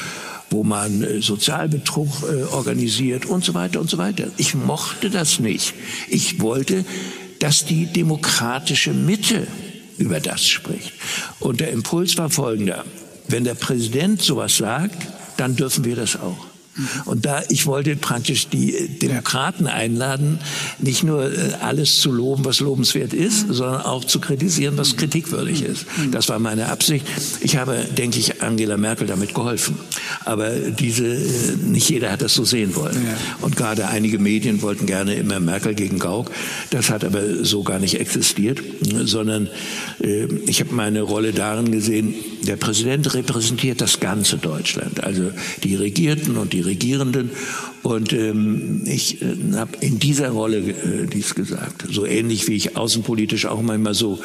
[0.50, 4.30] wo man äh, Sozialbetrug äh, organisiert und so weiter und so weiter.
[4.36, 5.74] Ich mochte das nicht.
[6.08, 6.84] Ich wollte,
[7.40, 9.46] dass die demokratische Mitte
[9.98, 10.92] über das spricht.
[11.40, 12.84] Und der Impuls war folgender.
[13.28, 16.46] Wenn der Präsident sowas sagt, dann dürfen wir das auch.
[17.06, 20.38] Und da, ich wollte praktisch die Demokraten einladen,
[20.78, 25.62] nicht nur äh, alles zu loben, was lobenswert ist, sondern auch zu kritisieren, was kritikwürdig
[25.62, 25.86] ist.
[26.10, 27.06] Das war meine Absicht.
[27.40, 29.78] Ich habe, denke ich, Angela Merkel damit geholfen.
[30.24, 32.96] Aber diese, äh, nicht jeder hat das so sehen wollen.
[33.40, 36.30] Und gerade einige Medien wollten gerne immer Merkel gegen Gauck.
[36.70, 38.60] Das hat aber so gar nicht existiert,
[39.04, 39.48] sondern
[40.02, 42.14] äh, ich habe meine Rolle darin gesehen,
[42.46, 45.30] der Präsident repräsentiert das ganze Deutschland, also
[45.62, 47.30] die Regierten und die Regierenden.
[47.82, 51.84] Und ähm, ich äh, habe in dieser Rolle äh, dies gesagt.
[51.90, 54.20] So ähnlich wie ich außenpolitisch auch manchmal so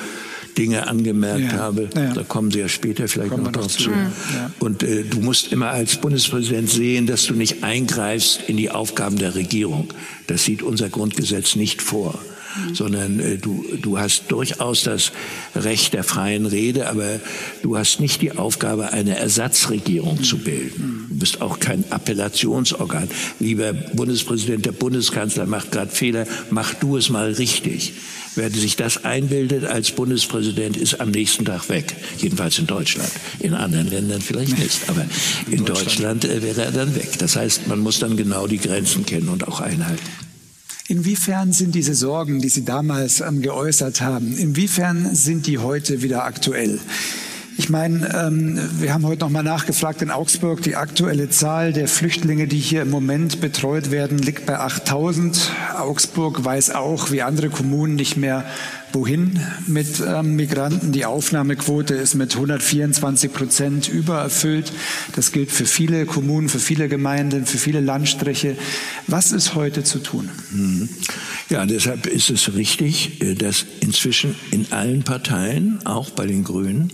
[0.58, 1.90] Dinge angemerkt ja, habe.
[1.96, 2.14] Ja.
[2.14, 3.92] Da kommen Sie ja später vielleicht noch drauf zu.
[3.92, 4.12] Ja.
[4.60, 9.18] Und äh, du musst immer als Bundespräsident sehen, dass du nicht eingreifst in die Aufgaben
[9.18, 9.90] der Regierung.
[10.28, 12.20] Das sieht unser Grundgesetz nicht vor.
[12.56, 12.76] Mhm.
[12.76, 15.12] sondern äh, du, du hast durchaus das
[15.56, 17.20] Recht der freien Rede, aber
[17.64, 20.24] du hast nicht die Aufgabe, eine Ersatzregierung mhm.
[20.24, 21.06] zu bilden.
[21.10, 23.10] Du bist auch kein Appellationsorgan.
[23.40, 27.94] Lieber Bundespräsident, der Bundeskanzler macht gerade Fehler, mach du es mal richtig.
[28.36, 31.94] Wer sich das einbildet als Bundespräsident, ist am nächsten Tag weg.
[32.18, 33.12] Jedenfalls in Deutschland.
[33.40, 34.80] In anderen Ländern vielleicht nicht.
[34.88, 35.06] Aber
[35.50, 37.18] in Deutschland äh, wäre er dann weg.
[37.20, 40.31] Das heißt, man muss dann genau die Grenzen kennen und auch einhalten.
[40.88, 46.26] Inwiefern sind diese Sorgen, die Sie damals ähm, geäußert haben, inwiefern sind die heute wieder
[46.26, 46.80] aktuell?
[47.58, 50.64] Ich meine, ähm, wir haben heute noch mal nachgefragt in Augsburg.
[50.64, 55.52] Die aktuelle Zahl der Flüchtlinge, die hier im Moment betreut werden, liegt bei 8000.
[55.78, 58.46] Augsburg weiß auch, wie andere Kommunen, nicht mehr,
[58.94, 60.92] wohin mit ähm, Migranten.
[60.92, 64.72] Die Aufnahmequote ist mit 124 Prozent übererfüllt.
[65.16, 68.56] Das gilt für viele Kommunen, für viele Gemeinden, für viele Landstriche.
[69.08, 70.30] Was ist heute zu tun?
[70.52, 70.90] Mhm.
[71.50, 76.92] Ja, deshalb ist es richtig, äh, dass inzwischen in allen Parteien, auch bei den Grünen,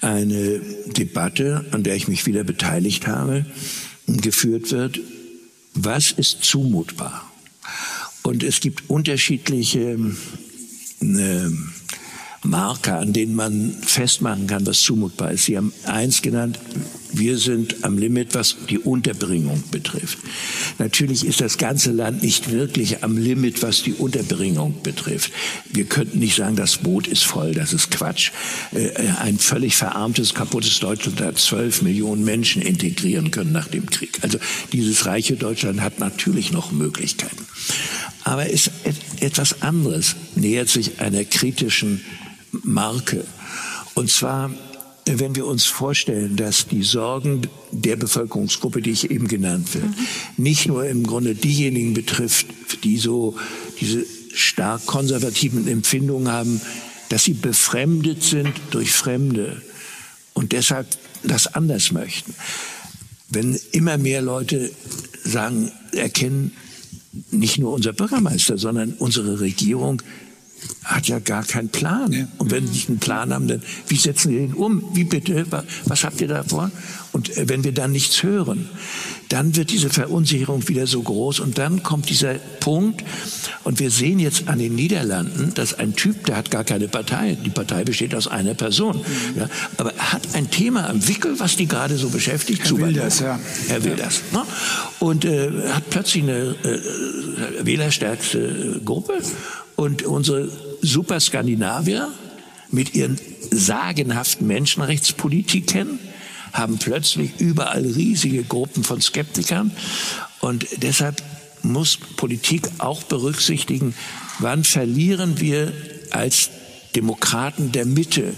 [0.00, 3.44] eine Debatte, an der ich mich wieder beteiligt habe,
[4.06, 5.00] geführt wird.
[5.74, 7.30] Was ist zumutbar?
[8.22, 9.98] Und es gibt unterschiedliche
[11.00, 11.48] äh,
[12.44, 15.44] Marker, an denen man festmachen kann, was zumutbar ist.
[15.44, 16.58] Sie haben eins genannt,
[17.12, 20.18] wir sind am Limit, was die Unterbringung betrifft.
[20.78, 25.32] Natürlich ist das ganze Land nicht wirklich am Limit, was die Unterbringung betrifft.
[25.70, 28.30] Wir könnten nicht sagen, das Boot ist voll, das ist Quatsch.
[28.72, 28.90] Äh,
[29.20, 34.18] ein völlig verarmtes, kaputtes Deutschland hat zwölf Millionen Menschen integrieren können nach dem Krieg.
[34.22, 34.38] Also
[34.72, 37.46] dieses reiche Deutschland hat natürlich noch Möglichkeiten.
[38.24, 38.70] Aber ist
[39.20, 42.02] etwas anderes, nähert sich einer kritischen
[42.52, 43.24] Marke.
[43.94, 44.50] Und zwar,
[45.16, 49.94] wenn wir uns vorstellen, dass die Sorgen der Bevölkerungsgruppe, die ich eben genannt habe, mhm.
[50.36, 52.46] nicht nur im Grunde diejenigen betrifft,
[52.84, 53.36] die so
[53.80, 54.04] diese
[54.34, 56.60] stark konservativen Empfindungen haben,
[57.08, 59.62] dass sie befremdet sind durch Fremde
[60.34, 60.86] und deshalb
[61.22, 62.34] das anders möchten.
[63.30, 64.70] Wenn immer mehr Leute
[65.24, 66.52] sagen, erkennen,
[67.30, 70.02] nicht nur unser Bürgermeister, sondern unsere Regierung
[70.84, 72.12] hat ja gar keinen Plan.
[72.12, 72.28] Ja.
[72.38, 74.82] Und wenn Sie nicht einen Plan haben, dann wie setzen wir ihn um?
[74.94, 75.46] Wie bitte?
[75.84, 76.70] Was habt ihr da vor?
[77.12, 78.68] Und äh, wenn wir dann nichts hören,
[79.28, 83.04] dann wird diese Verunsicherung wieder so groß und dann kommt dieser Punkt
[83.64, 87.36] und wir sehen jetzt an den Niederlanden, dass ein Typ, der hat gar keine Partei,
[87.44, 89.40] die Partei besteht aus einer Person, mhm.
[89.40, 92.64] ja, aber er hat ein Thema am Wickel, was die gerade so beschäftigt.
[92.64, 93.38] Er will das, ja.
[93.68, 94.22] Er will das.
[94.32, 94.42] Ne?
[94.98, 99.20] Und äh, hat plötzlich eine äh, wählerstärkste Gruppe
[99.78, 100.50] und unsere
[100.82, 102.12] Super Skandinavier
[102.72, 103.16] mit ihren
[103.52, 106.00] sagenhaften Menschenrechtspolitiken
[106.52, 109.70] haben plötzlich überall riesige Gruppen von Skeptikern.
[110.40, 111.22] Und deshalb
[111.62, 113.94] muss Politik auch berücksichtigen,
[114.40, 115.72] wann verlieren wir
[116.10, 116.50] als
[116.96, 118.34] Demokraten der Mitte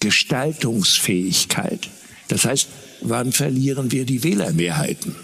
[0.00, 1.88] Gestaltungsfähigkeit.
[2.28, 2.68] Das heißt,
[3.00, 5.16] wann verlieren wir die Wählermehrheiten?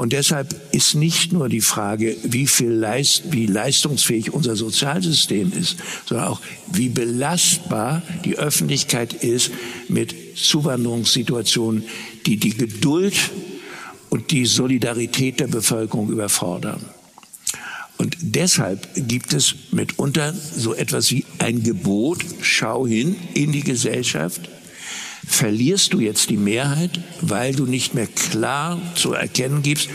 [0.00, 5.76] Und deshalb ist nicht nur die Frage, wie viel Leist, wie leistungsfähig unser Sozialsystem ist,
[6.06, 6.40] sondern auch,
[6.72, 9.50] wie belastbar die Öffentlichkeit ist
[9.88, 11.84] mit Zuwanderungssituationen,
[12.24, 13.14] die die Geduld
[14.08, 16.80] und die Solidarität der Bevölkerung überfordern.
[17.98, 24.48] Und deshalb gibt es mitunter so etwas wie ein Gebot, schau hin in die Gesellschaft,
[25.30, 29.88] verlierst du jetzt die Mehrheit, weil du nicht mehr klar zu erkennen gibst,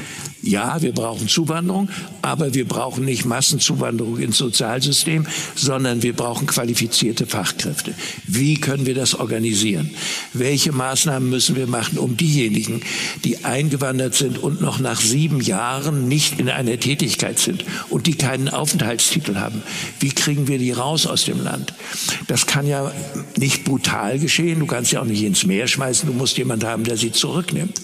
[0.46, 1.90] ja, wir brauchen Zuwanderung,
[2.22, 7.94] aber wir brauchen nicht Massenzuwanderung ins Sozialsystem, sondern wir brauchen qualifizierte Fachkräfte.
[8.28, 9.90] Wie können wir das organisieren?
[10.34, 12.82] Welche Maßnahmen müssen wir machen, um diejenigen,
[13.24, 18.16] die eingewandert sind und noch nach sieben Jahren nicht in einer Tätigkeit sind und die
[18.16, 19.64] keinen Aufenthaltstitel haben?
[20.00, 21.74] Wie kriegen wir die raus aus dem Land?
[22.28, 22.92] Das kann ja
[23.38, 24.60] nicht brutal geschehen.
[24.60, 26.08] Du kannst ja auch nicht ins Meer schmeißen.
[26.08, 27.82] Du musst jemanden haben, der sie zurücknimmt.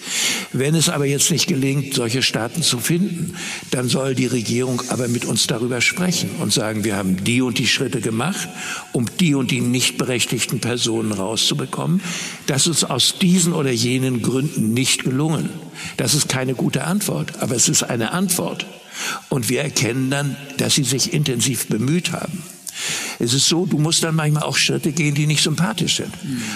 [0.54, 3.36] Wenn es aber jetzt nicht gelingt, solche Staaten Staaten zu finden,
[3.72, 7.58] dann soll die Regierung aber mit uns darüber sprechen und sagen, wir haben die und
[7.58, 8.50] die Schritte gemacht,
[8.92, 12.02] um die und die nicht berechtigten Personen rauszubekommen.
[12.48, 15.50] Das ist aus diesen oder jenen Gründen nicht gelungen.
[15.96, 18.66] Das ist keine gute Antwort, aber es ist eine Antwort.
[19.30, 22.44] Und wir erkennen dann, dass sie sich intensiv bemüht haben.
[23.22, 26.12] Es ist so, du musst dann manchmal auch Schritte gehen, die nicht sympathisch sind.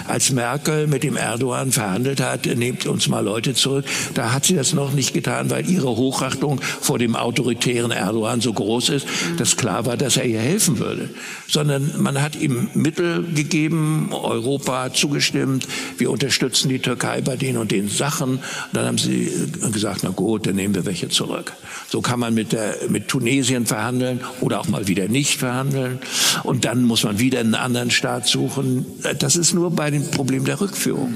[0.08, 3.86] Als Merkel mit dem Erdogan verhandelt hat, nehmt uns mal Leute zurück,
[4.16, 8.52] da hat sie das noch nicht getan, weil ihre Hochachtung vor dem autoritären Erdogan so
[8.52, 11.10] groß ist, dass klar war, dass er ihr helfen würde.
[11.48, 15.68] Sondern man hat ihm Mittel gegeben, Europa zugestimmt,
[15.98, 18.36] wir unterstützen die Türkei bei den und den Sachen.
[18.36, 19.32] Und dann haben sie
[19.72, 21.54] gesagt, na gut, dann nehmen wir welche zurück.
[21.90, 26.00] So kann man mit, der, mit Tunesien verhandeln oder auch mal wieder nicht verhandeln.
[26.44, 28.86] Und dann muss man wieder einen anderen Staat suchen.
[29.20, 31.14] Das ist nur bei dem Problem der Rückführung.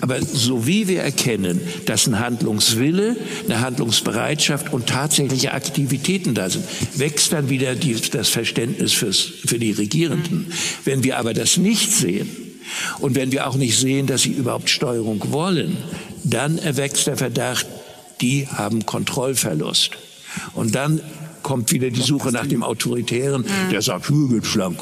[0.00, 6.64] Aber so wie wir erkennen, dass ein Handlungswille, eine Handlungsbereitschaft und tatsächliche Aktivitäten da sind,
[6.94, 10.52] wächst dann wieder die, das Verständnis fürs, für die Regierenden.
[10.84, 12.28] Wenn wir aber das nicht sehen,
[13.00, 15.78] und wenn wir auch nicht sehen, dass sie überhaupt Steuerung wollen,
[16.24, 17.66] dann erwächst der Verdacht,
[18.20, 19.92] die haben Kontrollverlust.
[20.54, 21.00] Und dann
[21.42, 24.78] kommt wieder die Suche nach dem Autoritären, der sagt, Hügel schlank.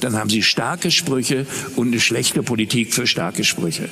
[0.00, 1.46] Dann haben sie starke Sprüche
[1.76, 3.88] und eine schlechte Politik für starke Sprüche.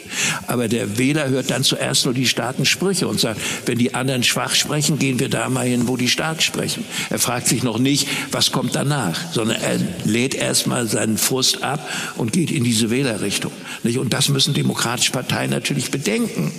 [0.47, 4.23] Aber der Wähler hört dann zuerst nur die starken Sprüche und sagt, wenn die anderen
[4.23, 6.85] schwach sprechen, gehen wir da mal hin, wo die stark sprechen.
[7.11, 11.89] Er fragt sich noch nicht, was kommt danach, sondern er lädt erstmal seinen Frust ab
[12.17, 13.53] und geht in diese Wählerrichtung.
[13.85, 16.53] Und das müssen demokratische Parteien natürlich bedenken.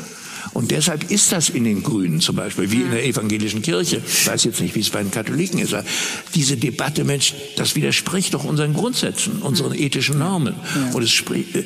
[0.53, 4.27] Und deshalb ist das in den Grünen zum Beispiel, wie in der evangelischen Kirche, ich
[4.27, 5.85] weiß jetzt nicht, wie es bei den Katholiken ist, aber
[6.35, 10.55] diese Debatte, Mensch, das widerspricht doch unseren Grundsätzen, unseren ethischen Normen.
[10.93, 11.65] Und es spricht, äh,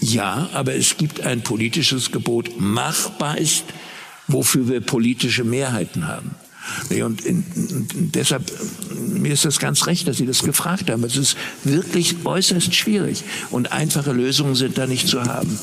[0.00, 3.64] ja, aber es gibt ein politisches Gebot, machbar ist,
[4.28, 6.30] wofür wir politische Mehrheiten haben.
[6.90, 8.44] Und, in, und deshalb,
[8.98, 11.04] mir ist das ganz recht, dass Sie das gefragt haben.
[11.04, 15.58] Es ist wirklich äußerst schwierig und einfache Lösungen sind da nicht zu haben.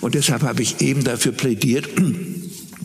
[0.00, 1.88] Und deshalb habe ich eben dafür plädiert,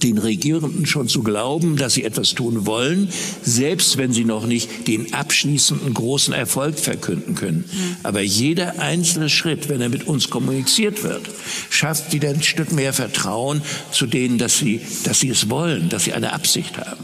[0.03, 3.09] den Regierenden schon zu glauben, dass sie etwas tun wollen,
[3.43, 7.65] selbst wenn sie noch nicht den abschließenden großen Erfolg verkünden können.
[8.03, 11.21] Aber jeder einzelne Schritt, wenn er mit uns kommuniziert wird,
[11.69, 13.61] schafft wieder ein Stück mehr Vertrauen
[13.91, 17.03] zu denen, dass sie, dass sie es wollen, dass sie eine Absicht haben.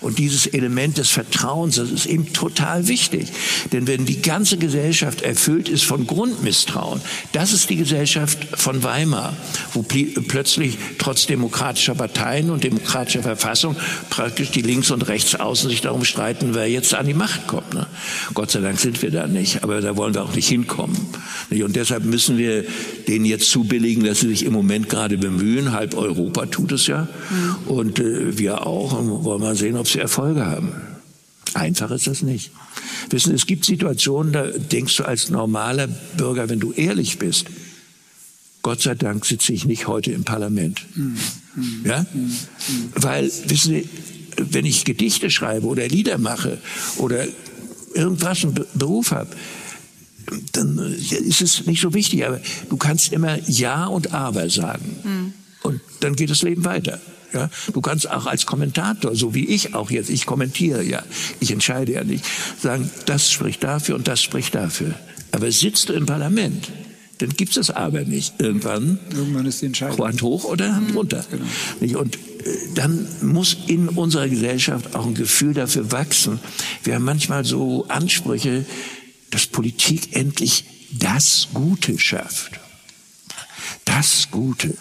[0.00, 3.28] Und dieses Element des Vertrauens, das ist eben total wichtig.
[3.72, 7.00] Denn wenn die ganze Gesellschaft erfüllt ist von Grundmisstrauen,
[7.32, 9.36] das ist die Gesellschaft von Weimar,
[9.72, 13.76] wo plötzlich trotz demokratischer Parteien und demokratischer Verfassung
[14.10, 17.74] praktisch die Links- und Rechtsaußen sich darum streiten, wer jetzt an die Macht kommt.
[17.74, 17.86] Ne?
[18.34, 20.96] Gott sei Dank sind wir da nicht, aber da wollen wir auch nicht hinkommen.
[21.50, 22.64] Und deshalb müssen wir
[23.08, 25.72] denen jetzt zubilligen, dass sie sich im Moment gerade bemühen.
[25.72, 27.08] Halb Europa tut es ja.
[27.30, 27.56] Mhm.
[27.66, 28.98] Und äh, wir auch.
[28.98, 30.72] Und wollen mal sehen, ob sie Erfolge haben.
[31.54, 32.50] Einfach ist das nicht.
[33.10, 35.86] Wissen, es gibt Situationen, da denkst du als normaler
[36.16, 37.46] Bürger, wenn du ehrlich bist,
[38.62, 40.86] Gott sei Dank sitze ich nicht heute im Parlament.
[40.94, 41.16] Mhm.
[41.84, 42.06] Ja?
[42.12, 42.32] Mhm.
[42.94, 43.88] Weil, wissen Sie,
[44.36, 46.58] wenn ich Gedichte schreibe oder Lieder mache
[46.96, 47.26] oder
[47.94, 49.30] irgendwas einen Beruf habe,
[50.52, 52.26] dann ist es nicht so wichtig.
[52.26, 52.40] Aber
[52.70, 55.34] du kannst immer Ja und Aber sagen.
[55.62, 57.00] Und dann geht das Leben weiter.
[57.34, 61.02] Ja, du kannst auch als Kommentator, so wie ich auch jetzt, ich kommentiere ja,
[61.40, 62.24] ich entscheide ja nicht,
[62.62, 64.94] sagen, das spricht dafür und das spricht dafür.
[65.32, 66.70] Aber sitzt du im Parlament,
[67.18, 68.40] dann gibt es aber nicht.
[68.40, 70.06] Irgendwann, Irgendwann ist die Entscheidung.
[70.06, 71.24] Hand hoch oder Hand mhm, runter.
[71.80, 72.00] Genau.
[72.00, 72.18] Und äh,
[72.74, 76.38] dann muss in unserer Gesellschaft auch ein Gefühl dafür wachsen.
[76.82, 78.64] Wir haben manchmal so Ansprüche,
[79.30, 82.60] dass Politik endlich das Gute schafft.
[83.84, 84.76] Das Gute.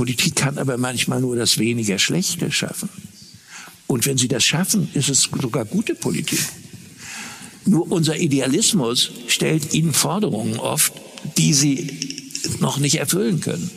[0.00, 2.88] Politik kann aber manchmal nur das weniger Schlechte schaffen.
[3.86, 6.38] Und wenn sie das schaffen, ist es sogar gute Politik.
[7.66, 10.94] Nur unser Idealismus stellt ihnen Forderungen oft,
[11.36, 11.86] die sie
[12.60, 13.70] noch nicht erfüllen können.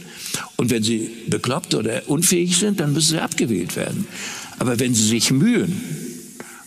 [0.56, 4.08] Und wenn sie bekloppt oder unfähig sind, dann müssen sie abgewählt werden.
[4.60, 5.82] Aber wenn sie sich mühen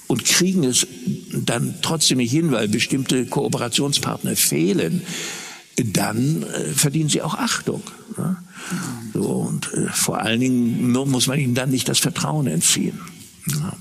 [0.06, 0.86] und kriegen es
[1.32, 5.00] dann trotzdem nicht hin, weil bestimmte Kooperationspartner fehlen,
[5.76, 7.82] dann äh, verdienen sie auch Achtung.
[8.16, 8.36] Ne?
[9.12, 13.00] So, und äh, vor allen Dingen muss man ihnen dann nicht das Vertrauen entziehen.
[13.48, 13.72] Ja.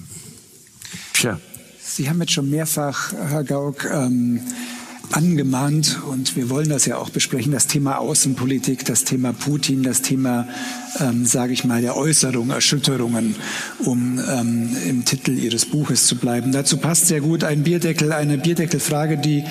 [1.13, 1.39] Tja.
[1.81, 4.41] Sie haben jetzt schon mehrfach, Herr Gauck, ähm,
[5.11, 10.02] angemahnt und wir wollen das ja auch besprechen, das Thema Außenpolitik, das Thema Putin, das
[10.02, 10.48] Thema,
[10.99, 13.36] ähm, sage ich mal, der Äußerung, Erschütterungen,
[13.80, 16.52] um ähm, im Titel Ihres Buches zu bleiben.
[16.52, 19.44] Dazu passt sehr gut ein Bierdeckel, eine Bierdeckelfrage, die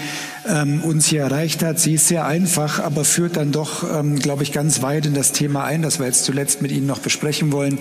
[0.46, 1.78] ähm, uns hier erreicht hat.
[1.78, 5.32] Sie ist sehr einfach, aber führt dann doch, ähm, glaube ich, ganz weit in das
[5.32, 7.78] Thema ein, das wir jetzt zuletzt mit Ihnen noch besprechen wollen.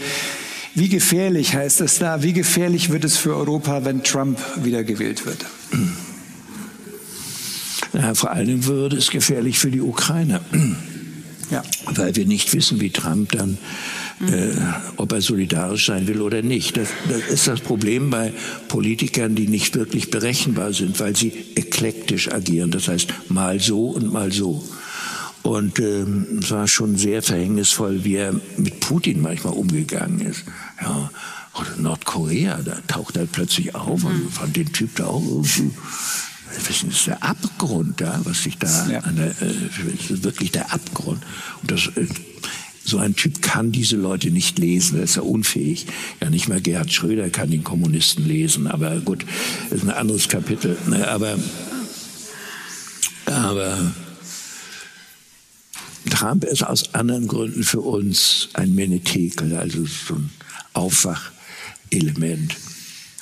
[0.75, 2.23] Wie gefährlich heißt es da?
[2.23, 5.45] Wie gefährlich wird es für Europa, wenn Trump wiedergewählt wird?
[8.15, 10.41] Vor Dingen würde es gefährlich für die Ukrainer.
[11.51, 11.61] Ja.
[11.85, 13.57] Weil wir nicht wissen, wie Trump dann,
[14.21, 14.55] äh,
[14.97, 16.77] ob er solidarisch sein will oder nicht.
[16.77, 18.33] Das, das, ist das Problem bei
[18.67, 22.71] Politikern, die nicht wirklich berechenbar sind, weil sie eklektisch agieren.
[22.71, 24.63] Das heißt, mal so und mal so.
[25.43, 30.45] Und ähm, es war schon sehr verhängnisvoll, wie er mit Putin manchmal umgegangen ist.
[30.81, 31.11] Ja,
[31.53, 35.71] oder Nordkorea, da taucht er plötzlich auf und fand den Typ da auch irgendwie
[36.55, 38.99] das ist der Abgrund da, was sich da, ja.
[38.99, 41.21] an der, äh, wirklich der Abgrund.
[41.61, 42.07] Und das, äh,
[42.85, 45.87] so ein Typ kann diese Leute nicht lesen, er ist ja unfähig.
[46.21, 49.25] Ja, nicht mal Gerhard Schröder kann den Kommunisten lesen, aber gut,
[49.69, 50.77] das ist ein anderes Kapitel.
[50.87, 51.37] Ne, aber,
[53.25, 53.93] aber
[56.09, 60.29] Trump ist aus anderen Gründen für uns ein Menetekel, also so ein
[60.73, 62.55] Aufwachelement.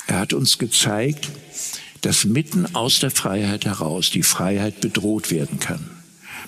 [0.08, 1.30] Er hat uns gezeigt,
[2.02, 5.90] dass mitten aus der Freiheit heraus die Freiheit bedroht werden kann.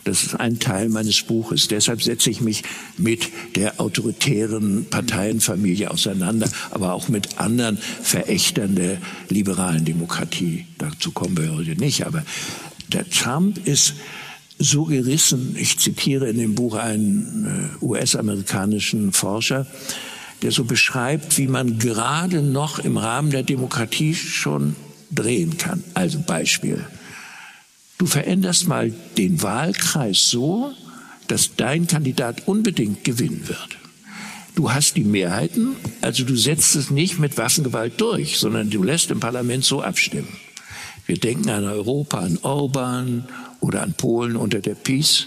[0.04, 1.68] Das ist ein Teil meines Buches.
[1.68, 2.62] Deshalb setze ich mich
[2.98, 8.98] mit der autoritären Parteienfamilie auseinander, aber auch mit anderen Verächtern der
[9.30, 10.66] liberalen Demokratie.
[10.76, 12.06] Dazu kommen wir heute nicht.
[12.06, 12.22] Aber
[12.92, 13.94] der Trump ist
[14.58, 15.56] so gerissen.
[15.58, 19.66] Ich zitiere in dem Buch einen äh, US-amerikanischen Forscher,
[20.42, 24.76] der so beschreibt, wie man gerade noch im Rahmen der Demokratie schon
[25.14, 25.82] drehen kann.
[25.94, 26.84] Also Beispiel.
[27.98, 30.72] Du veränderst mal den Wahlkreis so,
[31.28, 33.78] dass dein Kandidat unbedingt gewinnen wird.
[34.54, 39.10] Du hast die Mehrheiten, also du setzt es nicht mit Waffengewalt durch, sondern du lässt
[39.10, 40.28] im Parlament so abstimmen.
[41.06, 43.26] Wir denken an Europa, an Orban
[43.60, 45.26] oder an Polen unter der Peace.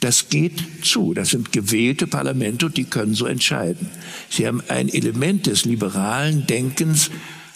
[0.00, 1.12] Das geht zu.
[1.14, 3.88] Das sind gewählte Parlamente und die können so entscheiden.
[4.30, 7.10] Sie haben ein Element des liberalen Denkens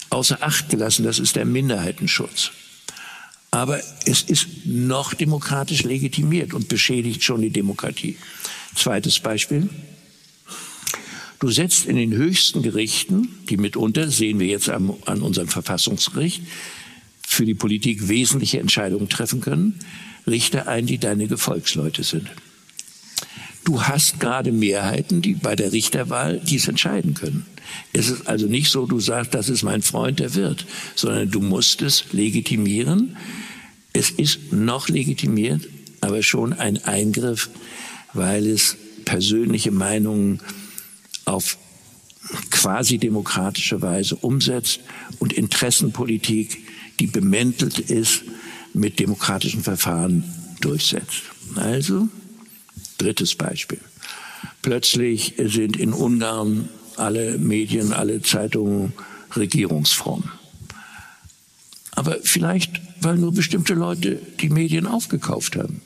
[0.09, 1.03] außer Acht gelassen.
[1.03, 2.51] Das ist der Minderheitenschutz.
[3.51, 8.17] Aber es ist noch demokratisch legitimiert und beschädigt schon die Demokratie.
[8.75, 9.69] Zweites Beispiel.
[11.39, 16.41] Du setzt in den höchsten Gerichten, die mitunter, sehen wir jetzt an, an unserem Verfassungsgericht,
[17.21, 19.79] für die Politik wesentliche Entscheidungen treffen können,
[20.25, 22.29] Richter ein, die deine Gefolgsleute sind.
[23.63, 27.45] Du hast gerade Mehrheiten, die bei der Richterwahl dies entscheiden können.
[27.93, 30.65] Es ist also nicht so, du sagst, das ist mein Freund, der wird,
[30.95, 33.17] sondern du musst es legitimieren.
[33.93, 35.67] Es ist noch legitimiert,
[36.01, 37.49] aber schon ein Eingriff,
[38.13, 40.41] weil es persönliche Meinungen
[41.25, 41.57] auf
[42.49, 44.81] quasi demokratische Weise umsetzt
[45.19, 46.57] und Interessenpolitik,
[46.99, 48.23] die bemäntelt ist,
[48.73, 50.23] mit demokratischen Verfahren
[50.61, 51.23] durchsetzt.
[51.55, 52.09] Also,
[52.97, 53.79] drittes Beispiel.
[54.61, 56.69] Plötzlich sind in Ungarn
[56.99, 58.93] alle Medien, alle Zeitungen
[59.35, 60.23] regierungsfromm.
[61.91, 65.81] Aber vielleicht, weil nur bestimmte Leute die Medien aufgekauft haben.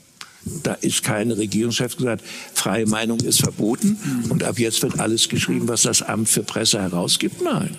[0.62, 3.96] Da ist keine Regierungschef gesagt, freie Meinung ist verboten
[4.28, 7.40] und ab jetzt wird alles geschrieben, was das Amt für Presse herausgibt.
[7.42, 7.76] Nein.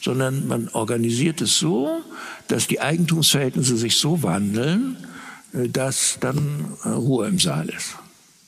[0.00, 2.02] Sondern man organisiert es so,
[2.46, 4.98] dass die Eigentumsverhältnisse sich so wandeln,
[5.54, 7.96] äh, dass dann äh, Ruhe im Saal ist.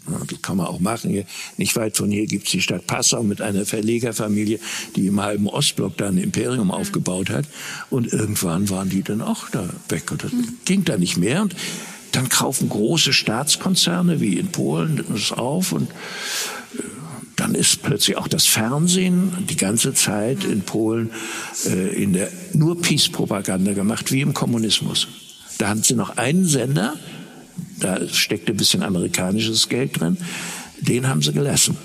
[0.06, 1.10] Das kann man auch machen.
[1.10, 1.24] Hier,
[1.56, 4.58] nicht weit von hier gibt es die Stadt Passau mit einer Verlegerfamilie,
[4.94, 7.46] die im halben Ostblock da ein Imperium aufgebaut hat.
[7.90, 10.10] Und irgendwann waren die dann auch da weg.
[10.10, 10.32] Und das
[10.64, 11.42] ging da nicht mehr.
[11.42, 11.56] Und
[12.12, 16.82] dann kaufen große Staatskonzerne wie in Polen das auf und äh,
[17.36, 21.10] dann ist plötzlich auch das Fernsehen die ganze Zeit in Polen
[21.66, 25.08] äh, in der nur Peace-Propaganda gemacht, wie im Kommunismus.
[25.58, 26.94] Da hatten sie noch einen Sender,
[27.80, 30.16] da steckte ein bisschen amerikanisches Geld drin,
[30.80, 31.76] den haben sie gelassen.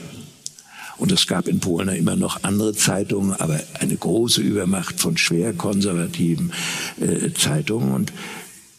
[0.98, 5.53] Und es gab in Polen immer noch andere Zeitungen, aber eine große Übermacht von schwer
[5.53, 6.53] konservativen
[6.99, 7.91] äh, Zeitungen.
[7.91, 8.14] Und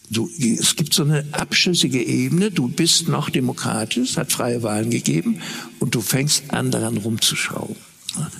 [0.09, 2.51] Du, es gibt so eine abschüssige Ebene.
[2.51, 5.39] Du bist noch demokratisch, hat freie Wahlen gegeben
[5.79, 7.75] und du fängst an, daran rumzuschrauben.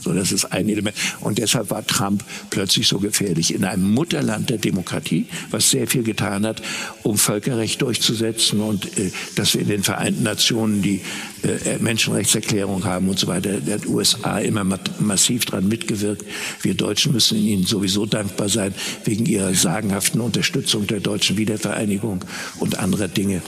[0.02, 0.96] So, das ist ein Element.
[1.20, 3.54] Und deshalb war Trump plötzlich so gefährlich.
[3.54, 6.62] In einem Mutterland der Demokratie, was sehr viel getan hat,
[7.02, 11.02] um Völkerrecht durchzusetzen und äh, dass wir in den Vereinten Nationen die
[11.44, 14.64] äh, Menschenrechtserklärung haben und so weiter, der USA immer
[15.00, 16.24] massiv dran mitgewirkt.
[16.62, 18.74] Wir Deutschen müssen ihnen sowieso dankbar sein
[19.06, 22.24] wegen ihrer sagenhaften Unterstützung der deutschen Wiedervereinigung
[22.60, 23.42] und anderer Dinge.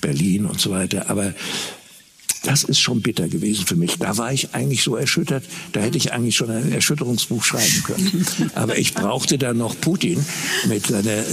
[0.00, 1.10] Berlin und so weiter.
[1.10, 1.34] Aber
[2.48, 3.98] das ist schon bitter gewesen für mich.
[3.98, 8.26] Da war ich eigentlich so erschüttert, da hätte ich eigentlich schon ein Erschütterungsbuch schreiben können.
[8.54, 10.24] Aber ich brauchte dann noch Putin
[10.66, 11.24] mit seiner äh,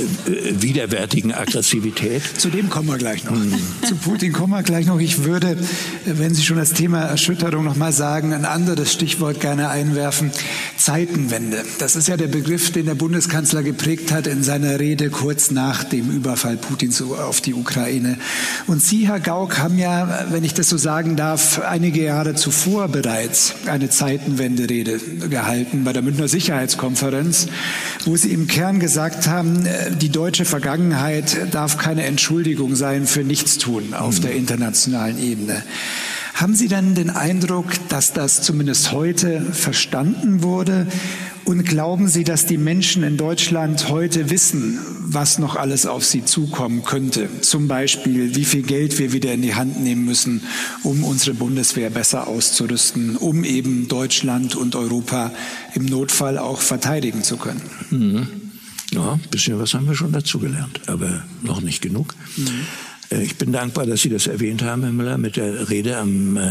[0.59, 2.21] widerwärtigen Aggressivität.
[2.37, 3.31] Zu dem kommen wir gleich noch.
[3.31, 3.55] Mhm.
[3.87, 4.99] Zu Putin kommen wir gleich noch.
[4.99, 5.57] Ich würde,
[6.03, 10.31] wenn Sie schon das Thema Erschütterung noch mal sagen, ein anderes Stichwort gerne einwerfen.
[10.75, 11.63] Zeitenwende.
[11.79, 15.85] Das ist ja der Begriff, den der Bundeskanzler geprägt hat in seiner Rede kurz nach
[15.85, 18.17] dem Überfall Putins auf die Ukraine.
[18.67, 22.33] Und Sie, Herr Gauck, haben ja, wenn ich das so sage, sagen darf, einige Jahre
[22.33, 24.99] zuvor bereits eine Zeitenwende-Rede
[25.29, 27.45] gehalten bei der Münchner Sicherheitskonferenz,
[28.05, 33.23] wo Sie im Kern gesagt haben, äh, die deutsche Vergangenheit darf keine Entschuldigung sein für
[33.23, 35.61] Nichtstun auf der internationalen Ebene.
[36.35, 40.85] Haben Sie denn den Eindruck, dass das zumindest heute verstanden wurde?
[41.45, 46.25] Und glauben Sie, dass die Menschen in Deutschland heute wissen, was noch alles auf sie
[46.25, 47.29] zukommen könnte?
[47.39, 50.41] Zum Beispiel, wie viel Geld wir wieder in die Hand nehmen müssen,
[50.83, 55.31] um unsere Bundeswehr besser auszurüsten, um eben Deutschland und Europa
[55.73, 57.61] im Notfall auch verteidigen zu können.
[57.91, 58.27] Mhm.
[58.91, 62.13] Ja, ein bisschen was haben wir schon dazugelernt, aber noch nicht genug.
[62.35, 62.65] Mhm.
[63.09, 66.37] Äh, ich bin dankbar, dass Sie das erwähnt haben, Herr Müller, mit der Rede am,
[66.37, 66.41] äh,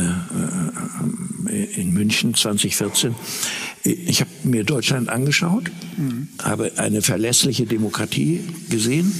[1.50, 3.14] äh in München 2014.
[3.84, 6.28] Ich habe mir Deutschland angeschaut, mhm.
[6.42, 8.40] habe eine verlässliche Demokratie
[8.70, 9.12] gesehen,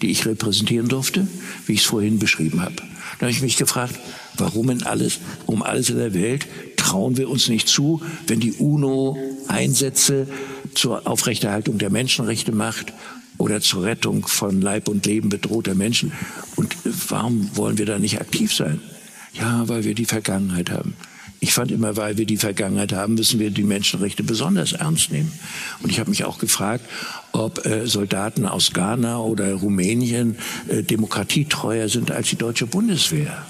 [0.00, 1.26] die ich repräsentieren durfte,
[1.66, 2.76] wie ich es vorhin beschrieben habe.
[2.76, 3.98] Da habe ich mich gefragt,
[4.36, 6.46] warum in alles, um alles in der Welt
[6.76, 9.16] trauen wir uns nicht zu, wenn die UNO
[9.48, 10.26] Einsätze
[10.74, 12.92] zur Aufrechterhaltung der Menschenrechte macht
[13.42, 16.12] oder zur Rettung von Leib und Leben bedrohter Menschen.
[16.54, 16.76] Und
[17.08, 18.80] warum wollen wir da nicht aktiv sein?
[19.32, 20.94] Ja, weil wir die Vergangenheit haben.
[21.40, 25.32] Ich fand immer, weil wir die Vergangenheit haben, müssen wir die Menschenrechte besonders ernst nehmen.
[25.82, 26.84] Und ich habe mich auch gefragt,
[27.32, 30.36] ob äh, Soldaten aus Ghana oder Rumänien
[30.68, 33.44] äh, demokratietreuer sind als die deutsche Bundeswehr.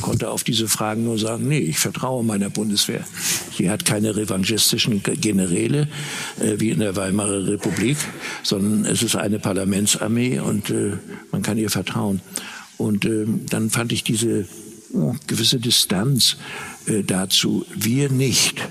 [0.00, 3.04] Konnte auf diese Fragen nur sagen, nee, ich vertraue meiner Bundeswehr.
[3.56, 5.88] Sie hat keine revanchistischen Generäle
[6.40, 7.96] äh, wie in der Weimarer Republik,
[8.42, 10.98] sondern es ist eine Parlamentsarmee und äh,
[11.32, 12.20] man kann ihr vertrauen.
[12.76, 14.46] Und äh, dann fand ich diese
[14.92, 16.36] oh, gewisse Distanz
[16.86, 18.68] äh, dazu, wir nicht.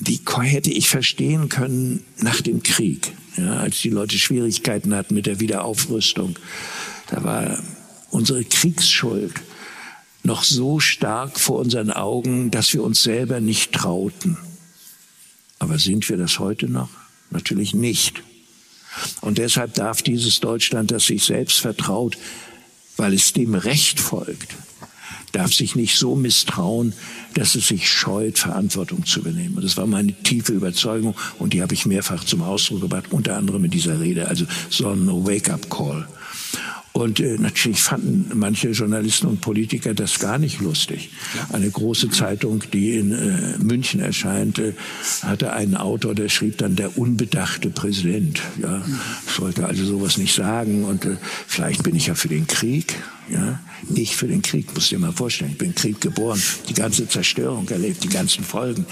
[0.00, 5.26] Die hätte ich verstehen können nach dem Krieg, ja, als die Leute Schwierigkeiten hatten mit
[5.26, 6.36] der Wiederaufrüstung.
[7.08, 7.58] Da war
[8.10, 9.34] unsere Kriegsschuld
[10.28, 14.36] noch so stark vor unseren Augen, dass wir uns selber nicht trauten.
[15.58, 16.90] Aber sind wir das heute noch?
[17.30, 18.22] Natürlich nicht.
[19.20, 22.16] Und deshalb darf dieses Deutschland, das sich selbst vertraut,
[22.96, 24.54] weil es dem Recht folgt,
[25.32, 26.92] darf sich nicht so misstrauen,
[27.34, 29.56] dass es sich scheut, Verantwortung zu übernehmen.
[29.56, 33.36] Und das war meine tiefe Überzeugung und die habe ich mehrfach zum Ausdruck gebracht, unter
[33.36, 36.06] anderem in dieser Rede, also so ein Wake-up-Call.
[36.98, 41.10] Und äh, natürlich fanden manche Journalisten und Politiker das gar nicht lustig.
[41.52, 44.74] Eine große Zeitung, die in äh, München erscheinte,
[45.22, 48.42] hatte einen Autor, der schrieb dann der unbedachte Präsident.
[48.60, 48.84] Ja,
[49.24, 50.82] ich sollte also sowas nicht sagen.
[50.86, 52.96] Und äh, vielleicht bin ich ja für den Krieg.
[53.32, 53.60] Ja,
[53.94, 55.52] ich für den Krieg, muss dir mal vorstellen.
[55.52, 58.86] Ich bin Krieg geboren, die ganze Zerstörung erlebt, die ganzen Folgen.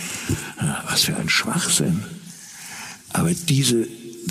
[0.61, 2.05] Ja, was für ein Schwachsinn.
[3.13, 3.89] Aber diese,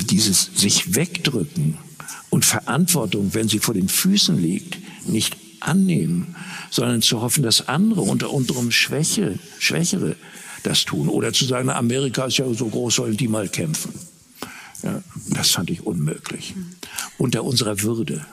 [0.09, 1.77] dieses sich wegdrücken,
[2.35, 6.35] und Verantwortung, wenn sie vor den Füßen liegt, nicht annehmen,
[6.69, 10.17] sondern zu hoffen, dass andere unter unserem Schwäche, Schwächere
[10.63, 11.07] das tun.
[11.07, 13.93] Oder zu sagen, Amerika ist ja so groß, sollen die mal kämpfen.
[14.83, 16.55] Ja, das fand ich unmöglich.
[17.17, 18.25] Unter unserer Würde.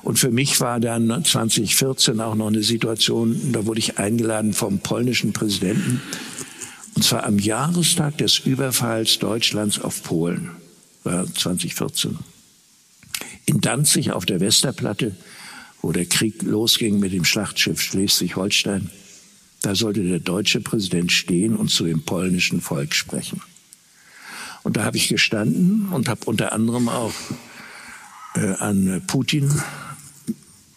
[0.00, 4.78] Und für mich war dann 2014 auch noch eine Situation, da wurde ich eingeladen vom
[4.78, 6.00] polnischen Präsidenten,
[6.94, 10.52] und zwar am Jahrestag des Überfalls Deutschlands auf Polen,
[11.04, 12.16] war 2014
[13.50, 15.16] in Danzig auf der Westerplatte,
[15.82, 18.90] wo der Krieg losging mit dem Schlachtschiff Schleswig-Holstein,
[19.62, 23.42] da sollte der deutsche Präsident stehen und zu dem polnischen Volk sprechen.
[24.62, 27.12] Und da habe ich gestanden und habe unter anderem auch
[28.36, 29.50] äh, an Putin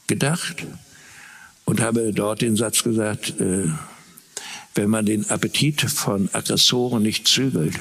[0.08, 0.66] gedacht
[1.66, 3.68] und habe dort den Satz gesagt, äh,
[4.74, 7.76] wenn man den Appetit von Aggressoren nicht zügelt,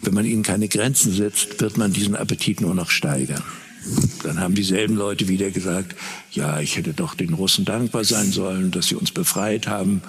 [0.00, 3.44] wenn man ihnen keine Grenzen setzt, wird man diesen Appetit nur noch steigern.
[4.22, 5.94] Dann haben dieselben Leute wieder gesagt,
[6.32, 10.02] ja, ich hätte doch den Russen dankbar sein sollen, dass sie uns befreit haben.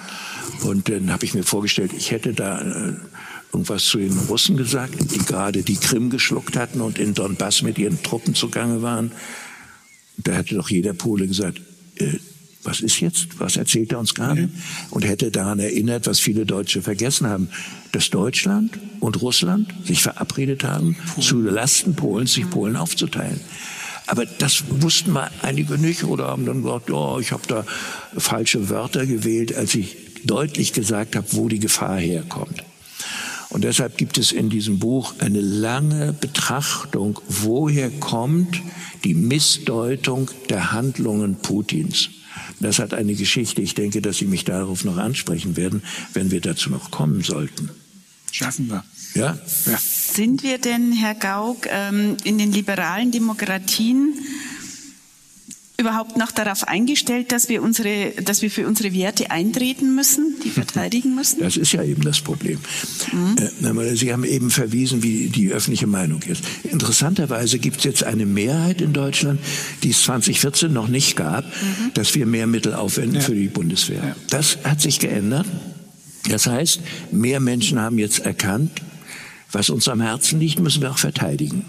[0.64, 2.94] Und dann habe ich mir vorgestellt, ich hätte da äh,
[3.54, 7.78] irgendwas zu den Russen gesagt, die gerade die Krim geschluckt hatten und in Donbass mit
[7.78, 9.12] ihren Truppen zugange waren.
[10.18, 11.62] Da hätte doch jeder Pole gesagt,
[11.95, 12.18] äh,
[12.68, 13.39] was ist jetzt?
[13.39, 14.49] Was erzählt er uns gerade?
[14.91, 17.49] Und hätte daran erinnert, was viele Deutsche vergessen haben,
[17.94, 21.22] dass Deutschland und Russland sich verabredet haben, Polen.
[21.22, 23.39] zu Lasten Polens sich Polen aufzuteilen.
[24.06, 27.65] Aber das wussten mal einige nicht oder haben dann gesagt, oh, ich habe da
[28.18, 32.64] falsche Wörter gewählt, als ich deutlich gesagt habe, wo die Gefahr herkommt.
[33.49, 38.61] Und deshalb gibt es in diesem Buch eine lange Betrachtung, woher kommt
[39.06, 42.10] die Missdeutung der Handlungen Putins.
[42.60, 43.62] Das hat eine Geschichte.
[43.62, 47.70] Ich denke, dass Sie mich darauf noch ansprechen werden, wenn wir dazu noch kommen sollten.
[48.32, 48.84] Schaffen wir.
[49.14, 49.38] Ja?
[49.66, 49.78] ja.
[49.80, 54.14] Sind wir denn, Herr Gauck, ähm, in den liberalen Demokratien
[55.80, 60.49] überhaupt noch darauf eingestellt, dass wir, unsere, dass wir für unsere Werte eintreten müssen, die
[60.49, 61.40] verteidigen müssen?
[61.40, 62.60] Das ist ja eben das Problem.
[63.12, 63.36] Mhm.
[63.64, 66.44] Äh, Sie haben eben verwiesen, wie die öffentliche Meinung ist.
[66.64, 69.40] Interessanterweise gibt es jetzt eine Mehrheit in Deutschland,
[69.84, 71.94] die es 2014 noch nicht gab, mhm.
[71.94, 73.22] dass wir mehr Mittel aufwenden ja.
[73.22, 74.04] für die Bundeswehr.
[74.04, 74.16] Ja.
[74.32, 75.45] Das hat sich geändert.
[76.30, 76.82] Das heißt,
[77.12, 78.72] mehr Menschen haben jetzt erkannt,
[79.52, 81.66] was uns am Herzen liegt, müssen wir auch verteidigen.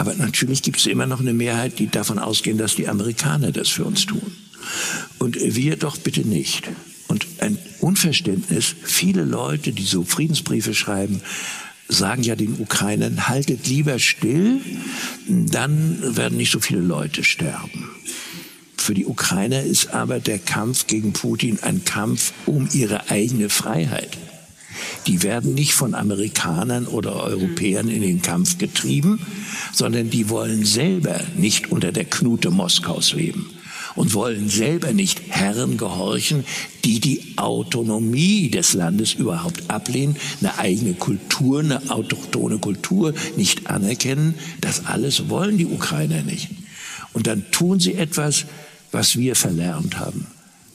[0.00, 3.68] Aber natürlich gibt es immer noch eine Mehrheit, die davon ausgehen, dass die Amerikaner das
[3.68, 4.32] für uns tun.
[5.18, 6.70] Und wir doch bitte nicht.
[7.08, 11.20] Und ein Unverständnis, viele Leute, die so Friedensbriefe schreiben,
[11.86, 14.62] sagen ja den Ukrainern, haltet lieber still,
[15.28, 17.90] dann werden nicht so viele Leute sterben.
[18.78, 24.16] Für die Ukrainer ist aber der Kampf gegen Putin ein Kampf um ihre eigene Freiheit
[25.06, 29.20] die werden nicht von Amerikanern oder Europäern in den Kampf getrieben,
[29.72, 33.50] sondern die wollen selber nicht unter der Knute Moskaus leben.
[33.96, 36.44] und wollen selber nicht Herren gehorchen,
[36.84, 44.36] die die Autonomie des Landes überhaupt ablehnen, eine eigene Kultur, eine autochtone Kultur nicht anerkennen.
[44.60, 46.50] Das alles wollen die Ukrainer nicht.
[47.12, 48.46] Und dann tun sie etwas,
[48.92, 50.26] was wir verlernt haben,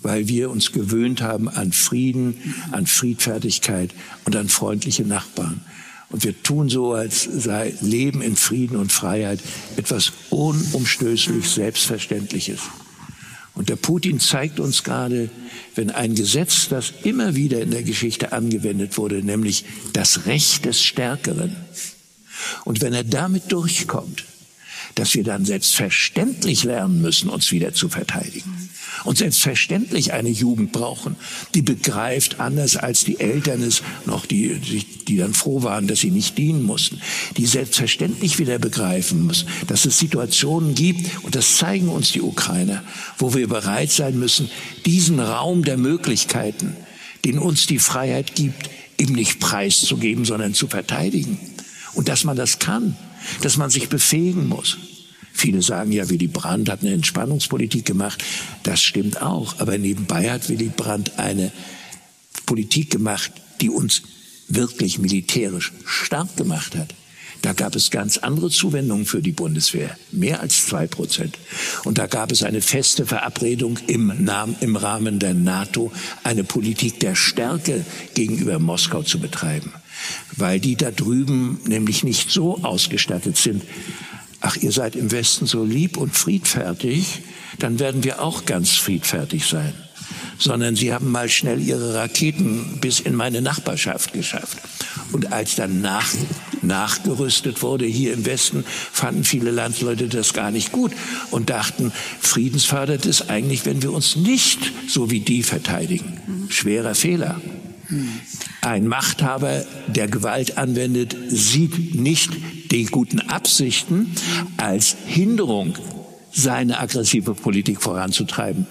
[0.06, 2.36] weil wir uns gewöhnt haben an Frieden,
[2.72, 3.90] an Friedfertigkeit
[4.26, 5.62] und an freundliche Nachbarn.
[6.10, 9.40] Und wir tun so, als sei Leben in Frieden und Freiheit
[9.78, 12.60] etwas unumstößlich Selbstverständliches.
[13.56, 15.32] Und der Putin zeigt uns gerade,
[15.74, 20.84] wenn ein Gesetz, das immer wieder in der Geschichte angewendet wurde, nämlich das Recht des
[20.84, 21.56] Stärkeren,
[22.64, 24.24] und wenn er damit durchkommt,
[24.96, 28.70] dass wir dann selbstverständlich lernen müssen, uns wieder zu verteidigen.
[29.04, 31.18] Und selbstverständlich eine Jugend brauchen,
[31.54, 34.56] die begreift, anders als die Eltern es noch, die,
[35.08, 37.02] die, dann froh waren, dass sie nicht dienen mussten,
[37.36, 42.82] die selbstverständlich wieder begreifen muss, dass es Situationen gibt, und das zeigen uns die Ukrainer,
[43.18, 44.50] wo wir bereit sein müssen,
[44.86, 46.76] diesen Raum der Möglichkeiten,
[47.26, 51.38] den uns die Freiheit gibt, ihm nicht preiszugeben, sondern zu verteidigen.
[51.94, 52.96] Und dass man das kann
[53.42, 54.78] dass man sich befähigen muss.
[55.34, 58.24] Viele sagen ja, Willy Brandt hat eine Entspannungspolitik gemacht.
[58.64, 59.60] Das stimmt auch.
[59.60, 61.52] Aber nebenbei hat Willy Brandt eine
[62.46, 64.04] Politik gemacht, die uns
[64.48, 66.94] wirklich militärisch stark gemacht hat.
[67.42, 71.38] Da gab es ganz andere Zuwendungen für die Bundeswehr, mehr als zwei Prozent.
[71.84, 75.92] Und da gab es eine feste Verabredung im, Namen, im Rahmen der NATO,
[76.24, 79.74] eine Politik der Stärke gegenüber Moskau zu betreiben
[80.36, 83.64] weil die da drüben nämlich nicht so ausgestattet sind.
[84.42, 87.22] Ach, ihr seid im Westen so lieb und friedfertig,
[87.60, 89.74] dann werden wir auch ganz friedfertig sein.
[90.38, 94.58] Sondern sie haben mal schnell ihre Raketen bis in meine Nachbarschaft geschafft.
[95.12, 96.08] Und als dann nach,
[96.62, 100.92] nachgerüstet wurde hier im Westen, fanden viele Landsleute das gar nicht gut
[101.32, 106.22] und dachten, friedensfördert es eigentlich, wenn wir uns nicht so wie die verteidigen.
[106.50, 107.40] Schwerer Fehler.
[108.66, 112.32] Ein Machthaber, der Gewalt anwendet, sieht nicht
[112.72, 114.12] die guten Absichten
[114.58, 115.76] als Hinderung,
[116.32, 118.66] seine aggressive Politik voranzutreiben.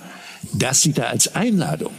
[0.52, 1.92] Das sieht er als Einladung.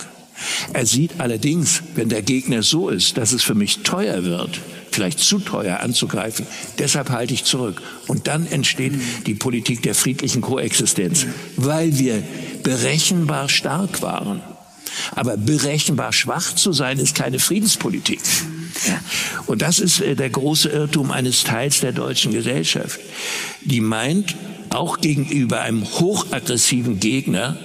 [0.74, 4.60] Er sieht allerdings, wenn der Gegner so ist, dass es für mich teuer wird,
[4.92, 6.46] vielleicht zu teuer anzugreifen,
[6.78, 7.82] deshalb halte ich zurück.
[8.08, 8.92] Und dann entsteht
[9.26, 12.22] die Politik der friedlichen Koexistenz, weil wir
[12.62, 14.42] berechenbar stark waren.
[15.12, 18.20] Aber berechenbar schwach zu sein, ist keine Friedenspolitik.
[19.46, 23.00] Und das ist äh, der große Irrtum eines Teils der deutschen Gesellschaft,
[23.62, 24.36] die meint,
[24.70, 27.58] auch gegenüber einem hochaggressiven Gegner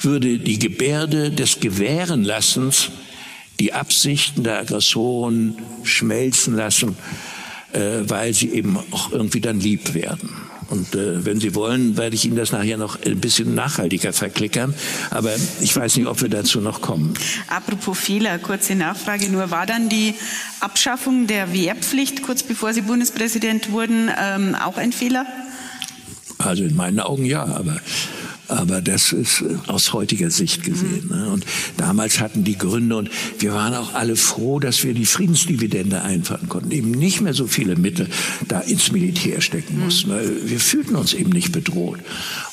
[0.00, 2.90] würde die Gebärde des Gewährenlassens
[3.58, 6.96] die Absichten der Aggressoren schmelzen lassen,
[7.72, 10.30] äh, weil sie eben auch irgendwie dann lieb werden.
[10.68, 14.74] Und äh, wenn Sie wollen, werde ich Ihnen das nachher noch ein bisschen nachhaltiger verklickern.
[15.10, 15.30] Aber
[15.60, 17.14] ich weiß nicht, ob wir dazu noch kommen.
[17.48, 19.50] Apropos Fehler, kurze Nachfrage nur.
[19.50, 20.14] War dann die
[20.60, 25.26] Abschaffung der Wehrpflicht, kurz bevor Sie Bundespräsident wurden, ähm, auch ein Fehler?
[26.44, 27.76] Also in meinen Augen ja, aber
[28.52, 31.08] aber das ist äh, aus heutiger Sicht gesehen.
[31.08, 31.32] Mhm.
[31.32, 31.46] Und
[31.76, 36.48] damals hatten die Gründe und wir waren auch alle froh, dass wir die Friedensdividende einfahren
[36.48, 38.08] konnten, eben nicht mehr so viele Mittel
[38.48, 39.84] da ins Militär stecken mhm.
[39.84, 40.10] mussten.
[40.44, 42.00] Wir fühlten uns eben nicht bedroht.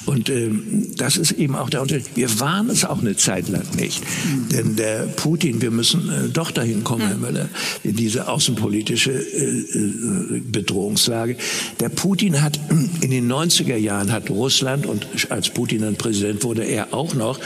[0.10, 2.08] Und ähm, das ist eben auch der Unterschied.
[2.16, 4.02] Wir waren es auch eine Zeit lang nicht.
[4.02, 4.50] Mhm.
[4.50, 7.48] Denn der Putin, wir müssen äh, doch dahin kommen, Herr Müller,
[7.84, 11.38] in diese außenpolitische äh, Bedrohungslage.
[11.80, 12.60] Der Putin hat
[13.02, 17.38] in den 90er Jahren hat Russland und als Putin dann Präsident wurde, er auch noch
[17.38, 17.44] äh,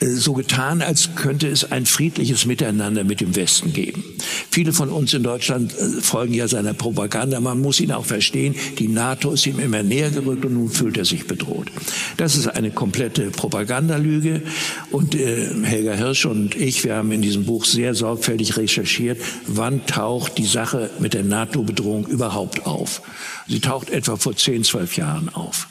[0.00, 4.02] so getan, als könnte es ein friedliches Miteinander mit dem Westen geben.
[4.50, 7.40] Viele von uns in Deutschland äh, folgen ja seiner Propaganda.
[7.40, 8.54] Man muss ihn auch verstehen.
[8.78, 11.70] Die NATO ist ihm immer näher gerückt und nun fühlt er sich bedroht.
[12.16, 14.42] Das ist eine komplette Propagandalüge.
[14.90, 19.86] Und äh, Helga Hirsch und ich, wir haben in diesem Buch sehr sorgfältig recherchiert, wann
[19.86, 23.02] taucht die Sache mit der NATO-Bedrohung überhaupt auf.
[23.46, 25.68] Sie taucht etwa vor zehn, zwölf Jahren auf.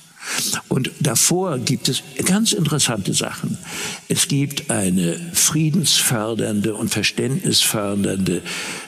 [0.67, 3.57] Und davor gibt es ganz interessante Sachen.
[4.07, 8.43] Es gibt eine friedensfördernde und verständnisfördernde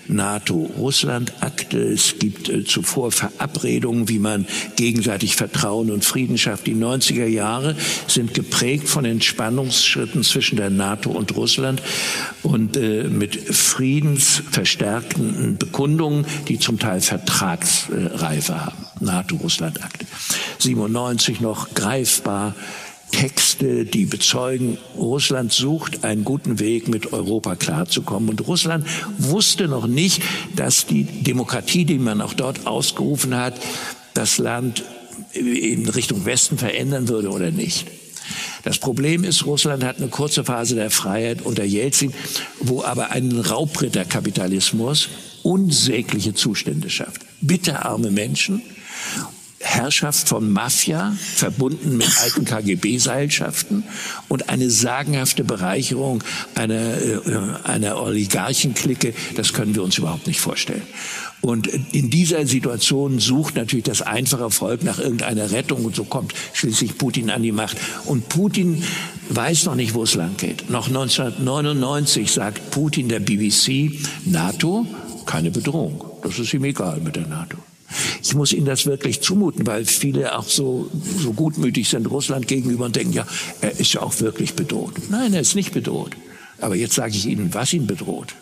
[0.08, 1.80] NATO-Russland-Akte.
[1.80, 4.46] Es gibt äh, zuvor Verabredungen, wie man
[4.76, 6.68] gegenseitig Vertrauen und Frieden schafft.
[6.68, 7.76] Die 90er Jahre
[8.08, 11.82] sind geprägt von Entspannungsschritten zwischen der NATO und Russland
[12.44, 18.91] und äh, mit friedensverstärkenden Bekundungen, die zum Teil Vertragsreife haben.
[19.02, 20.06] NATO-Russland-Akte.
[20.60, 22.56] 97 noch greifbar
[23.12, 28.30] Texte, die bezeugen, Russland sucht einen guten Weg, mit Europa klarzukommen.
[28.30, 28.88] Und Russland
[29.18, 30.24] wusste noch nicht,
[30.56, 33.56] dass die Demokratie, die man auch dort ausgerufen hat,
[34.14, 34.84] das Land
[35.34, 37.86] in Richtung Westen verändern würde oder nicht.
[38.64, 42.14] Das Problem ist, Russland hat eine kurze Phase der Freiheit unter Jelzin,
[42.60, 45.10] wo aber ein Raubritterkapitalismus
[45.44, 47.22] unsägliche Zustände schafft.
[47.42, 48.62] Bitterarme Menschen,
[49.64, 53.84] Herrschaft von Mafia, verbunden mit alten KGB-Seilschaften
[54.28, 56.24] und eine sagenhafte Bereicherung
[56.56, 57.20] einer, äh,
[57.64, 60.82] einer Oligarchenklicke, das können wir uns überhaupt nicht vorstellen.
[61.42, 66.34] Und in dieser Situation sucht natürlich das einfache Volk nach irgendeiner Rettung und so kommt
[66.54, 67.78] schließlich Putin an die Macht.
[68.06, 68.84] Und Putin
[69.30, 70.70] weiß noch nicht, wo es lang geht.
[70.70, 74.86] Noch 1999 sagt Putin der BBC, NATO,
[75.26, 76.04] keine Bedrohung.
[76.22, 77.58] Das ist ihm egal mit der NATO.
[78.24, 82.86] Ich muss Ihnen das wirklich zumuten, weil viele auch so, so gutmütig sind Russland gegenüber
[82.86, 83.26] und denken, ja,
[83.62, 84.94] er ist ja auch wirklich bedroht.
[85.10, 86.16] Nein, er ist nicht bedroht.
[86.60, 88.36] Aber jetzt sage ich Ihnen, was ihn bedroht.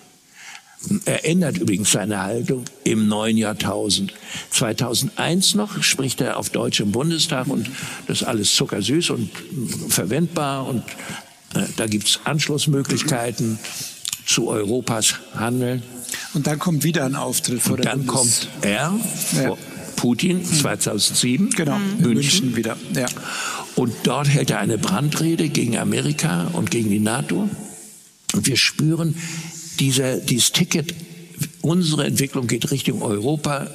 [1.06, 4.14] Er ändert übrigens seine Haltung im neuen Jahrtausend.
[4.51, 7.69] 2001 noch spricht er auf Deutsch im Bundestag und
[8.07, 9.30] das ist alles zuckersüß und
[9.89, 10.84] verwendbar und
[11.53, 13.60] äh, da gibt's Anschlussmöglichkeiten
[14.26, 15.84] zu Europas Handeln.
[16.34, 18.93] Und dann kommt wieder ein Auftritt vor und der dann Bundes kommt er,
[19.34, 19.57] ja.
[19.99, 21.49] Putin, 2007, mhm.
[21.49, 22.13] genau, München.
[22.13, 22.77] München wieder.
[22.95, 23.07] Ja.
[23.76, 27.49] Und dort hält er eine Brandrede gegen Amerika und gegen die NATO.
[28.34, 29.13] Und wir spüren,
[29.81, 30.95] dieser, dieses Ticket,
[31.59, 33.69] unsere Entwicklung geht Richtung Europa,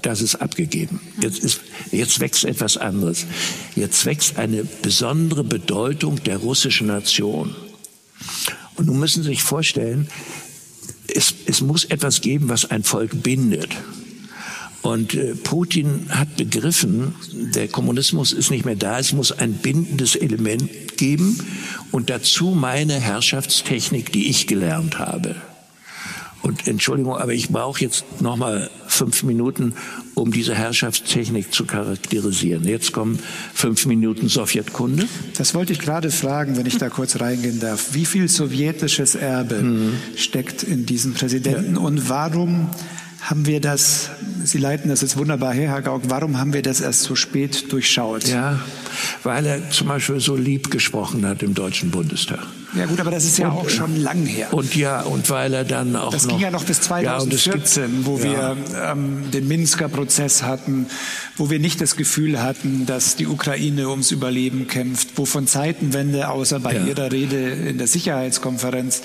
[0.00, 0.98] das ist abgegeben.
[1.20, 1.60] Jetzt, ist,
[1.92, 3.26] jetzt wächst etwas anderes.
[3.74, 7.54] Jetzt wächst eine besondere Bedeutung der russischen Nation.
[8.76, 10.08] Und nun müssen Sie sich vorstellen,
[11.14, 13.76] es, es muss etwas geben, was ein Volk bindet.
[14.86, 20.14] Und äh, Putin hat begriffen, der Kommunismus ist nicht mehr da, es muss ein bindendes
[20.14, 21.40] Element geben
[21.90, 25.34] und dazu meine Herrschaftstechnik, die ich gelernt habe.
[26.42, 29.74] Und Entschuldigung, aber ich brauche jetzt noch mal fünf Minuten,
[30.14, 32.62] um diese Herrschaftstechnik zu charakterisieren.
[32.62, 33.18] Jetzt kommen
[33.54, 35.08] fünf Minuten Sowjetkunde.
[35.36, 37.94] Das wollte ich gerade fragen, wenn ich da kurz reingehen darf.
[37.94, 39.94] Wie viel sowjetisches Erbe mhm.
[40.14, 41.80] steckt in diesem Präsidenten ja.
[41.80, 42.70] und warum
[43.20, 44.10] haben wir das,
[44.44, 47.72] Sie leiten das jetzt wunderbar her, Herr Gauck, warum haben wir das erst so spät
[47.72, 48.28] durchschaut?
[48.28, 48.60] Ja,
[49.22, 52.46] weil er zum Beispiel so lieb gesprochen hat im Deutschen Bundestag.
[52.76, 54.52] Ja gut, aber das ist ja und, auch schon lang her.
[54.52, 57.88] Und ja, und weil er dann auch Das noch, ging ja noch bis 2014, ja,
[57.88, 60.86] gibt, wo wir ähm, den Minsker Prozess hatten,
[61.36, 66.28] wo wir nicht das Gefühl hatten, dass die Ukraine ums Überleben kämpft, wo von Zeitenwende,
[66.28, 66.84] außer bei ja.
[66.84, 69.02] ihrer Rede in der Sicherheitskonferenz,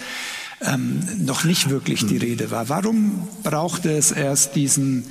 [0.64, 2.18] ähm, noch nicht wirklich die.
[2.18, 2.70] Rede war.
[2.70, 5.06] Warum brauchte es erst diesen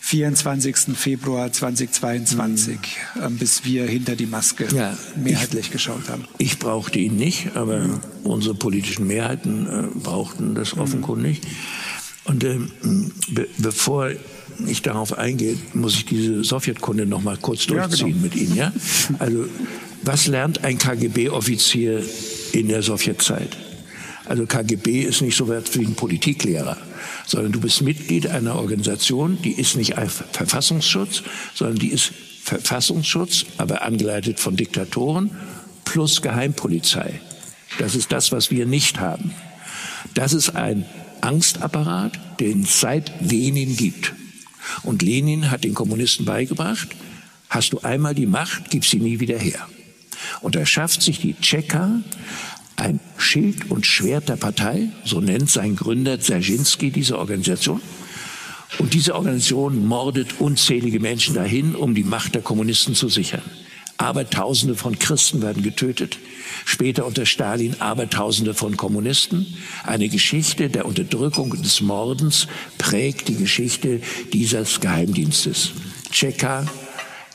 [0.00, 0.96] 24.
[0.96, 2.76] Februar 2022,
[3.14, 3.22] mhm.
[3.22, 6.24] ähm, bis wir hinter die Maske ja, mehrheitlich ich, geschaut haben.
[6.38, 8.00] Ich brauchte ihn nicht, aber mhm.
[8.24, 10.80] unsere politischen Mehrheiten äh, brauchten das hm.
[10.80, 11.40] offenkundig.
[12.24, 12.58] Und äh,
[13.30, 14.10] be bevor
[14.66, 18.22] ich darauf eingehe, muss ich diese Sowjetkunde noch mal kurz durchziehen ja, genau.
[18.22, 18.56] mit Ihnen.
[18.56, 18.72] Ja?
[19.18, 19.46] Also
[20.02, 22.04] was lernt ein KGB-Offizier
[22.52, 23.56] in der Sowjetzeit?
[24.26, 26.76] Also KGB ist nicht so wert wie ein Politiklehrer,
[27.26, 29.94] sondern du bist Mitglied einer Organisation, die ist nicht
[30.32, 31.22] Verfassungsschutz,
[31.54, 32.12] sondern die ist
[32.42, 35.30] Verfassungsschutz, aber angeleitet von Diktatoren
[35.84, 37.20] plus Geheimpolizei.
[37.78, 39.32] Das ist das, was wir nicht haben.
[40.14, 40.84] Das ist ein
[41.20, 44.12] Angstapparat, den es seit Lenin gibt.
[44.82, 46.88] Und Lenin hat den Kommunisten beigebracht,
[47.48, 49.68] hast du einmal die Macht, gib sie nie wieder her.
[50.40, 52.00] Und er schafft sich die Tschecher
[52.82, 57.80] ein Schild und Schwert der Partei, so nennt sein Gründer Dzerzhinsky diese Organisation.
[58.78, 63.42] Und diese Organisation mordet unzählige Menschen dahin, um die Macht der Kommunisten zu sichern.
[63.98, 66.18] Abertausende von Christen werden getötet.
[66.64, 69.46] Später unter Stalin Abertausende von Kommunisten.
[69.84, 72.48] Eine Geschichte der Unterdrückung und des Mordens
[72.78, 74.00] prägt die Geschichte
[74.32, 75.70] dieses Geheimdienstes.
[76.10, 76.66] Tscheka,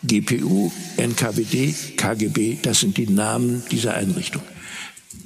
[0.03, 4.41] GPU, NKWD, KGB, das sind die Namen dieser Einrichtung.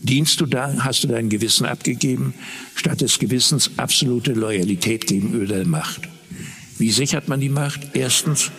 [0.03, 2.33] Dienst du da, hast du dein Gewissen abgegeben,
[2.75, 6.01] statt des Gewissens absolute Loyalität gegenüber der Macht.
[6.79, 7.81] Wie sichert man die Macht?
[7.93, 8.51] Erstens,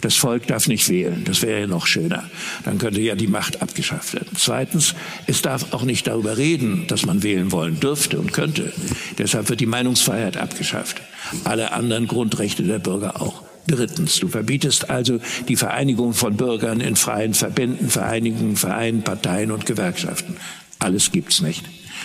[0.00, 1.22] das Volk darf nicht wählen.
[1.24, 2.28] Das wäre ja noch schöner.
[2.64, 4.36] Dann könnte ja die Macht abgeschafft werden.
[4.36, 4.94] Zweitens,
[5.26, 8.72] es darf auch nicht darüber reden, dass man wählen wollen dürfte und könnte.
[9.18, 11.00] Deshalb wird die Meinungsfreiheit abgeschafft.
[11.44, 13.42] Alle anderen Grundrechte der Bürger auch.
[13.68, 19.66] Drittens, du verbietest also die Vereinigung von Bürgern in freien Verbänden, Vereinigungen, Vereinen, Parteien und
[19.66, 20.36] Gewerkschaften.
[20.78, 21.64] Alles gibt's nicht.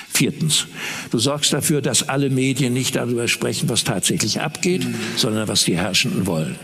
[0.10, 0.68] Viertens,
[1.12, 4.86] du sorgst dafür, dass alle Medien nicht darüber sprechen, was tatsächlich abgeht,
[5.18, 6.56] sondern was die Herrschenden wollen.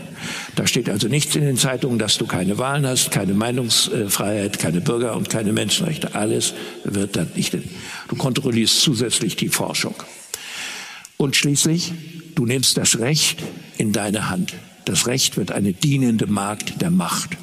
[0.56, 4.80] Da steht also nichts in den Zeitungen, dass du keine Wahlen hast, keine Meinungsfreiheit, keine
[4.80, 6.14] Bürger- und keine Menschenrechte.
[6.14, 6.54] Alles
[6.84, 7.56] wird dann nicht.
[8.08, 9.94] Du kontrollierst zusätzlich die Forschung.
[11.16, 11.92] Und schließlich,
[12.34, 13.42] du nimmst das Recht
[13.78, 14.54] in deine Hand.
[14.84, 17.36] Das Recht wird eine dienende Magd der Macht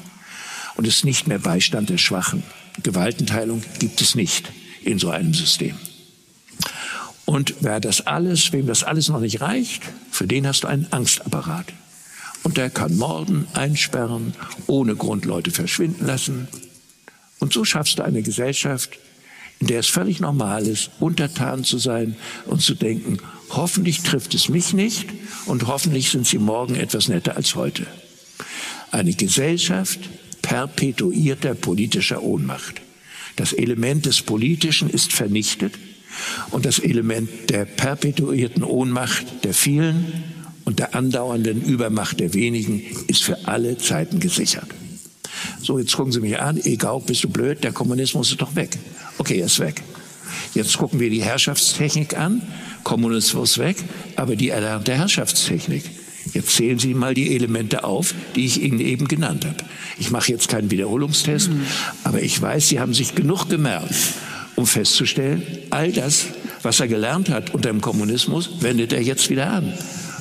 [0.76, 2.42] und ist nicht mehr Beistand der Schwachen.
[2.82, 4.52] Gewaltenteilung gibt es nicht
[4.82, 5.74] in so einem System.
[7.24, 10.86] Und wer das alles, wem das alles noch nicht reicht, für den hast du einen
[10.92, 11.66] Angstapparat.
[12.42, 14.32] Und der kann morden, einsperren,
[14.66, 16.48] ohne Grund Leute verschwinden lassen.
[17.38, 18.98] Und so schaffst du eine Gesellschaft,
[19.60, 23.18] in der es völlig normal ist, untertan zu sein und zu denken,
[23.50, 25.08] hoffentlich trifft es mich nicht
[25.46, 27.86] und hoffentlich sind sie morgen etwas netter als heute.
[28.90, 30.00] Eine Gesellschaft
[30.48, 32.80] perpetuierter politischer Ohnmacht.
[33.36, 35.74] Das Element des Politischen ist vernichtet
[36.50, 40.24] und das Element der perpetuierten Ohnmacht der vielen
[40.64, 44.68] und der andauernden Übermacht der wenigen ist für alle Zeiten gesichert.
[45.60, 48.78] So, jetzt gucken Sie mich an, egal, bist du blöd, der Kommunismus ist doch weg.
[49.18, 49.82] Okay, er ist weg.
[50.54, 52.40] Jetzt gucken wir die Herrschaftstechnik an,
[52.84, 53.76] Kommunismus weg,
[54.16, 55.84] aber die erlernte Herrschaftstechnik.
[56.32, 59.56] Jetzt zählen Sie mal die Elemente auf, die ich Ihnen eben genannt habe.
[59.98, 61.62] Ich mache jetzt keinen Wiederholungstest, mhm.
[62.04, 63.94] aber ich weiß, Sie haben sich genug gemerkt,
[64.56, 66.26] um festzustellen, all das,
[66.62, 69.72] was er gelernt hat unter dem Kommunismus, wendet er jetzt wieder an.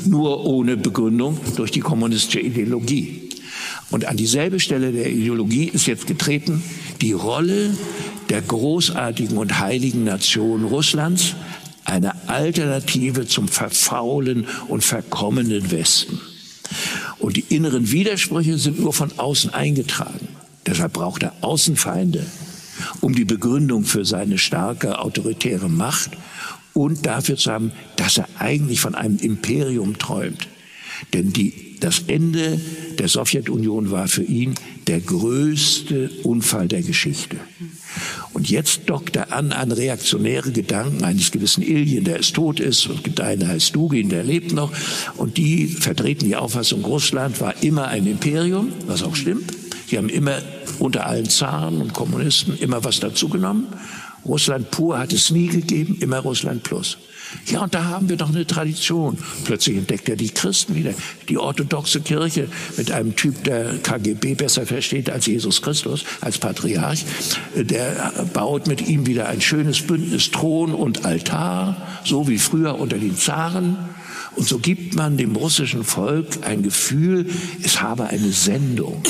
[0.05, 3.29] Nur ohne Begründung durch die kommunistische Ideologie.
[3.89, 6.61] Und an dieselbe Stelle der Ideologie ist jetzt getreten
[7.01, 7.75] die Rolle
[8.29, 11.35] der großartigen und heiligen Nation Russlands,
[11.87, 16.19] eine Alternative zum verfaulen und verkommenen Westen.
[17.19, 20.27] Und die inneren Widersprüche sind nur von außen eingetragen.
[20.65, 22.25] Deshalb braucht er Außenfeinde,
[22.99, 26.11] um die Begründung für seine starke autoritäre Macht
[26.73, 30.47] und dafür zu haben, dass er eigentlich von einem Imperium träumt.
[31.13, 32.59] Denn die, das Ende
[32.97, 34.55] der Sowjetunion war für ihn
[34.87, 37.37] der größte Unfall der Geschichte.
[38.33, 42.87] Und jetzt dockt er an an reaktionäre Gedanken eines gewissen Iljen, der es tot ist,
[42.87, 44.71] und einer heißt Dugin, der lebt noch.
[45.17, 49.51] Und die vertreten die Auffassung, Russland war immer ein Imperium, was auch stimmt.
[49.87, 50.41] Sie haben immer
[50.79, 53.67] unter allen Zaren und Kommunisten immer was dazugenommen.
[54.25, 56.97] Russland pur hat es nie gegeben, immer Russland plus.
[57.45, 59.17] Ja, und da haben wir doch eine Tradition.
[59.45, 60.93] Plötzlich entdeckt er die Christen wieder.
[61.29, 62.47] Die orthodoxe Kirche
[62.77, 67.05] mit einem Typ, der KGB besser versteht als Jesus Christus, als Patriarch.
[67.55, 72.97] Der baut mit ihm wieder ein schönes Bündnis Thron und Altar, so wie früher unter
[72.97, 73.77] den Zaren.
[74.35, 77.27] Und so gibt man dem russischen Volk ein Gefühl,
[77.63, 79.01] es habe eine Sendung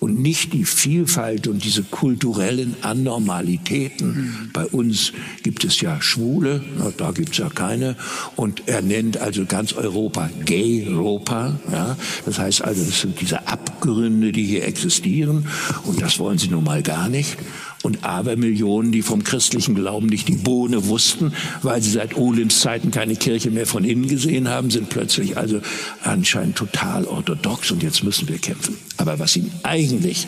[0.00, 4.08] und nicht die Vielfalt und diese kulturellen Anormalitäten.
[4.08, 4.50] Mhm.
[4.52, 5.12] Bei uns
[5.42, 6.62] gibt es ja Schwule,
[6.96, 7.96] da gibt es ja keine.
[8.36, 11.58] Und er nennt also ganz Europa Gay-Europa.
[11.72, 11.96] Ja?
[12.26, 15.46] Das heißt also, das sind diese Abgründe, die hier existieren.
[15.84, 17.38] Und das wollen sie nun mal gar nicht
[17.84, 22.90] und Abermillionen, die vom christlichen Glauben nicht die Bohne wussten, weil sie seit Olims Zeiten
[22.90, 25.60] keine Kirche mehr von innen gesehen haben, sind plötzlich also
[26.02, 28.78] anscheinend total orthodox und jetzt müssen wir kämpfen.
[28.96, 30.26] Aber was ihm eigentlich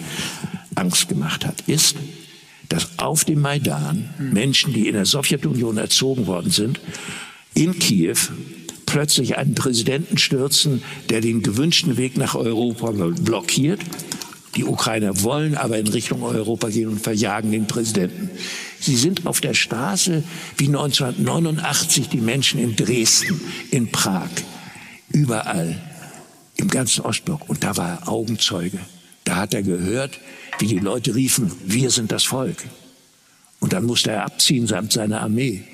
[0.75, 1.97] Angst gemacht hat, ist,
[2.69, 6.81] dass auf dem Maidan Menschen, die in der Sowjetunion erzogen worden sind,
[7.55, 8.19] in Kiew
[8.85, 13.81] plötzlich einen Präsidenten stürzen, der den gewünschten Weg nach Europa blockiert
[14.57, 18.31] die Ukrainer wollen aber in Richtung Europa gehen und verjagen den Präsidenten.
[18.81, 20.23] Sie sind auf der Straße
[20.57, 24.31] wie 1989 die Menschen in Dresden, in Prag,
[25.13, 25.81] überall,
[26.57, 27.49] im ganzen Ostblock.
[27.49, 28.79] Und da war er Augenzeuge.
[29.25, 30.19] Da hat er gehört,
[30.59, 32.65] wie die Leute riefen, wir sind das Volk.
[33.61, 35.65] Und dann musste er abziehen samt seiner Armee.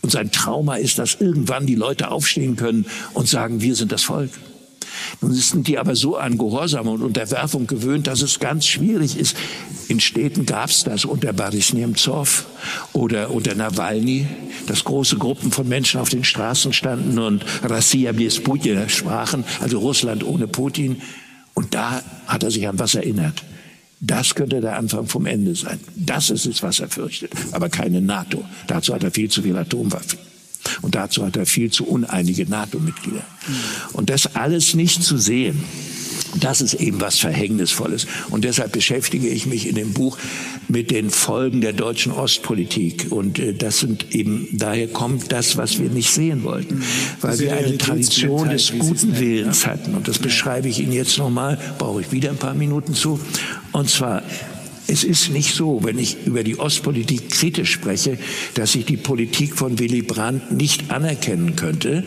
[0.00, 4.04] Und sein Trauma ist, dass irgendwann die Leute aufstehen können und sagen, wir sind das
[4.04, 4.30] Volk.
[5.20, 9.36] Nun sind die aber so an Gehorsam und Unterwerfung gewöhnt, dass es ganz schwierig ist.
[9.88, 12.46] In Städten gab es das unter Boris Nemtsov
[12.92, 14.26] oder unter Nawalny,
[14.66, 19.78] dass große Gruppen von Menschen auf den Straßen standen und Rassia bis Putin sprachen, also
[19.78, 21.02] Russland ohne Putin.
[21.54, 23.42] Und da hat er sich an was erinnert.
[24.00, 25.80] Das könnte der Anfang vom Ende sein.
[25.94, 27.32] Das ist es, was er fürchtet.
[27.52, 28.44] Aber keine NATO.
[28.66, 30.18] Dazu hat er viel zu viel Atomwaffen.
[30.82, 33.24] Und dazu hat er viel zu uneinige NATO-Mitglieder.
[33.92, 35.62] Und das alles nicht zu sehen,
[36.40, 38.06] das ist eben was Verhängnisvolles.
[38.30, 40.18] Und deshalb beschäftige ich mich in dem Buch
[40.68, 43.06] mit den Folgen der deutschen Ostpolitik.
[43.10, 46.82] Und äh, das sind eben, daher kommt das, was wir nicht sehen wollten.
[47.20, 49.94] Weil wir eine Tradition des guten Willens hatten.
[49.94, 53.20] Und das beschreibe ich Ihnen jetzt nochmal, brauche ich wieder ein paar Minuten zu.
[53.72, 54.22] Und zwar
[54.88, 58.18] es ist nicht so, wenn ich über die Ostpolitik kritisch spreche,
[58.54, 62.04] dass ich die Politik von Willy Brandt nicht anerkennen könnte.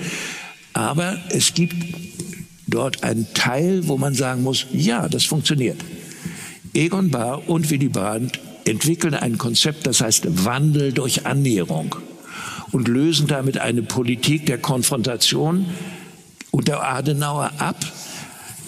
[0.73, 1.75] Aber es gibt
[2.67, 5.77] dort einen Teil, wo man sagen muss, ja, das funktioniert.
[6.73, 11.95] Egon Bahr und Willy Brandt entwickeln ein Konzept, das heißt Wandel durch Annäherung
[12.71, 15.65] und lösen damit eine Politik der Konfrontation
[16.51, 17.83] unter Adenauer ab,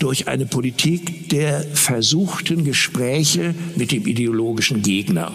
[0.02, 5.32] durch eine Politik der versuchten Gespräche mit dem ideologischen Gegner.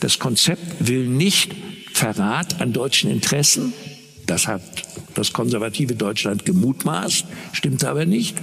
[0.00, 1.54] Das Konzept will nicht
[1.92, 3.72] Verrat an deutschen Interessen,
[4.26, 4.62] das hat
[5.14, 8.36] das konservative Deutschland gemutmaßt, stimmt aber nicht,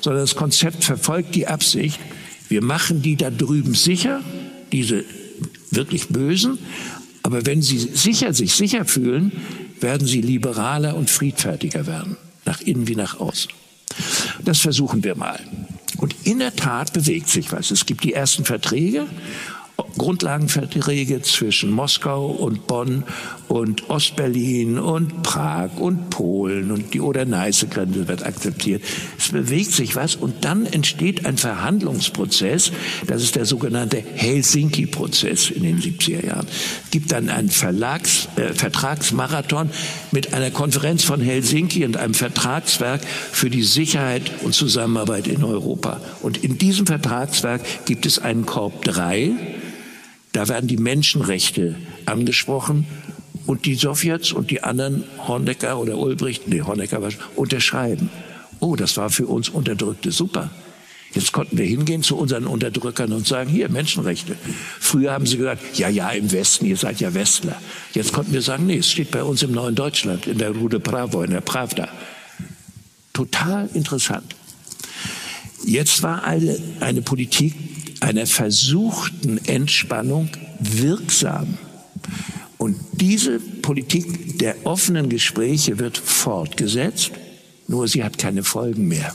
[0.00, 1.98] sondern das Konzept verfolgt die Absicht,
[2.48, 4.22] wir machen die da drüben sicher,
[4.72, 5.04] diese
[5.70, 6.58] wirklich Bösen,
[7.22, 9.32] aber wenn sie sicher, sich sicher fühlen,
[9.80, 13.50] werden sie liberaler und friedfertiger werden, nach innen wie nach außen.
[14.44, 15.40] Das versuchen wir mal.
[15.98, 17.70] Und in der Tat bewegt sich was.
[17.70, 19.06] Es gibt die ersten Verträge
[19.98, 23.04] Grundlagenverträge zwischen Moskau und Bonn
[23.48, 28.82] und Ostberlin und Prag und Polen und die Oder-Neiße-Grenze wird akzeptiert.
[29.18, 32.72] Es bewegt sich was und dann entsteht ein Verhandlungsprozess.
[33.06, 36.46] Das ist der sogenannte Helsinki-Prozess in den 70er Jahren.
[36.84, 39.70] Es gibt dann einen Verlags, äh, Vertragsmarathon
[40.10, 46.00] mit einer Konferenz von Helsinki und einem Vertragswerk für die Sicherheit und Zusammenarbeit in Europa.
[46.22, 49.32] Und in diesem Vertragswerk gibt es einen Korb 3,
[50.36, 52.86] da werden die Menschenrechte angesprochen
[53.46, 58.10] und die Sowjets und die anderen, Honecker oder Ulbricht, nee, Honecker war, unterschreiben.
[58.60, 60.50] Oh, das war für uns Unterdrückte super.
[61.14, 64.36] Jetzt konnten wir hingehen zu unseren Unterdrückern und sagen, hier, Menschenrechte.
[64.78, 67.58] Früher haben sie gesagt, ja, ja, im Westen, ihr seid ja Westler.
[67.94, 70.80] Jetzt konnten wir sagen, nee, es steht bei uns im neuen Deutschland, in der Rude
[70.80, 71.88] Bravo, in der Pravda.
[73.14, 74.36] Total interessant.
[75.64, 77.54] Jetzt war eine, eine Politik
[78.00, 80.28] einer versuchten Entspannung
[80.60, 81.58] wirksam.
[82.58, 87.12] Und diese Politik der offenen Gespräche wird fortgesetzt,
[87.68, 89.14] nur sie hat keine Folgen mehr.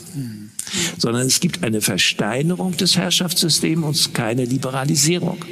[0.98, 5.44] Sondern es gibt eine Versteinerung des Herrschaftssystems und keine Liberalisierung.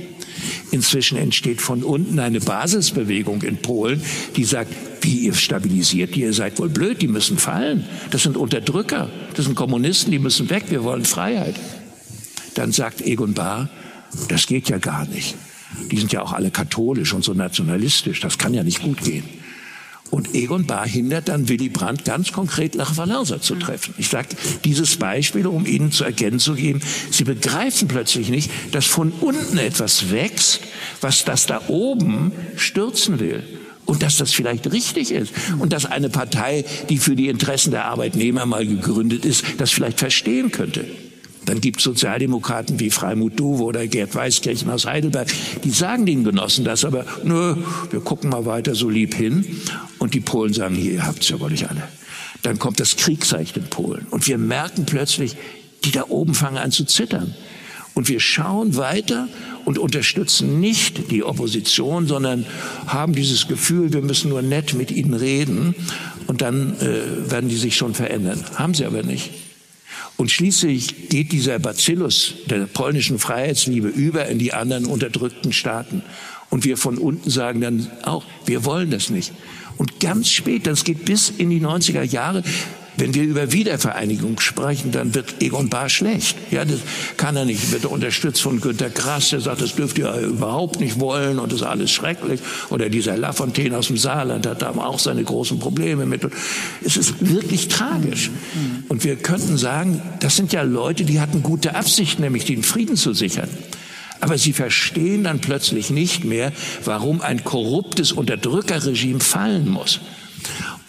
[0.71, 4.01] Inzwischen entsteht von unten eine Basisbewegung in Polen,
[4.37, 7.85] die sagt, wie ihr stabilisiert ihr seid wohl blöd, die müssen fallen.
[8.11, 11.57] Das sind Unterdrücker, das sind Kommunisten, die müssen weg, wir wollen Freiheit.
[12.55, 13.69] Dann sagt Egon Bahr,
[14.29, 15.37] das geht ja gar nicht.
[15.91, 18.21] Die sind ja auch alle katholisch und so nationalistisch.
[18.21, 19.25] Das kann ja nicht gut gehen.
[20.11, 23.95] Und Egon Bahr hindert dann Willy Brandt ganz konkret nach Walauser zu treffen.
[23.97, 24.29] Ich sage
[24.65, 26.81] dieses Beispiel, um Ihnen zu erkennen zu geben,
[27.13, 30.63] Sie begreifen plötzlich nicht, dass von unten etwas wächst,
[31.01, 33.45] was das da oben stürzen will.
[33.87, 35.33] Und dass das vielleicht richtig ist.
[35.59, 39.99] Und dass eine Partei, die für die Interessen der Arbeitnehmer mal gegründet ist, das vielleicht
[39.99, 40.85] verstehen könnte.
[41.47, 45.29] Dann gibt es Sozialdemokraten wie Freimut Duwe oder Gerd Weißkirchen aus Heidelberg,
[45.65, 47.57] die sagen den Genossen das, aber nö,
[47.91, 49.45] wir gucken mal weiter so lieb hin.
[49.99, 51.83] Und die Polen sagen, hier, ihr habt's ja wohl nicht alle.
[52.43, 54.07] Dann kommt das Kriegszeichen in Polen.
[54.11, 55.37] Und wir merken plötzlich,
[55.85, 57.35] die da oben fangen an zu zittern.
[57.95, 59.29] Und wir schauen weiter
[59.65, 62.47] und unterstützen nicht die Opposition, sondern
[62.87, 65.75] haben dieses Gefühl, wir müssen nur nett mit ihnen reden
[66.27, 68.43] und dann äh, werden die sich schon verändern.
[68.55, 69.31] Haben sie aber nicht.
[70.21, 76.03] Und schließlich geht dieser Bacillus der polnischen Freiheitsliebe über in die anderen unterdrückten Staaten.
[76.51, 79.33] Und wir von unten sagen dann auch, wir wollen das nicht.
[79.79, 82.43] Und ganz spät, das geht bis in die 90er Jahre,
[83.01, 86.37] wenn wir über Wiedervereinigung sprechen, dann wird Egon Bahr schlecht.
[86.51, 86.81] Ja, das
[87.17, 87.73] kann er nicht.
[87.73, 91.63] Wird unterstützt von Günter Grass, der sagt, das dürft ihr überhaupt nicht wollen und das
[91.63, 92.41] ist alles schrecklich.
[92.69, 96.21] Oder dieser Lafontaine aus dem Saarland hat da auch seine großen Probleme mit.
[96.85, 98.31] Es ist wirklich tragisch.
[98.89, 102.97] Und wir könnten sagen, das sind ja Leute, die hatten gute Absichten, nämlich den Frieden
[102.97, 103.49] zu sichern.
[104.21, 106.53] Aber sie verstehen dann plötzlich nicht mehr,
[106.85, 110.01] warum ein korruptes Unterdrückerregime fallen muss.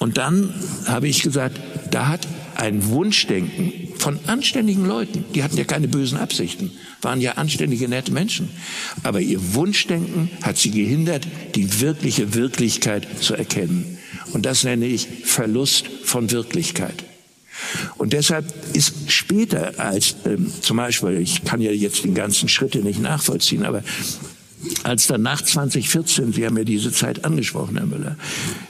[0.02, 0.52] Und dann
[0.86, 1.60] habe ich gesagt,
[1.92, 6.72] da hat ein Wunschdenken von anständigen Leuten, die hatten ja keine bösen Absichten,
[7.04, 8.50] waren ja anständige, nette Menschen.
[9.04, 14.00] Aber ihr Wunschdenken hat sie gehindert, die wirkliche Wirklichkeit zu erkennen.
[14.34, 17.04] Und das nenne ich Verlust von Wirklichkeit.
[18.00, 22.80] Und deshalb ist später als ähm, zum Beispiel, ich kann ja jetzt den ganzen Schritte
[22.80, 23.84] nicht nachvollziehen, aber
[24.84, 28.16] als dann nach 2014, Sie haben ja diese Zeit angesprochen, Herr Müller,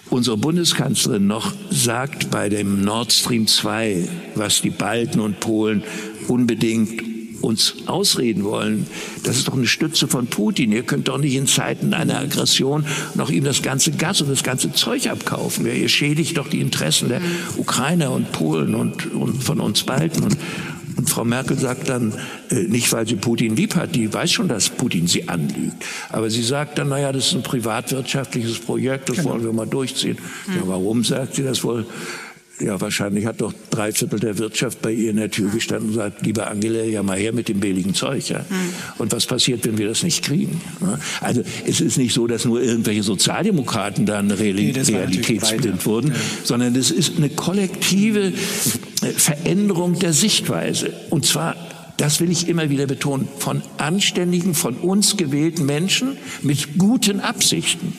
[0.09, 5.84] unsere Bundeskanzlerin noch sagt bei dem Nord Stream 2, was die Balten und Polen
[6.27, 7.11] unbedingt
[7.41, 8.85] uns ausreden wollen,
[9.23, 10.72] das ist doch eine Stütze von Putin.
[10.72, 12.85] Ihr könnt doch nicht in Zeiten einer Aggression
[13.15, 15.65] noch ihm das ganze Gas und das ganze Zeug abkaufen.
[15.65, 17.22] Ihr schädigt doch die Interessen der
[17.57, 20.23] Ukrainer und Polen und, und von uns Balten.
[20.23, 20.38] Und,
[20.97, 22.13] und Frau Merkel sagt dann,
[22.49, 25.84] äh, nicht weil sie Putin lieb hat, die weiß schon, dass Putin sie anlügt.
[26.09, 29.30] Aber sie sagt dann, naja, das ist ein privatwirtschaftliches Projekt, das genau.
[29.30, 30.18] wollen wir mal durchziehen.
[30.47, 31.85] Ja, warum sagt sie das wohl?
[32.59, 35.95] Ja, wahrscheinlich hat doch drei Viertel der Wirtschaft bei ihr in der Tür gestanden und
[35.95, 38.29] sagt, lieber Angela, ja mal her mit dem billigen Zeug.
[38.29, 38.39] Ja?
[38.39, 38.55] Mhm.
[38.99, 40.61] Und was passiert, wenn wir das nicht kriegen?
[41.21, 46.15] Also es ist nicht so, dass nur irgendwelche Sozialdemokraten dann reali nee, realitätsblind wurden, ja.
[46.43, 48.31] sondern es ist eine kollektive
[49.15, 50.93] Veränderung der Sichtweise.
[51.09, 51.55] Und zwar
[52.01, 57.93] das will ich immer wieder betonen, von anständigen, von uns gewählten Menschen mit guten Absichten.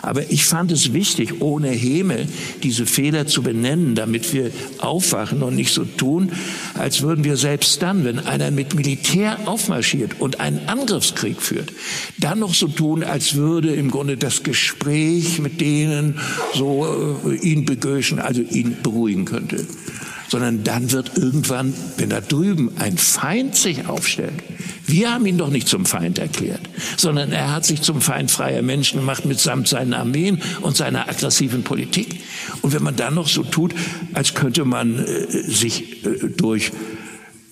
[0.00, 2.26] Aber ich fand es wichtig, ohne Häme
[2.62, 6.32] diese Fehler zu benennen, damit wir aufwachen und nicht so tun,
[6.78, 11.74] als würden wir selbst dann, wenn einer mit Militär aufmarschiert und einen Angriffskrieg führt,
[12.16, 16.18] dann noch so tun, als würde im Grunde das Gespräch mit denen
[16.54, 19.66] so äh, ihn begöschen, also ihn beruhigen könnte
[20.28, 24.42] sondern dann wird irgendwann, wenn da drüben ein Feind sich aufstellt,
[24.86, 26.60] wir haben ihn doch nicht zum Feind erklärt,
[26.96, 31.64] sondern er hat sich zum Feind freier Menschen gemacht mitsamt seinen Armeen und seiner aggressiven
[31.64, 32.20] Politik.
[32.62, 33.74] Und wenn man dann noch so tut,
[34.12, 36.70] als könnte man äh, sich äh, durch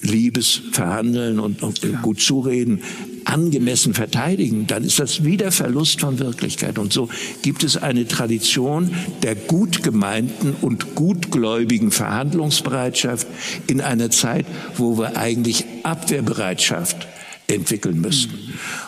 [0.01, 2.83] Liebes verhandeln und, und äh, gut zureden,
[3.25, 6.79] angemessen verteidigen, dann ist das wieder Verlust von Wirklichkeit.
[6.79, 7.09] Und so
[7.43, 13.27] gibt es eine Tradition der gut gemeinten und gutgläubigen Verhandlungsbereitschaft
[13.67, 14.47] in einer Zeit,
[14.77, 17.07] wo wir eigentlich Abwehrbereitschaft
[17.47, 18.33] entwickeln müssen.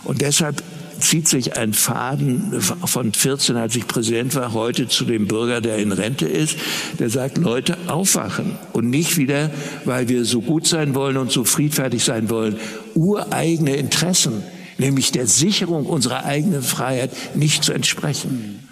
[0.05, 0.63] Und deshalb
[1.01, 5.79] zieht sich ein Faden von 14, als ich Präsident war, heute zu dem Bürger, der
[5.79, 6.57] in Rente ist,
[6.99, 9.51] der sagt, Leute, aufwachen und nicht wieder,
[9.85, 12.57] weil wir so gut sein wollen und so friedfertig sein wollen,
[12.95, 14.43] ureigene Interessen,
[14.79, 18.66] nämlich der Sicherung unserer eigenen Freiheit, nicht zu entsprechen.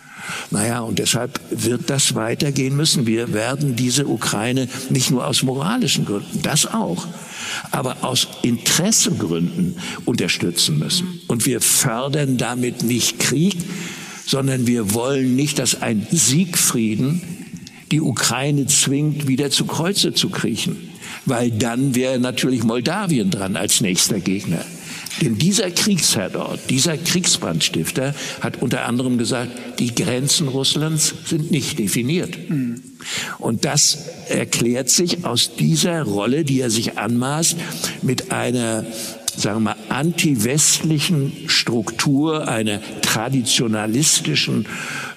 [0.51, 3.06] Naja, und deshalb wird das weitergehen müssen.
[3.06, 7.06] Wir werden diese Ukraine nicht nur aus moralischen Gründen, das auch,
[7.70, 11.20] aber aus Interessengründen unterstützen müssen.
[11.28, 13.56] Und wir fördern damit nicht Krieg,
[14.26, 17.22] sondern wir wollen nicht, dass ein Siegfrieden
[17.90, 20.76] die Ukraine zwingt, wieder zu Kreuze zu kriechen,
[21.26, 24.64] weil dann wäre natürlich Moldawien dran als nächster Gegner.
[25.20, 31.78] Denn dieser Kriegsherr dort, dieser Kriegsbrandstifter hat unter anderem gesagt, die Grenzen Russlands sind nicht
[31.78, 32.36] definiert.
[33.39, 37.57] Und das erklärt sich aus dieser Rolle, die er sich anmaßt,
[38.03, 38.85] mit einer
[39.36, 44.66] sagen wir mal, anti-westlichen Struktur, einer traditionalistischen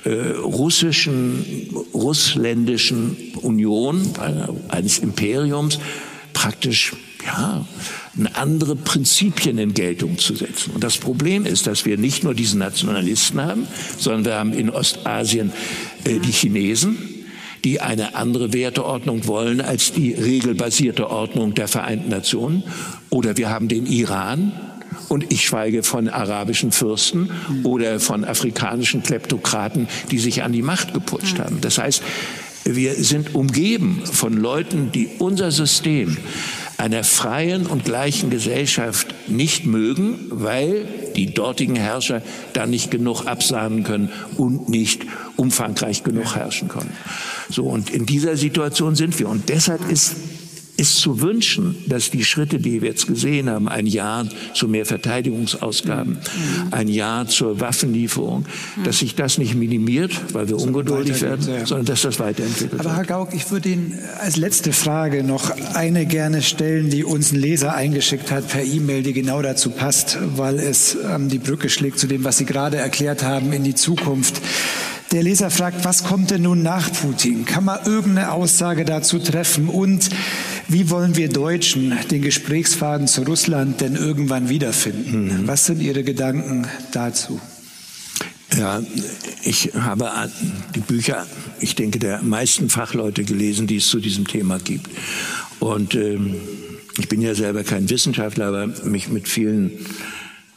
[0.05, 0.09] äh,
[0.41, 4.09] russischen, russländischen Union,
[4.69, 5.79] eines Imperiums,
[6.33, 6.93] praktisch
[7.27, 7.65] ja,
[8.33, 10.71] andere Prinzipien in Geltung zu setzen.
[10.73, 13.67] Und das Problem ist, dass wir nicht nur diesen Nationalisten haben,
[13.97, 15.51] sondern wir haben in Ostasien
[16.03, 16.97] äh, die Chinesen,
[17.63, 22.63] die eine andere Werteordnung wollen als die regelbasierte Ordnung der Vereinten Nationen.
[23.09, 24.53] Oder wir haben den Iran,
[25.09, 27.31] und ich schweige von arabischen Fürsten
[27.63, 31.61] oder von afrikanischen Kleptokraten, die sich an die Macht geputscht haben.
[31.61, 32.01] Das heißt,
[32.65, 36.17] wir sind umgeben von Leuten, die unser System
[36.77, 42.21] einer freien und gleichen Gesellschaft nicht mögen, weil die dortigen Herrscher
[42.53, 45.01] da nicht genug absahnen können und nicht
[45.35, 46.91] umfangreich genug herrschen können.
[47.49, 49.27] So, und in dieser Situation sind wir.
[49.27, 50.15] Und deshalb ist
[50.77, 54.85] ist zu wünschen, dass die Schritte, die wir jetzt gesehen haben, ein Ja zu mehr
[54.85, 56.19] Verteidigungsausgaben,
[56.71, 58.45] ein Ja zur Waffenlieferung,
[58.83, 63.05] dass sich das nicht minimiert, weil wir ungeduldig werden, sondern dass das weiterentwickelt Aber Herr
[63.05, 67.73] Gauck, ich würde Ihnen als letzte Frage noch eine gerne stellen, die uns ein Leser
[67.73, 72.07] eingeschickt hat per E-Mail, die genau dazu passt, weil es ähm, die Brücke schlägt zu
[72.07, 74.41] dem, was Sie gerade erklärt haben, in die Zukunft.
[75.13, 77.45] Der Leser fragt, was kommt denn nun nach Putin?
[77.45, 79.69] Kann man irgendeine Aussage dazu treffen?
[79.69, 80.09] Und
[80.67, 85.41] wie wollen wir Deutschen den Gesprächsfaden zu Russland denn irgendwann wiederfinden?
[85.43, 85.47] Mhm.
[85.47, 87.39] Was sind Ihre Gedanken dazu?
[88.57, 88.81] Ja,
[89.43, 90.09] ich habe
[90.73, 91.27] die Bücher,
[91.59, 94.89] ich denke, der meisten Fachleute gelesen, die es zu diesem Thema gibt.
[95.59, 96.35] Und ähm,
[96.97, 99.71] ich bin ja selber kein Wissenschaftler, aber mich mit vielen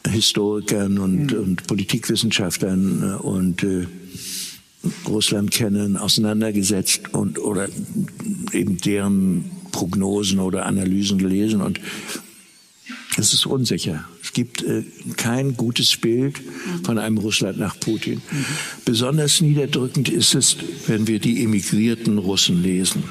[0.09, 1.39] Historikern und, mhm.
[1.39, 3.87] und Politikwissenschaftlern äh, und äh,
[5.07, 7.67] Russland kennen, auseinandergesetzt und oder
[8.51, 11.79] eben deren Prognosen oder Analysen gelesen und
[13.17, 14.05] es ist unsicher.
[14.23, 14.83] Es gibt äh,
[15.17, 16.39] kein gutes Bild
[16.83, 18.21] von einem Russland nach Putin.
[18.31, 18.45] Mhm.
[18.85, 20.55] Besonders niederdrückend ist es,
[20.87, 23.03] wenn wir die emigrierten Russen lesen.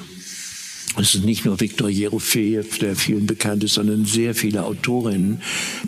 [0.96, 5.40] Es ist nicht nur Viktor Jerofejew, der vielen bekannt ist, sondern sehr viele Autorinnen,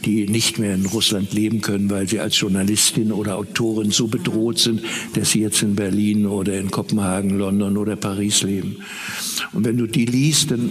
[0.05, 4.59] die nicht mehr in Russland leben können, weil sie als Journalistin oder Autorin so bedroht
[4.59, 4.83] sind,
[5.15, 8.77] dass sie jetzt in Berlin oder in Kopenhagen, London oder Paris leben.
[9.53, 10.71] Und wenn du die liest, dann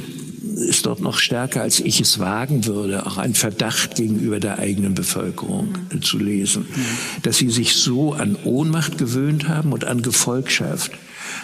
[0.56, 4.96] ist dort noch stärker, als ich es wagen würde, auch ein Verdacht gegenüber der eigenen
[4.96, 7.24] Bevölkerung zu lesen, mhm.
[7.24, 10.92] dass sie sich so an Ohnmacht gewöhnt haben und an Gefolgschaft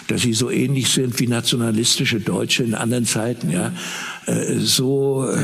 [0.08, 3.72] dass sie so ähnlich sind wie nationalistische Deutsche in anderen Zeiten, ja,
[4.28, 5.40] äh, so, ja,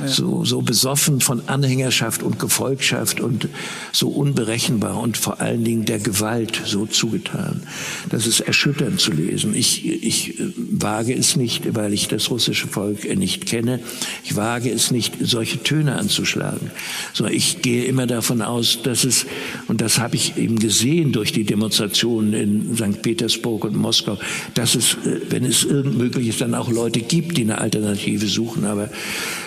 [0.00, 0.08] ja.
[0.08, 3.48] so, so besoffen von Anhängerschaft und Gefolgschaft und
[3.92, 7.62] so unberechenbar und vor allen Dingen der Gewalt so zugetan.
[8.08, 9.54] Das ist erschütternd zu lesen.
[9.54, 13.80] Ich, ich äh, wage es nicht, weil ich das russische Volk nicht kenne,
[14.24, 16.70] ich wage es nicht, solche Töne anzuschlagen.
[17.12, 19.26] So, ich gehe immer davon aus, dass es,
[19.68, 23.02] und das habe ich eben gesehen durch die Demonstrationen in St.
[23.02, 24.18] Petersburg und Moskau,
[24.54, 28.13] dass es, äh, wenn es irgend möglich ist, dann auch Leute gibt, die eine Alternative
[28.18, 28.64] suchen.
[28.64, 28.90] Aber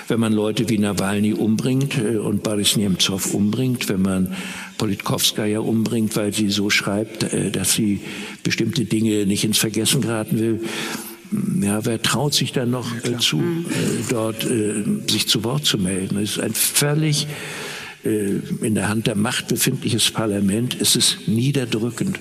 [0.07, 4.33] wenn man Leute wie Nawalny umbringt äh, und Boris Nemtsov umbringt, wenn man
[4.77, 8.01] Politkovskaya umbringt, weil sie so schreibt, äh, dass sie
[8.43, 10.61] bestimmte Dinge nicht ins Vergessen geraten will,
[11.61, 13.65] ja, wer traut sich dann noch ja, zu, mhm.
[14.09, 14.47] dort
[15.09, 16.17] sich zu Wort zu melden?
[16.19, 17.27] Es ist ein völlig
[18.03, 20.77] in der Hand der Macht befindliches Parlament.
[20.79, 22.17] Es ist niederdrückend.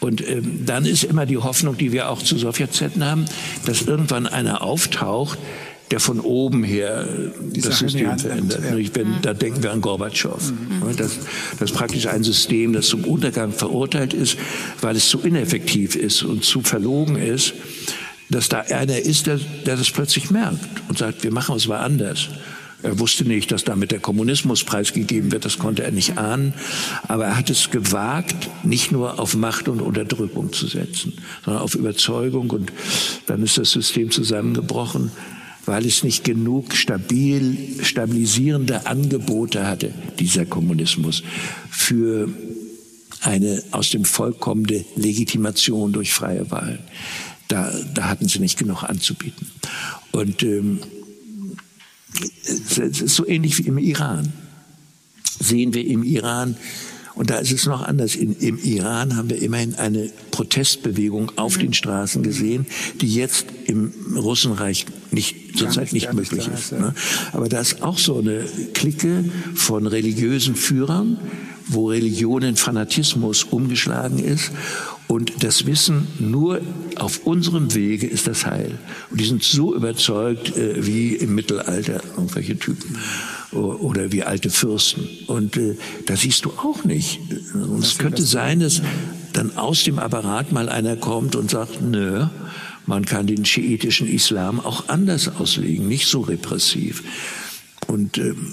[0.00, 3.26] Und ähm, dann ist immer die Hoffnung, die wir auch zu Sowjetzeiten haben,
[3.66, 5.38] dass irgendwann einer auftaucht,
[5.90, 7.06] der von oben her
[7.40, 8.62] die das Sache System verändert.
[8.64, 8.90] Ja.
[8.90, 9.22] Bin, mhm.
[9.22, 10.52] da denken wir an Gorbatschow.
[10.52, 10.96] Mhm.
[10.96, 11.18] Das,
[11.58, 14.36] das ist praktisch ein System, das zum Untergang verurteilt ist,
[14.80, 17.54] weil es zu ineffektiv ist und zu verlogen ist,
[18.30, 20.58] dass da einer ist, der, der das plötzlich merkt
[20.88, 22.28] und sagt, wir machen es mal anders.
[22.82, 26.54] Er wusste nicht, dass damit der Kommunismus preisgegeben wird, das konnte er nicht ahnen.
[27.08, 31.12] Aber er hat es gewagt, nicht nur auf Macht und Unterdrückung zu setzen,
[31.44, 32.48] sondern auf Überzeugung.
[32.50, 32.72] Und
[33.26, 35.10] dann ist das System zusammengebrochen,
[35.66, 41.22] weil es nicht genug stabil, stabilisierende Angebote hatte, dieser Kommunismus,
[41.70, 42.28] für
[43.20, 46.80] eine aus dem Volk kommende Legitimation durch freie Wahlen.
[47.48, 49.46] Da, da hatten sie nicht genug anzubieten.
[50.12, 50.80] Und ähm,
[52.42, 54.32] es ist so ähnlich wie im Iran.
[55.38, 56.56] Sehen wir im Iran,
[57.20, 61.58] und da ist es noch anders, in, im Iran haben wir immerhin eine Protestbewegung auf
[61.58, 62.64] den Straßen gesehen,
[63.02, 66.72] die jetzt im Russenreich nicht, zurzeit nicht möglich ist.
[66.72, 66.94] Ne?
[67.34, 71.18] Aber da ist auch so eine Clique von religiösen Führern,
[71.66, 74.50] wo Religion in Fanatismus umgeschlagen ist
[75.06, 76.62] und das Wissen, nur
[76.96, 78.78] auf unserem Wege ist das Heil.
[79.10, 82.96] Und die sind so überzeugt äh, wie im Mittelalter irgendwelche Typen
[83.52, 85.08] oder wie alte Fürsten.
[85.26, 87.20] Und äh, da siehst du auch nicht.
[87.54, 88.82] Und es könnte sein, dass
[89.32, 92.26] dann aus dem Apparat mal einer kommt und sagt, nö,
[92.86, 97.02] man kann den schiitischen Islam auch anders auslegen, nicht so repressiv.
[97.86, 98.46] Und ähm,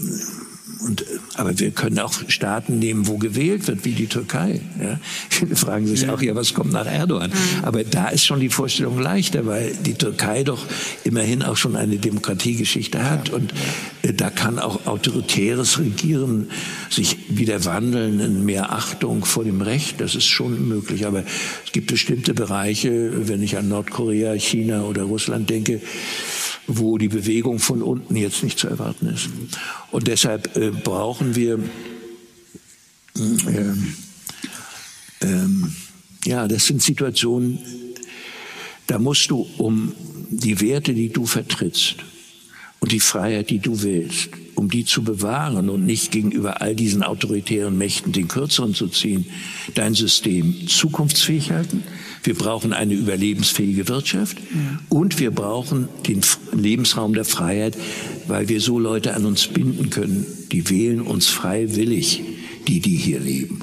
[0.85, 1.05] und, äh,
[1.35, 4.61] aber wir können auch Staaten nehmen, wo gewählt wird, wie die Türkei.
[4.81, 4.99] Ja.
[5.29, 7.29] Viele fragen sich auch, ja, was kommt nach Erdogan?
[7.29, 7.63] Mhm.
[7.63, 10.65] Aber da ist schon die Vorstellung leichter, weil die Türkei doch
[11.03, 13.29] immerhin auch schon eine Demokratiegeschichte hat.
[13.29, 13.53] Und
[14.03, 16.49] äh, da kann auch autoritäres Regieren
[16.89, 19.99] sich wieder wandeln in mehr Achtung vor dem Recht.
[19.99, 21.05] Das ist schon möglich.
[21.05, 21.23] Aber
[21.65, 25.81] es gibt bestimmte Bereiche, wenn ich an Nordkorea, China oder Russland denke,
[26.67, 29.29] wo die Bewegung von unten jetzt nicht zu erwarten ist.
[29.89, 31.59] Und deshalb äh, brauchen wir,
[33.17, 33.61] äh,
[35.25, 35.47] äh,
[36.25, 37.59] ja, das sind Situationen,
[38.87, 39.93] da musst du um
[40.29, 41.97] die Werte, die du vertrittst
[42.79, 47.03] und die Freiheit, die du willst, um die zu bewahren und nicht gegenüber all diesen
[47.03, 49.25] autoritären Mächten den Kürzeren zu ziehen,
[49.75, 51.83] dein System zukunftsfähig halten.
[52.23, 54.37] Wir brauchen eine überlebensfähige Wirtschaft
[54.89, 56.21] und wir brauchen den
[56.53, 57.77] Lebensraum der Freiheit,
[58.27, 60.25] weil wir so Leute an uns binden können.
[60.51, 62.21] Die wählen uns freiwillig,
[62.67, 63.61] die, die hier leben.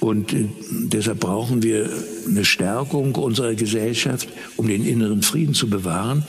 [0.00, 1.90] Und äh, deshalb brauchen wir
[2.28, 6.24] eine Stärkung unserer Gesellschaft, um den inneren Frieden zu bewahren.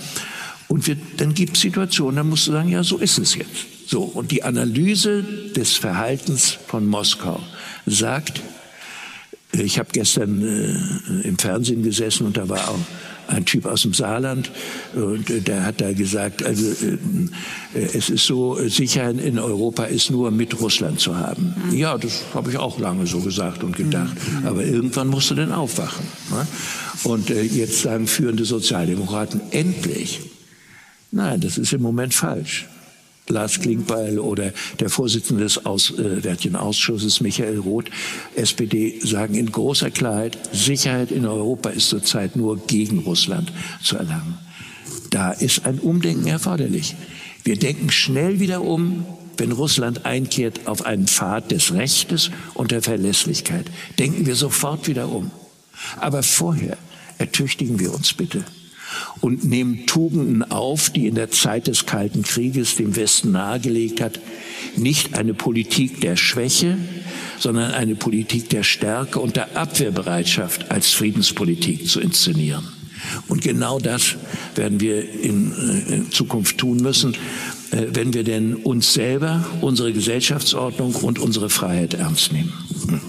[0.67, 3.67] Und wir, dann gibt es Situationen, da musst du sagen, ja, so ist es jetzt.
[3.87, 5.23] So, und die Analyse
[5.55, 7.39] des Verhaltens von Moskau
[7.85, 8.41] sagt,
[9.63, 12.79] ich habe gestern äh, im Fernsehen gesessen und da war auch
[13.27, 14.51] ein Typ aus dem Saarland
[14.93, 19.85] und äh, der hat da gesagt, also äh, äh es ist so, Sicherheit in Europa
[19.85, 21.55] ist nur mit Russland zu haben.
[21.69, 21.77] Mhm.
[21.77, 24.15] Ja, das habe ich auch lange so gesagt und gedacht.
[24.41, 24.47] Mhm.
[24.47, 26.05] Aber irgendwann musst du denn aufwachen.
[26.31, 26.47] Ne?
[27.03, 30.21] Und äh, jetzt sagen führende Sozialdemokraten, endlich.
[31.11, 32.67] Nein, das ist im Moment falsch.
[33.27, 37.89] Lars Klingbeil oder der Vorsitzende des Auswärtigen Ausschusses Michael Roth,
[38.35, 43.51] SPD, sagen in großer Klarheit, Sicherheit in Europa ist zurzeit nur gegen Russland
[43.83, 44.37] zu erlangen.
[45.09, 46.95] Da ist ein Umdenken erforderlich.
[47.43, 49.05] Wir denken schnell wieder um,
[49.37, 53.65] wenn Russland einkehrt auf einen Pfad des Rechtes und der Verlässlichkeit.
[53.97, 55.31] Denken wir sofort wieder um.
[55.99, 56.77] Aber vorher
[57.17, 58.43] ertüchtigen wir uns bitte
[59.21, 64.19] und nehmen Tugenden auf, die in der Zeit des Kalten Krieges dem Westen nahegelegt hat,
[64.75, 66.77] nicht eine Politik der Schwäche,
[67.39, 72.67] sondern eine Politik der Stärke und der Abwehrbereitschaft als Friedenspolitik zu inszenieren.
[73.27, 74.15] Und genau das
[74.55, 77.13] werden wir in, äh, Zukunft tun müssen,
[77.71, 82.53] äh, wenn wir denn uns selber, unsere Gesellschaftsordnung und unsere Freiheit ernst nehmen.
[82.87, 83.01] Hm.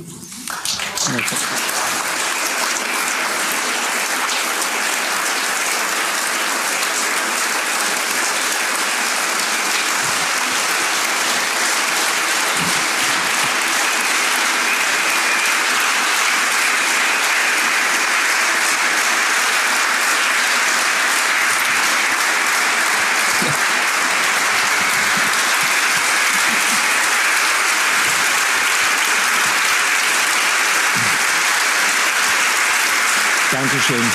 [33.86, 34.10] Dankeschön.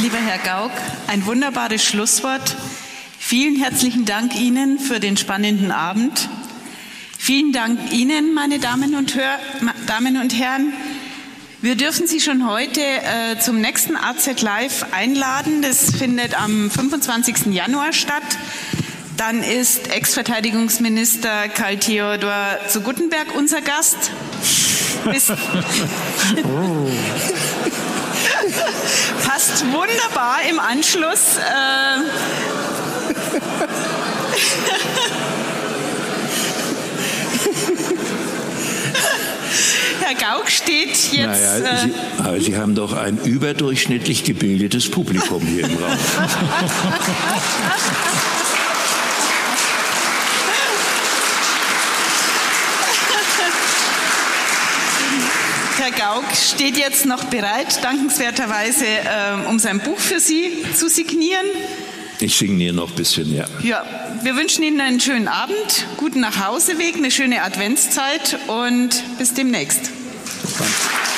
[0.00, 0.70] Lieber Herr Gauck,
[1.08, 2.56] ein wunderbares Schlusswort.
[3.18, 6.28] Vielen herzlichen Dank Ihnen für den spannenden Abend.
[7.18, 9.38] Vielen Dank Ihnen, meine Damen und, Hör
[9.86, 10.72] Damen und Herren.
[11.62, 15.62] Wir dürfen Sie schon heute äh, zum nächsten AZ Live einladen.
[15.62, 17.46] Das findet am 25.
[17.46, 18.22] Januar statt.
[19.16, 24.10] Dann ist Ex-Verteidigungsminister Karl Theodor zu Guttenberg unser Gast.
[25.10, 25.36] Bis oh.
[29.26, 31.38] Passt wunderbar im Anschluss.
[31.38, 32.00] Äh
[40.00, 41.26] Herr Gauck steht jetzt.
[41.26, 45.96] Naja, äh Sie, aber Sie haben doch ein überdurchschnittlich gebildetes Publikum hier im Raum.
[56.16, 61.44] Gauck steht jetzt noch bereit, dankenswerterweise, äh, um sein Buch für Sie zu signieren.
[62.20, 63.44] Ich signiere noch ein bisschen, ja.
[63.62, 63.84] Ja,
[64.22, 69.90] wir wünschen Ihnen einen schönen Abend, guten Nachhauseweg, eine schöne Adventszeit und bis demnächst.
[70.58, 71.15] Dann.